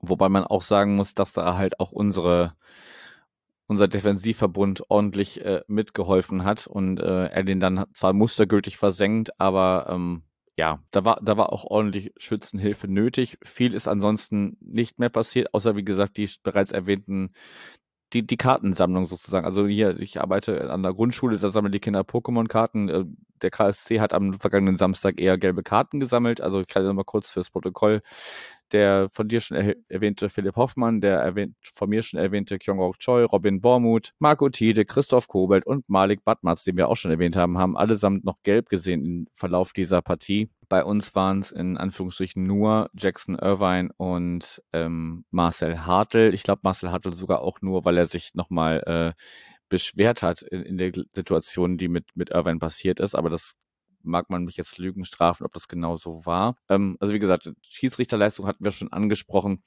Wobei 0.00 0.28
man 0.28 0.44
auch 0.44 0.62
sagen 0.62 0.94
muss, 0.94 1.14
dass 1.14 1.32
da 1.32 1.56
halt 1.56 1.80
auch 1.80 1.90
unsere, 1.90 2.54
unser 3.66 3.88
Defensivverbund 3.88 4.84
ordentlich 4.90 5.44
äh, 5.44 5.62
mitgeholfen 5.66 6.44
hat 6.44 6.68
und 6.68 7.00
äh, 7.00 7.26
er 7.26 7.42
den 7.42 7.58
dann 7.58 7.86
zwar 7.92 8.12
mustergültig 8.12 8.76
versenkt, 8.76 9.40
aber 9.40 9.88
ähm, 9.90 10.22
ja, 10.58 10.80
da 10.90 11.04
war, 11.04 11.20
da 11.22 11.36
war 11.36 11.52
auch 11.52 11.64
ordentlich 11.64 12.12
Schützenhilfe 12.16 12.88
nötig. 12.88 13.38
Viel 13.44 13.74
ist 13.74 13.86
ansonsten 13.86 14.56
nicht 14.60 14.98
mehr 14.98 15.08
passiert, 15.08 15.54
außer 15.54 15.76
wie 15.76 15.84
gesagt, 15.84 16.16
die 16.16 16.28
bereits 16.42 16.72
erwähnten, 16.72 17.32
die, 18.12 18.26
die 18.26 18.36
Kartensammlung 18.36 19.06
sozusagen. 19.06 19.46
Also 19.46 19.68
hier, 19.68 20.00
ich 20.00 20.20
arbeite 20.20 20.70
an 20.70 20.82
der 20.82 20.94
Grundschule, 20.94 21.38
da 21.38 21.50
sammeln 21.50 21.72
die 21.72 21.78
Kinder 21.78 22.00
Pokémon-Karten. 22.00 22.88
Äh, 22.88 23.04
der 23.42 23.50
KSC 23.50 24.00
hat 24.00 24.12
am 24.12 24.34
vergangenen 24.34 24.76
Samstag 24.76 25.20
eher 25.20 25.38
gelbe 25.38 25.62
Karten 25.62 26.00
gesammelt. 26.00 26.40
Also 26.40 26.60
ich 26.60 26.66
kann 26.66 26.84
mal 26.96 27.04
kurz 27.04 27.30
fürs 27.30 27.50
Protokoll 27.50 28.02
der 28.72 29.08
von 29.12 29.28
dir 29.28 29.40
schon 29.40 29.56
er 29.56 29.74
erwähnte 29.88 30.28
Philipp 30.28 30.56
Hoffmann, 30.56 31.00
der 31.00 31.18
erwähnt, 31.18 31.56
von 31.62 31.88
mir 31.88 32.02
schon 32.02 32.20
erwähnte 32.20 32.58
Kyung-Ok 32.58 32.98
Choi, 32.98 33.24
Robin 33.24 33.60
Bormuth, 33.60 34.12
Marco 34.18 34.48
Tiede, 34.48 34.84
Christoph 34.84 35.28
Kobelt 35.28 35.66
und 35.66 35.88
Malik 35.88 36.24
Batmatz, 36.24 36.64
den 36.64 36.76
wir 36.76 36.88
auch 36.88 36.96
schon 36.96 37.10
erwähnt 37.10 37.36
haben, 37.36 37.58
haben 37.58 37.76
allesamt 37.76 38.24
noch 38.24 38.42
gelb 38.42 38.68
gesehen 38.68 39.04
im 39.04 39.26
Verlauf 39.32 39.72
dieser 39.72 40.02
Partie. 40.02 40.50
Bei 40.68 40.84
uns 40.84 41.14
waren 41.14 41.40
es 41.40 41.50
in 41.50 41.78
Anführungsstrichen 41.78 42.44
nur 42.44 42.90
Jackson 42.94 43.38
Irvine 43.38 43.90
und 43.96 44.62
ähm, 44.72 45.24
Marcel 45.30 45.86
Hartl. 45.86 46.34
Ich 46.34 46.42
glaube, 46.42 46.60
Marcel 46.62 46.92
Hartl 46.92 47.14
sogar 47.14 47.40
auch 47.40 47.62
nur, 47.62 47.84
weil 47.84 47.96
er 47.96 48.06
sich 48.06 48.34
nochmal 48.34 48.82
äh, 48.86 49.22
beschwert 49.68 50.22
hat 50.22 50.42
in, 50.42 50.62
in, 50.62 50.78
der 50.78 50.92
Situation, 51.12 51.78
die 51.78 51.88
mit, 51.88 52.04
mit 52.14 52.30
Irvine 52.30 52.58
passiert 52.58 53.00
ist. 53.00 53.14
Aber 53.14 53.30
das 53.30 53.54
mag 54.02 54.30
man 54.30 54.44
mich 54.44 54.56
jetzt 54.56 54.78
Lügen 54.78 55.04
strafen, 55.04 55.44
ob 55.44 55.52
das 55.52 55.68
genau 55.68 55.96
so 55.96 56.24
war. 56.26 56.56
Ähm, 56.68 56.96
also 57.00 57.14
wie 57.14 57.18
gesagt, 57.18 57.52
Schiedsrichterleistung 57.62 58.46
hatten 58.46 58.64
wir 58.64 58.72
schon 58.72 58.92
angesprochen. 58.92 59.62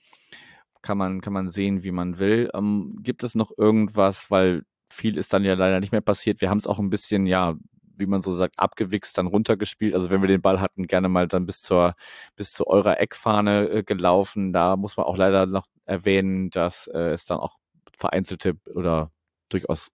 Kann 0.82 0.98
man, 0.98 1.22
kann 1.22 1.34
man 1.34 1.50
sehen, 1.52 1.84
wie 1.84 1.92
man 1.92 2.18
will. 2.20 2.50
Ähm, 2.54 2.98
gibt 3.02 3.24
es 3.24 3.36
noch 3.36 3.52
irgendwas, 3.58 4.32
weil 4.32 4.64
viel 4.92 5.18
ist 5.18 5.34
dann 5.34 5.46
ja 5.46 5.54
leider 5.54 5.80
nicht 5.80 5.92
mehr 5.92 6.02
passiert. 6.02 6.42
Wir 6.42 6.50
haben 6.50 6.58
es 6.58 6.68
auch 6.68 6.80
ein 6.80 6.90
bisschen, 6.90 7.26
ja, 7.28 7.56
wie 7.98 8.08
man 8.08 8.22
so 8.22 8.34
sagt, 8.34 8.60
abgewichst, 8.60 9.18
dann 9.18 9.28
runtergespielt. 9.28 9.96
Also 9.96 10.10
wenn 10.10 10.22
wir 10.22 10.28
den 10.28 10.42
Ball 10.42 10.60
hatten, 10.60 10.88
gerne 10.88 11.08
mal 11.10 11.28
dann 11.28 11.46
bis 11.46 11.62
zur, 11.62 11.96
bis 12.36 12.52
zu 12.52 12.68
eurer 12.68 13.00
Eckfahne 13.00 13.70
äh, 13.70 13.84
gelaufen. 13.84 14.54
Da 14.54 14.76
muss 14.76 14.98
man 14.98 15.06
auch 15.06 15.18
leider 15.18 15.46
noch 15.46 15.68
erwähnen, 15.86 16.50
dass 16.50 16.88
äh, 16.88 17.12
es 17.12 17.26
dann 17.26 17.40
auch 17.40 17.58
vereinzelte 17.96 18.56
oder 18.74 19.12
durchaus 19.50 19.92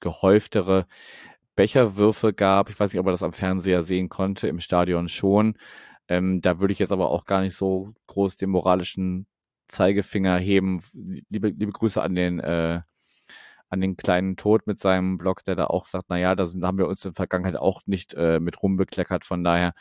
gehäuftere 0.00 0.86
Becherwürfe 1.56 2.32
gab. 2.32 2.70
Ich 2.70 2.78
weiß 2.78 2.92
nicht, 2.92 3.00
ob 3.00 3.06
er 3.06 3.12
das 3.12 3.22
am 3.22 3.32
Fernseher 3.32 3.82
sehen 3.82 4.08
konnte, 4.08 4.48
im 4.48 4.60
Stadion 4.60 5.08
schon. 5.08 5.56
Ähm, 6.08 6.40
da 6.40 6.60
würde 6.60 6.72
ich 6.72 6.78
jetzt 6.78 6.92
aber 6.92 7.10
auch 7.10 7.24
gar 7.24 7.40
nicht 7.40 7.54
so 7.54 7.94
groß 8.08 8.36
den 8.36 8.50
moralischen 8.50 9.26
Zeigefinger 9.68 10.38
heben. 10.38 10.82
Liebe, 11.28 11.48
liebe 11.48 11.72
Grüße 11.72 12.02
an 12.02 12.14
den, 12.14 12.40
äh, 12.40 12.80
an 13.68 13.80
den 13.80 13.96
kleinen 13.96 14.36
Tod 14.36 14.66
mit 14.66 14.80
seinem 14.80 15.18
Blog, 15.18 15.44
der 15.44 15.54
da 15.54 15.66
auch 15.66 15.86
sagt, 15.86 16.10
naja, 16.10 16.34
da, 16.34 16.46
sind, 16.46 16.60
da 16.60 16.68
haben 16.68 16.78
wir 16.78 16.88
uns 16.88 17.04
in 17.04 17.10
der 17.12 17.16
Vergangenheit 17.16 17.56
auch 17.56 17.82
nicht 17.86 18.14
äh, 18.14 18.40
mit 18.40 18.62
rumbekleckert. 18.62 19.24
Von 19.24 19.44
daher 19.44 19.72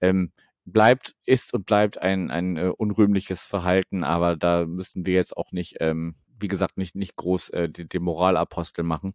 ähm, 0.00 0.32
bleibt, 0.64 1.14
ist 1.24 1.54
und 1.54 1.66
bleibt 1.66 1.98
ein, 1.98 2.30
ein 2.30 2.56
äh, 2.56 2.72
unrühmliches 2.76 3.42
Verhalten, 3.42 4.04
aber 4.04 4.36
da 4.36 4.66
müssen 4.66 5.06
wir 5.06 5.14
jetzt 5.14 5.36
auch 5.36 5.52
nicht, 5.52 5.76
ähm, 5.80 6.16
wie 6.38 6.48
gesagt, 6.48 6.78
nicht, 6.78 6.94
nicht 6.94 7.16
groß 7.16 7.50
äh, 7.50 7.68
die, 7.68 7.88
die 7.88 7.98
Moralapostel 7.98 8.84
machen. 8.84 9.12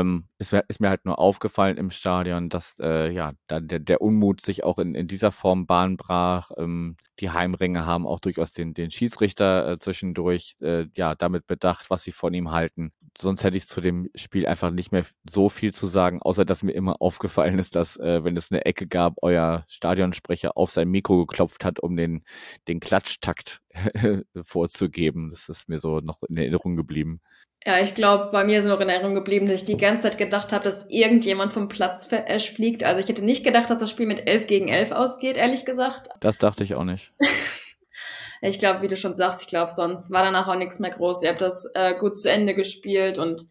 Ähm, 0.00 0.24
ist, 0.38 0.52
mir, 0.52 0.64
ist 0.68 0.80
mir 0.80 0.88
halt 0.90 1.04
nur 1.04 1.18
aufgefallen 1.18 1.76
im 1.78 1.90
Stadion, 1.90 2.48
dass 2.48 2.74
äh, 2.80 3.10
ja 3.12 3.32
der, 3.50 3.60
der 3.60 4.00
Unmut 4.00 4.40
sich 4.42 4.64
auch 4.64 4.78
in, 4.78 4.94
in 4.94 5.08
dieser 5.08 5.32
Form 5.32 5.66
Bahn 5.66 5.96
brach. 5.96 6.50
Ähm, 6.58 6.96
die 7.20 7.30
Heimringe 7.30 7.86
haben 7.86 8.06
auch 8.06 8.20
durchaus 8.20 8.52
den, 8.52 8.74
den 8.74 8.90
Schiedsrichter 8.90 9.72
äh, 9.72 9.78
zwischendurch 9.78 10.56
äh, 10.60 10.86
ja 10.94 11.14
damit 11.14 11.46
bedacht, 11.46 11.90
was 11.90 12.02
sie 12.02 12.12
von 12.12 12.34
ihm 12.34 12.50
halten. 12.50 12.92
Sonst 13.18 13.44
hätte 13.44 13.56
ich 13.56 13.66
zu 13.66 13.80
dem 13.80 14.10
Spiel 14.14 14.46
einfach 14.46 14.70
nicht 14.70 14.92
mehr 14.92 15.04
so 15.30 15.48
viel 15.48 15.72
zu 15.72 15.86
sagen, 15.86 16.20
außer 16.20 16.44
dass 16.44 16.62
mir 16.62 16.72
immer 16.72 16.96
aufgefallen 17.00 17.58
ist, 17.58 17.76
dass 17.76 17.96
äh, 17.96 18.24
wenn 18.24 18.36
es 18.36 18.50
eine 18.50 18.64
Ecke 18.64 18.86
gab, 18.86 19.14
euer 19.22 19.64
Stadionsprecher 19.68 20.56
auf 20.56 20.70
sein 20.70 20.88
Mikro 20.88 21.26
geklopft 21.26 21.64
hat, 21.64 21.80
um 21.80 21.96
den, 21.96 22.24
den 22.68 22.80
Klatschtakt 22.80 23.60
vorzugeben. 24.42 25.30
Das 25.30 25.48
ist 25.48 25.68
mir 25.68 25.80
so 25.80 26.00
noch 26.00 26.22
in 26.28 26.36
Erinnerung 26.36 26.76
geblieben. 26.76 27.20
Ja, 27.66 27.80
ich 27.80 27.94
glaube, 27.94 28.28
bei 28.30 28.44
mir 28.44 28.60
ist 28.60 28.64
noch 28.64 28.78
in 28.78 28.88
Erinnerung 28.88 29.16
geblieben, 29.16 29.48
dass 29.48 29.62
ich 29.62 29.66
die 29.66 29.76
ganze 29.76 30.02
Zeit 30.02 30.18
gedacht 30.18 30.52
habe, 30.52 30.62
dass 30.62 30.88
irgendjemand 30.88 31.52
vom 31.52 31.68
Platz 31.68 32.06
fliegt. 32.06 32.84
Also 32.84 33.00
ich 33.00 33.08
hätte 33.08 33.24
nicht 33.24 33.42
gedacht, 33.42 33.68
dass 33.68 33.80
das 33.80 33.90
Spiel 33.90 34.06
mit 34.06 34.28
11 34.28 34.46
gegen 34.46 34.68
11 34.68 34.92
ausgeht, 34.92 35.36
ehrlich 35.36 35.64
gesagt. 35.64 36.08
Das 36.20 36.38
dachte 36.38 36.62
ich 36.62 36.76
auch 36.76 36.84
nicht. 36.84 37.05
ich 38.42 38.58
glaube, 38.58 38.82
wie 38.82 38.88
du 38.88 38.96
schon 38.96 39.14
sagst, 39.14 39.42
ich 39.42 39.48
glaube, 39.48 39.72
sonst 39.72 40.10
war 40.10 40.24
danach 40.24 40.48
auch 40.48 40.56
nichts 40.56 40.78
mehr 40.78 40.90
groß. 40.90 41.22
Ihr 41.22 41.30
habt 41.30 41.40
das 41.40 41.70
äh, 41.74 41.94
gut 41.94 42.18
zu 42.18 42.30
Ende 42.30 42.54
gespielt 42.54 43.18
und 43.18 43.42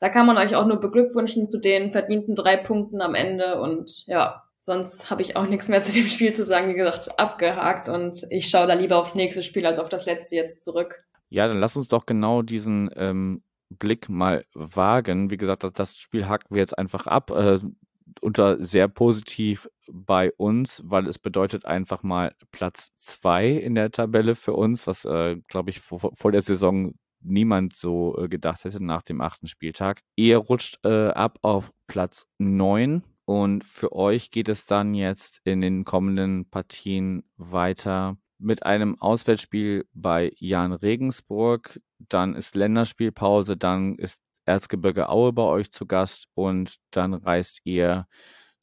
da 0.00 0.08
kann 0.08 0.26
man 0.26 0.38
euch 0.38 0.54
auch 0.54 0.66
nur 0.66 0.78
beglückwünschen 0.78 1.46
zu 1.46 1.58
den 1.58 1.90
verdienten 1.90 2.34
drei 2.34 2.56
Punkten 2.56 3.00
am 3.00 3.14
Ende. 3.14 3.60
Und 3.60 4.06
ja, 4.06 4.44
sonst 4.60 5.10
habe 5.10 5.22
ich 5.22 5.36
auch 5.36 5.46
nichts 5.46 5.68
mehr 5.68 5.82
zu 5.82 5.92
dem 5.92 6.06
Spiel 6.08 6.32
zu 6.32 6.44
sagen. 6.44 6.68
Wie 6.68 6.74
gesagt, 6.74 7.18
abgehakt 7.18 7.88
und 7.88 8.24
ich 8.30 8.48
schaue 8.48 8.66
da 8.66 8.74
lieber 8.74 8.98
aufs 8.98 9.14
nächste 9.14 9.42
Spiel 9.42 9.66
als 9.66 9.78
auf 9.78 9.88
das 9.88 10.06
letzte 10.06 10.36
jetzt 10.36 10.64
zurück. 10.64 11.02
Ja, 11.30 11.46
dann 11.46 11.58
lass 11.58 11.76
uns 11.76 11.88
doch 11.88 12.06
genau 12.06 12.42
diesen 12.42 12.90
ähm, 12.96 13.42
Blick 13.68 14.08
mal 14.08 14.44
wagen. 14.54 15.30
Wie 15.30 15.36
gesagt, 15.36 15.64
das 15.74 15.96
Spiel 15.96 16.26
hacken 16.26 16.54
wir 16.54 16.60
jetzt 16.60 16.78
einfach 16.78 17.06
ab. 17.06 17.30
Äh, 17.30 17.58
unter 18.22 18.62
sehr 18.62 18.88
positiv 18.88 19.68
bei 19.90 20.32
uns, 20.32 20.82
weil 20.84 21.06
es 21.06 21.18
bedeutet 21.18 21.64
einfach 21.64 22.02
mal 22.02 22.34
Platz 22.52 22.94
zwei 22.96 23.48
in 23.48 23.74
der 23.74 23.90
Tabelle 23.90 24.34
für 24.34 24.52
uns, 24.52 24.86
was, 24.86 25.04
äh, 25.04 25.36
glaube 25.48 25.70
ich, 25.70 25.80
vor, 25.80 26.10
vor, 26.14 26.32
der 26.32 26.42
Saison 26.42 26.94
niemand 27.20 27.74
so 27.74 28.16
äh, 28.18 28.28
gedacht 28.28 28.64
hätte 28.64 28.82
nach 28.84 29.02
dem 29.02 29.20
achten 29.20 29.46
Spieltag. 29.46 30.02
Ihr 30.16 30.38
rutscht 30.38 30.78
äh, 30.84 31.08
ab 31.08 31.38
auf 31.42 31.72
Platz 31.86 32.26
neun 32.38 33.02
und 33.24 33.64
für 33.64 33.92
euch 33.92 34.30
geht 34.30 34.48
es 34.48 34.66
dann 34.66 34.94
jetzt 34.94 35.40
in 35.44 35.60
den 35.60 35.84
kommenden 35.84 36.48
Partien 36.48 37.24
weiter 37.36 38.16
mit 38.38 38.64
einem 38.64 39.00
Auswärtsspiel 39.00 39.86
bei 39.92 40.32
Jan 40.36 40.72
Regensburg. 40.72 41.80
Dann 41.98 42.34
ist 42.34 42.54
Länderspielpause, 42.54 43.56
dann 43.56 43.96
ist 43.96 44.20
Erzgebirge 44.48 45.08
Aue 45.08 45.32
bei 45.32 45.42
euch 45.42 45.70
zu 45.70 45.86
Gast 45.86 46.26
und 46.34 46.76
dann 46.90 47.14
reist 47.14 47.60
ihr 47.64 48.06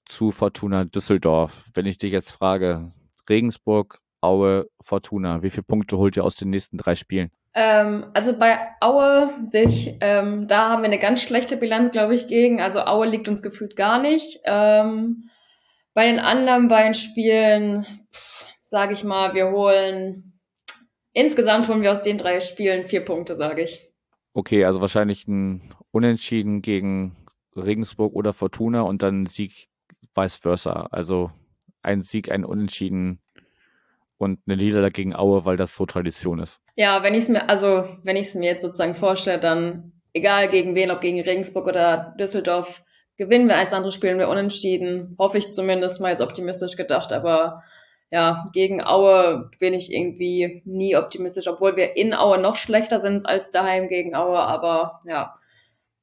zu 0.06 0.32
Fortuna 0.32 0.84
Düsseldorf. 0.84 1.66
Wenn 1.74 1.86
ich 1.86 1.98
dich 1.98 2.12
jetzt 2.12 2.32
frage, 2.32 2.92
Regensburg, 3.30 4.00
Aue, 4.22 4.68
Fortuna, 4.82 5.44
wie 5.44 5.50
viele 5.50 5.64
Punkte 5.64 5.98
holt 5.98 6.18
ihr 6.18 6.24
aus 6.24 6.36
den 6.36 6.50
nächsten 6.50 6.78
drei 6.78 6.96
Spielen? 6.96 7.32
Ähm, 7.54 8.06
also 8.14 8.38
bei 8.38 8.58
Aue 8.82 9.34
sich, 9.44 9.96
ähm, 10.02 10.48
da 10.48 10.70
haben 10.70 10.82
wir 10.82 10.88
eine 10.90 11.00
ganz 11.00 11.22
schlechte 11.22 11.58
Bilanz, 11.58 11.92
glaube 11.92 12.16
ich, 12.16 12.28
gegen. 12.28 12.62
Also 12.62 12.82
Aue 12.82 13.08
liegt 13.08 13.28
uns 13.28 13.42
gefühlt 13.42 13.76
gar 13.76 14.02
nicht. 14.02 14.42
Ähm, 14.44 15.30
bei 15.94 16.08
den 16.08 16.20
anderen 16.20 16.68
beiden 16.68 16.94
Spielen, 16.94 17.86
sage 18.62 18.94
ich 18.94 19.04
mal, 19.04 19.34
wir 19.34 19.52
holen 19.52 20.34
insgesamt 21.16 21.68
holen 21.68 21.82
wir 21.82 21.92
aus 21.92 22.02
den 22.02 22.18
drei 22.18 22.42
Spielen 22.42 22.84
vier 22.84 23.04
Punkte, 23.04 23.38
sage 23.38 23.64
ich. 23.64 23.95
Okay, 24.36 24.66
also 24.66 24.82
wahrscheinlich 24.82 25.30
ein 25.30 25.74
Unentschieden 25.92 26.62
gegen 26.62 27.16
Regensburg 27.56 28.14
oder 28.14 28.34
Fortuna 28.34 28.82
und 28.82 29.02
dann 29.02 29.26
Sieg 29.26 29.70
vice 30.14 30.36
versa. 30.36 30.90
Also 30.92 31.32
ein 31.82 32.04
Sieg, 32.04 32.30
ein 32.30 32.44
Unentschieden 32.44 33.22
und 34.18 34.42
eine 34.46 34.58
Niederlage 34.58 34.92
gegen 34.92 35.16
Aue, 35.16 35.46
weil 35.46 35.56
das 35.56 35.74
so 35.74 35.86
Tradition 35.86 36.40
ist. 36.40 36.60
Ja, 36.76 37.02
wenn 37.02 37.14
ich 37.14 37.24
es 37.24 37.30
mir, 37.30 37.48
also 37.48 37.88
wenn 38.04 38.18
ich 38.18 38.28
es 38.28 38.36
mir 38.36 38.48
jetzt 38.52 38.62
sozusagen 38.62 38.96
vorstelle, 38.96 39.40
dann 39.40 39.94
egal 40.12 40.50
gegen 40.50 40.76
wen, 40.76 40.92
ob 40.92 41.00
gegen 41.00 41.22
Regensburg 41.22 41.66
oder 41.68 42.14
Düsseldorf, 42.20 42.84
gewinnen 43.16 43.48
wir 43.48 43.56
eins, 43.56 43.72
andere 43.72 43.94
spielen 43.94 44.20
wir 44.20 44.28
unentschieden. 44.28 45.16
Hoffe 45.18 45.38
ich 45.38 45.54
zumindest 45.54 46.02
mal 46.02 46.12
jetzt 46.12 46.22
optimistisch 46.22 46.76
gedacht, 46.76 47.14
aber 47.14 47.64
ja, 48.16 48.46
gegen 48.54 48.82
Aue 48.82 49.50
bin 49.60 49.74
ich 49.74 49.92
irgendwie 49.92 50.62
nie 50.64 50.96
optimistisch, 50.96 51.50
obwohl 51.50 51.76
wir 51.76 51.98
in 51.98 52.14
Aue 52.14 52.38
noch 52.38 52.56
schlechter 52.56 53.02
sind 53.02 53.26
als 53.26 53.52
daheim 53.52 53.90
gegen 53.90 54.16
Aue, 54.16 54.40
aber 54.40 55.02
ja, 55.06 55.38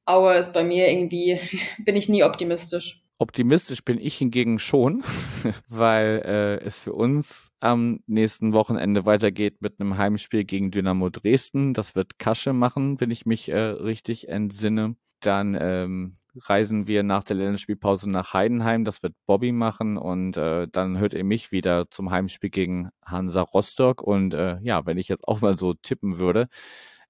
Aue 0.05 0.35
ist 0.35 0.53
bei 0.53 0.63
mir 0.63 0.91
irgendwie, 0.91 1.39
bin 1.85 1.95
ich 1.95 2.09
nie 2.09 2.23
optimistisch. 2.23 3.03
Optimistisch 3.17 3.83
bin 3.83 3.99
ich 3.99 4.15
hingegen 4.15 4.59
schon, 4.59 5.03
weil 5.69 6.21
äh, 6.23 6.63
es 6.63 6.77
für 6.77 6.93
uns 6.93 7.49
am 7.59 8.01
nächsten 8.05 8.53
Wochenende 8.53 9.07
weitergeht 9.07 9.63
mit 9.63 9.79
einem 9.79 9.97
Heimspiel 9.97 10.43
gegen 10.43 10.69
Dynamo 10.69 11.09
Dresden. 11.09 11.73
Das 11.73 11.95
wird 11.95 12.19
Kasche 12.19 12.53
machen, 12.53 13.01
wenn 13.01 13.09
ich 13.09 13.25
mich 13.25 13.49
äh, 13.49 13.57
richtig 13.57 14.29
entsinne. 14.29 14.97
Dann 15.19 15.57
ähm, 15.59 16.17
reisen 16.35 16.87
wir 16.87 17.03
nach 17.03 17.23
der 17.23 17.35
Länderspielpause 17.35 18.09
nach 18.09 18.33
Heidenheim. 18.33 18.85
Das 18.85 19.03
wird 19.03 19.15
Bobby 19.25 19.51
machen 19.51 19.97
und 19.97 20.37
äh, 20.37 20.67
dann 20.71 20.97
hört 20.97 21.13
ihr 21.13 21.23
mich 21.23 21.51
wieder 21.51 21.89
zum 21.89 22.11
Heimspiel 22.11 22.49
gegen 22.49 22.89
Hansa 23.03 23.41
Rostock. 23.41 24.01
Und 24.01 24.33
äh, 24.33 24.57
ja, 24.61 24.85
wenn 24.85 24.97
ich 24.97 25.07
jetzt 25.07 25.27
auch 25.27 25.41
mal 25.41 25.57
so 25.57 25.73
tippen 25.73 26.19
würde, 26.19 26.47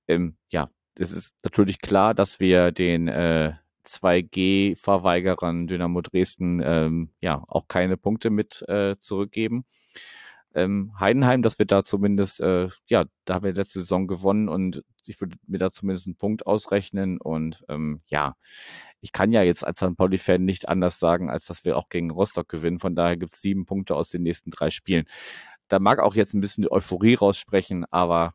ähm, 0.08 0.36
ja, 0.50 0.70
es 0.96 1.12
ist 1.12 1.36
natürlich 1.44 1.80
klar, 1.82 2.14
dass 2.14 2.40
wir 2.40 2.72
den 2.72 3.08
äh, 3.08 3.54
2G-Verweigerern 3.86 5.68
Dynamo 5.68 6.02
Dresden 6.02 6.62
ähm, 6.64 7.10
ja 7.20 7.44
auch 7.48 7.68
keine 7.68 7.98
Punkte 7.98 8.30
mit 8.30 8.64
äh, 8.68 8.96
zurückgeben. 9.00 9.66
Ähm, 10.56 10.94
Heidenheim, 11.00 11.42
dass 11.42 11.60
wir 11.60 11.66
da 11.66 11.84
zumindest, 11.84 12.39
äh, 12.42 12.70
ja, 12.88 13.06
da 13.26 13.36
haben 13.36 13.46
wir 13.46 13.54
letzte 13.54 13.80
Saison 13.80 14.08
gewonnen 14.08 14.50
und 14.50 14.84
ich 15.08 15.20
würde 15.20 15.38
mir 15.48 15.58
da 15.58 15.72
zumindest 15.72 16.08
einen 16.08 16.16
Punkt 16.16 16.46
ausrechnen 16.46 17.20
und 17.20 17.63
ähm, 17.70 18.02
ja, 18.08 18.36
ich 19.02 19.12
kann 19.12 19.32
ja 19.32 19.42
jetzt 19.44 19.66
als 19.66 19.78
St. 19.78 19.98
Pauli-Fan 19.98 20.46
nicht 20.46 20.70
anders 20.70 21.00
sagen, 21.00 21.30
als 21.30 21.46
dass 21.46 21.66
wir 21.66 21.78
auch 21.78 21.89
gegen 21.89 22.12
Rostock 22.12 22.48
gewinnen. 22.48 22.80
Von 22.80 22.96
daher 22.96 23.18
gibt 23.18 23.34
es 23.34 23.42
sieben 23.42 23.66
Punkte 23.66 23.96
aus 23.96 24.10
den 24.10 24.24
nächsten 24.24 24.52
drei 24.52 24.70
Spielen. 24.70 25.06
Da 25.68 25.80
mag 25.80 26.00
auch 26.00 26.16
jetzt 26.16 26.34
ein 26.34 26.42
bisschen 26.42 26.63
die 26.63 26.72
Euphorie 26.72 27.16
raussprechen, 27.16 27.86
aber 27.92 28.34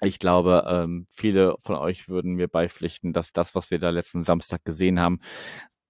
ich 0.00 0.18
glaube, 0.18 0.64
ähm, 0.68 1.06
viele 1.10 1.56
von 1.62 1.76
euch 1.76 2.08
würden 2.08 2.34
mir 2.34 2.48
beipflichten, 2.48 3.12
dass 3.12 3.32
das, 3.32 3.54
was 3.54 3.70
wir 3.70 3.78
da 3.78 3.90
letzten 3.90 4.22
Samstag 4.22 4.64
gesehen 4.64 5.00
haben, 5.00 5.20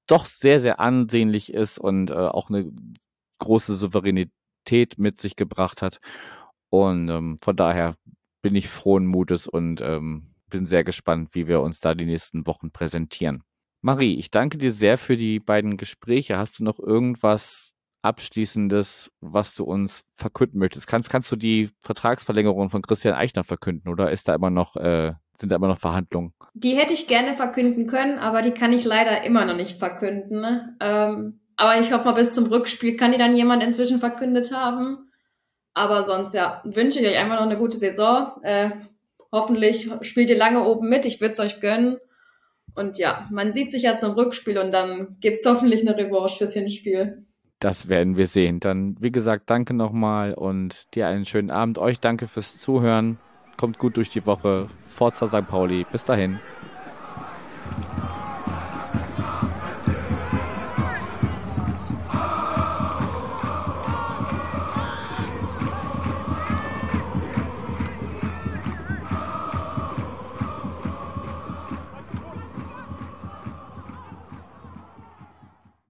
doch 0.06 0.24
sehr, 0.24 0.60
sehr 0.60 0.80
ansehnlich 0.80 1.52
ist 1.52 1.78
und 1.78 2.10
äh, 2.10 2.14
auch 2.14 2.48
eine 2.50 2.72
große 3.38 3.76
Souveränität 3.76 4.32
mit 4.98 5.18
sich 5.18 5.36
gebracht 5.36 5.82
hat. 5.82 5.98
Und 6.70 7.08
ähm, 7.08 7.38
von 7.42 7.56
daher 7.56 7.94
bin 8.42 8.54
ich 8.54 8.68
frohen 8.68 9.06
Mutes 9.06 9.46
und 9.46 9.80
ähm, 9.80 10.34
bin 10.50 10.66
sehr 10.66 10.84
gespannt, 10.84 11.34
wie 11.34 11.46
wir 11.46 11.60
uns 11.60 11.80
da 11.80 11.94
die 11.94 12.06
nächsten 12.06 12.46
Wochen 12.46 12.70
präsentieren. 12.70 13.42
Marie, 13.80 14.18
ich 14.18 14.30
danke 14.30 14.58
dir 14.58 14.72
sehr 14.72 14.98
für 14.98 15.16
die 15.16 15.38
beiden 15.38 15.76
Gespräche. 15.76 16.36
Hast 16.36 16.58
du 16.58 16.64
noch 16.64 16.78
irgendwas 16.78 17.72
Abschließendes, 18.02 19.10
was 19.20 19.54
du 19.54 19.64
uns 19.64 20.04
verkünden 20.16 20.58
möchtest? 20.58 20.86
Kannst, 20.86 21.10
kannst 21.10 21.30
du 21.30 21.36
die 21.36 21.70
Vertragsverlängerung 21.80 22.70
von 22.70 22.82
Christian 22.82 23.14
Eichner 23.14 23.44
verkünden 23.44 23.88
oder 23.90 24.10
ist 24.10 24.28
da 24.28 24.34
immer 24.34 24.50
noch, 24.50 24.76
äh, 24.76 25.12
sind 25.38 25.50
da 25.50 25.56
immer 25.56 25.68
noch 25.68 25.78
Verhandlungen? 25.78 26.32
Die 26.54 26.76
hätte 26.76 26.92
ich 26.92 27.06
gerne 27.06 27.36
verkünden 27.36 27.86
können, 27.86 28.18
aber 28.18 28.40
die 28.40 28.52
kann 28.52 28.72
ich 28.72 28.84
leider 28.84 29.22
immer 29.24 29.44
noch 29.44 29.56
nicht 29.56 29.78
verkünden. 29.78 30.40
Ne? 30.40 30.76
Ähm, 30.80 31.40
aber 31.58 31.80
ich 31.80 31.92
hoffe 31.92 32.04
mal, 32.04 32.14
bis 32.14 32.34
zum 32.34 32.46
Rückspiel 32.46 32.96
kann 32.96 33.10
die 33.10 33.18
dann 33.18 33.36
jemand 33.36 33.64
inzwischen 33.64 33.98
verkündet 33.98 34.52
haben. 34.54 35.10
Aber 35.74 36.04
sonst, 36.04 36.32
ja, 36.32 36.62
wünsche 36.64 37.00
ich 37.00 37.06
euch 37.06 37.18
einfach 37.18 37.34
noch 37.34 37.46
eine 37.46 37.58
gute 37.58 37.76
Saison. 37.76 38.40
Äh, 38.42 38.70
hoffentlich 39.32 39.90
spielt 40.02 40.30
ihr 40.30 40.38
lange 40.38 40.64
oben 40.64 40.88
mit. 40.88 41.04
Ich 41.04 41.20
würde 41.20 41.32
es 41.32 41.40
euch 41.40 41.60
gönnen. 41.60 41.98
Und 42.76 42.96
ja, 42.96 43.26
man 43.32 43.52
sieht 43.52 43.72
sich 43.72 43.82
ja 43.82 43.96
zum 43.96 44.12
Rückspiel 44.12 44.56
und 44.56 44.72
dann 44.72 45.16
gibt 45.20 45.40
es 45.40 45.46
hoffentlich 45.46 45.80
eine 45.80 45.96
Revanche 45.96 46.36
fürs 46.36 46.54
Hinspiel. 46.54 47.26
Das 47.58 47.88
werden 47.88 48.16
wir 48.16 48.28
sehen. 48.28 48.60
Dann, 48.60 48.94
wie 49.00 49.10
gesagt, 49.10 49.50
danke 49.50 49.74
nochmal 49.74 50.34
und 50.34 50.94
dir 50.94 51.08
einen 51.08 51.24
schönen 51.24 51.50
Abend. 51.50 51.78
Euch 51.78 51.98
danke 51.98 52.28
fürs 52.28 52.56
Zuhören. 52.56 53.18
Kommt 53.56 53.78
gut 53.78 53.96
durch 53.96 54.10
die 54.10 54.26
Woche. 54.26 54.68
Forza 54.78 55.26
St. 55.26 55.48
Pauli. 55.48 55.84
Bis 55.90 56.04
dahin. 56.04 56.38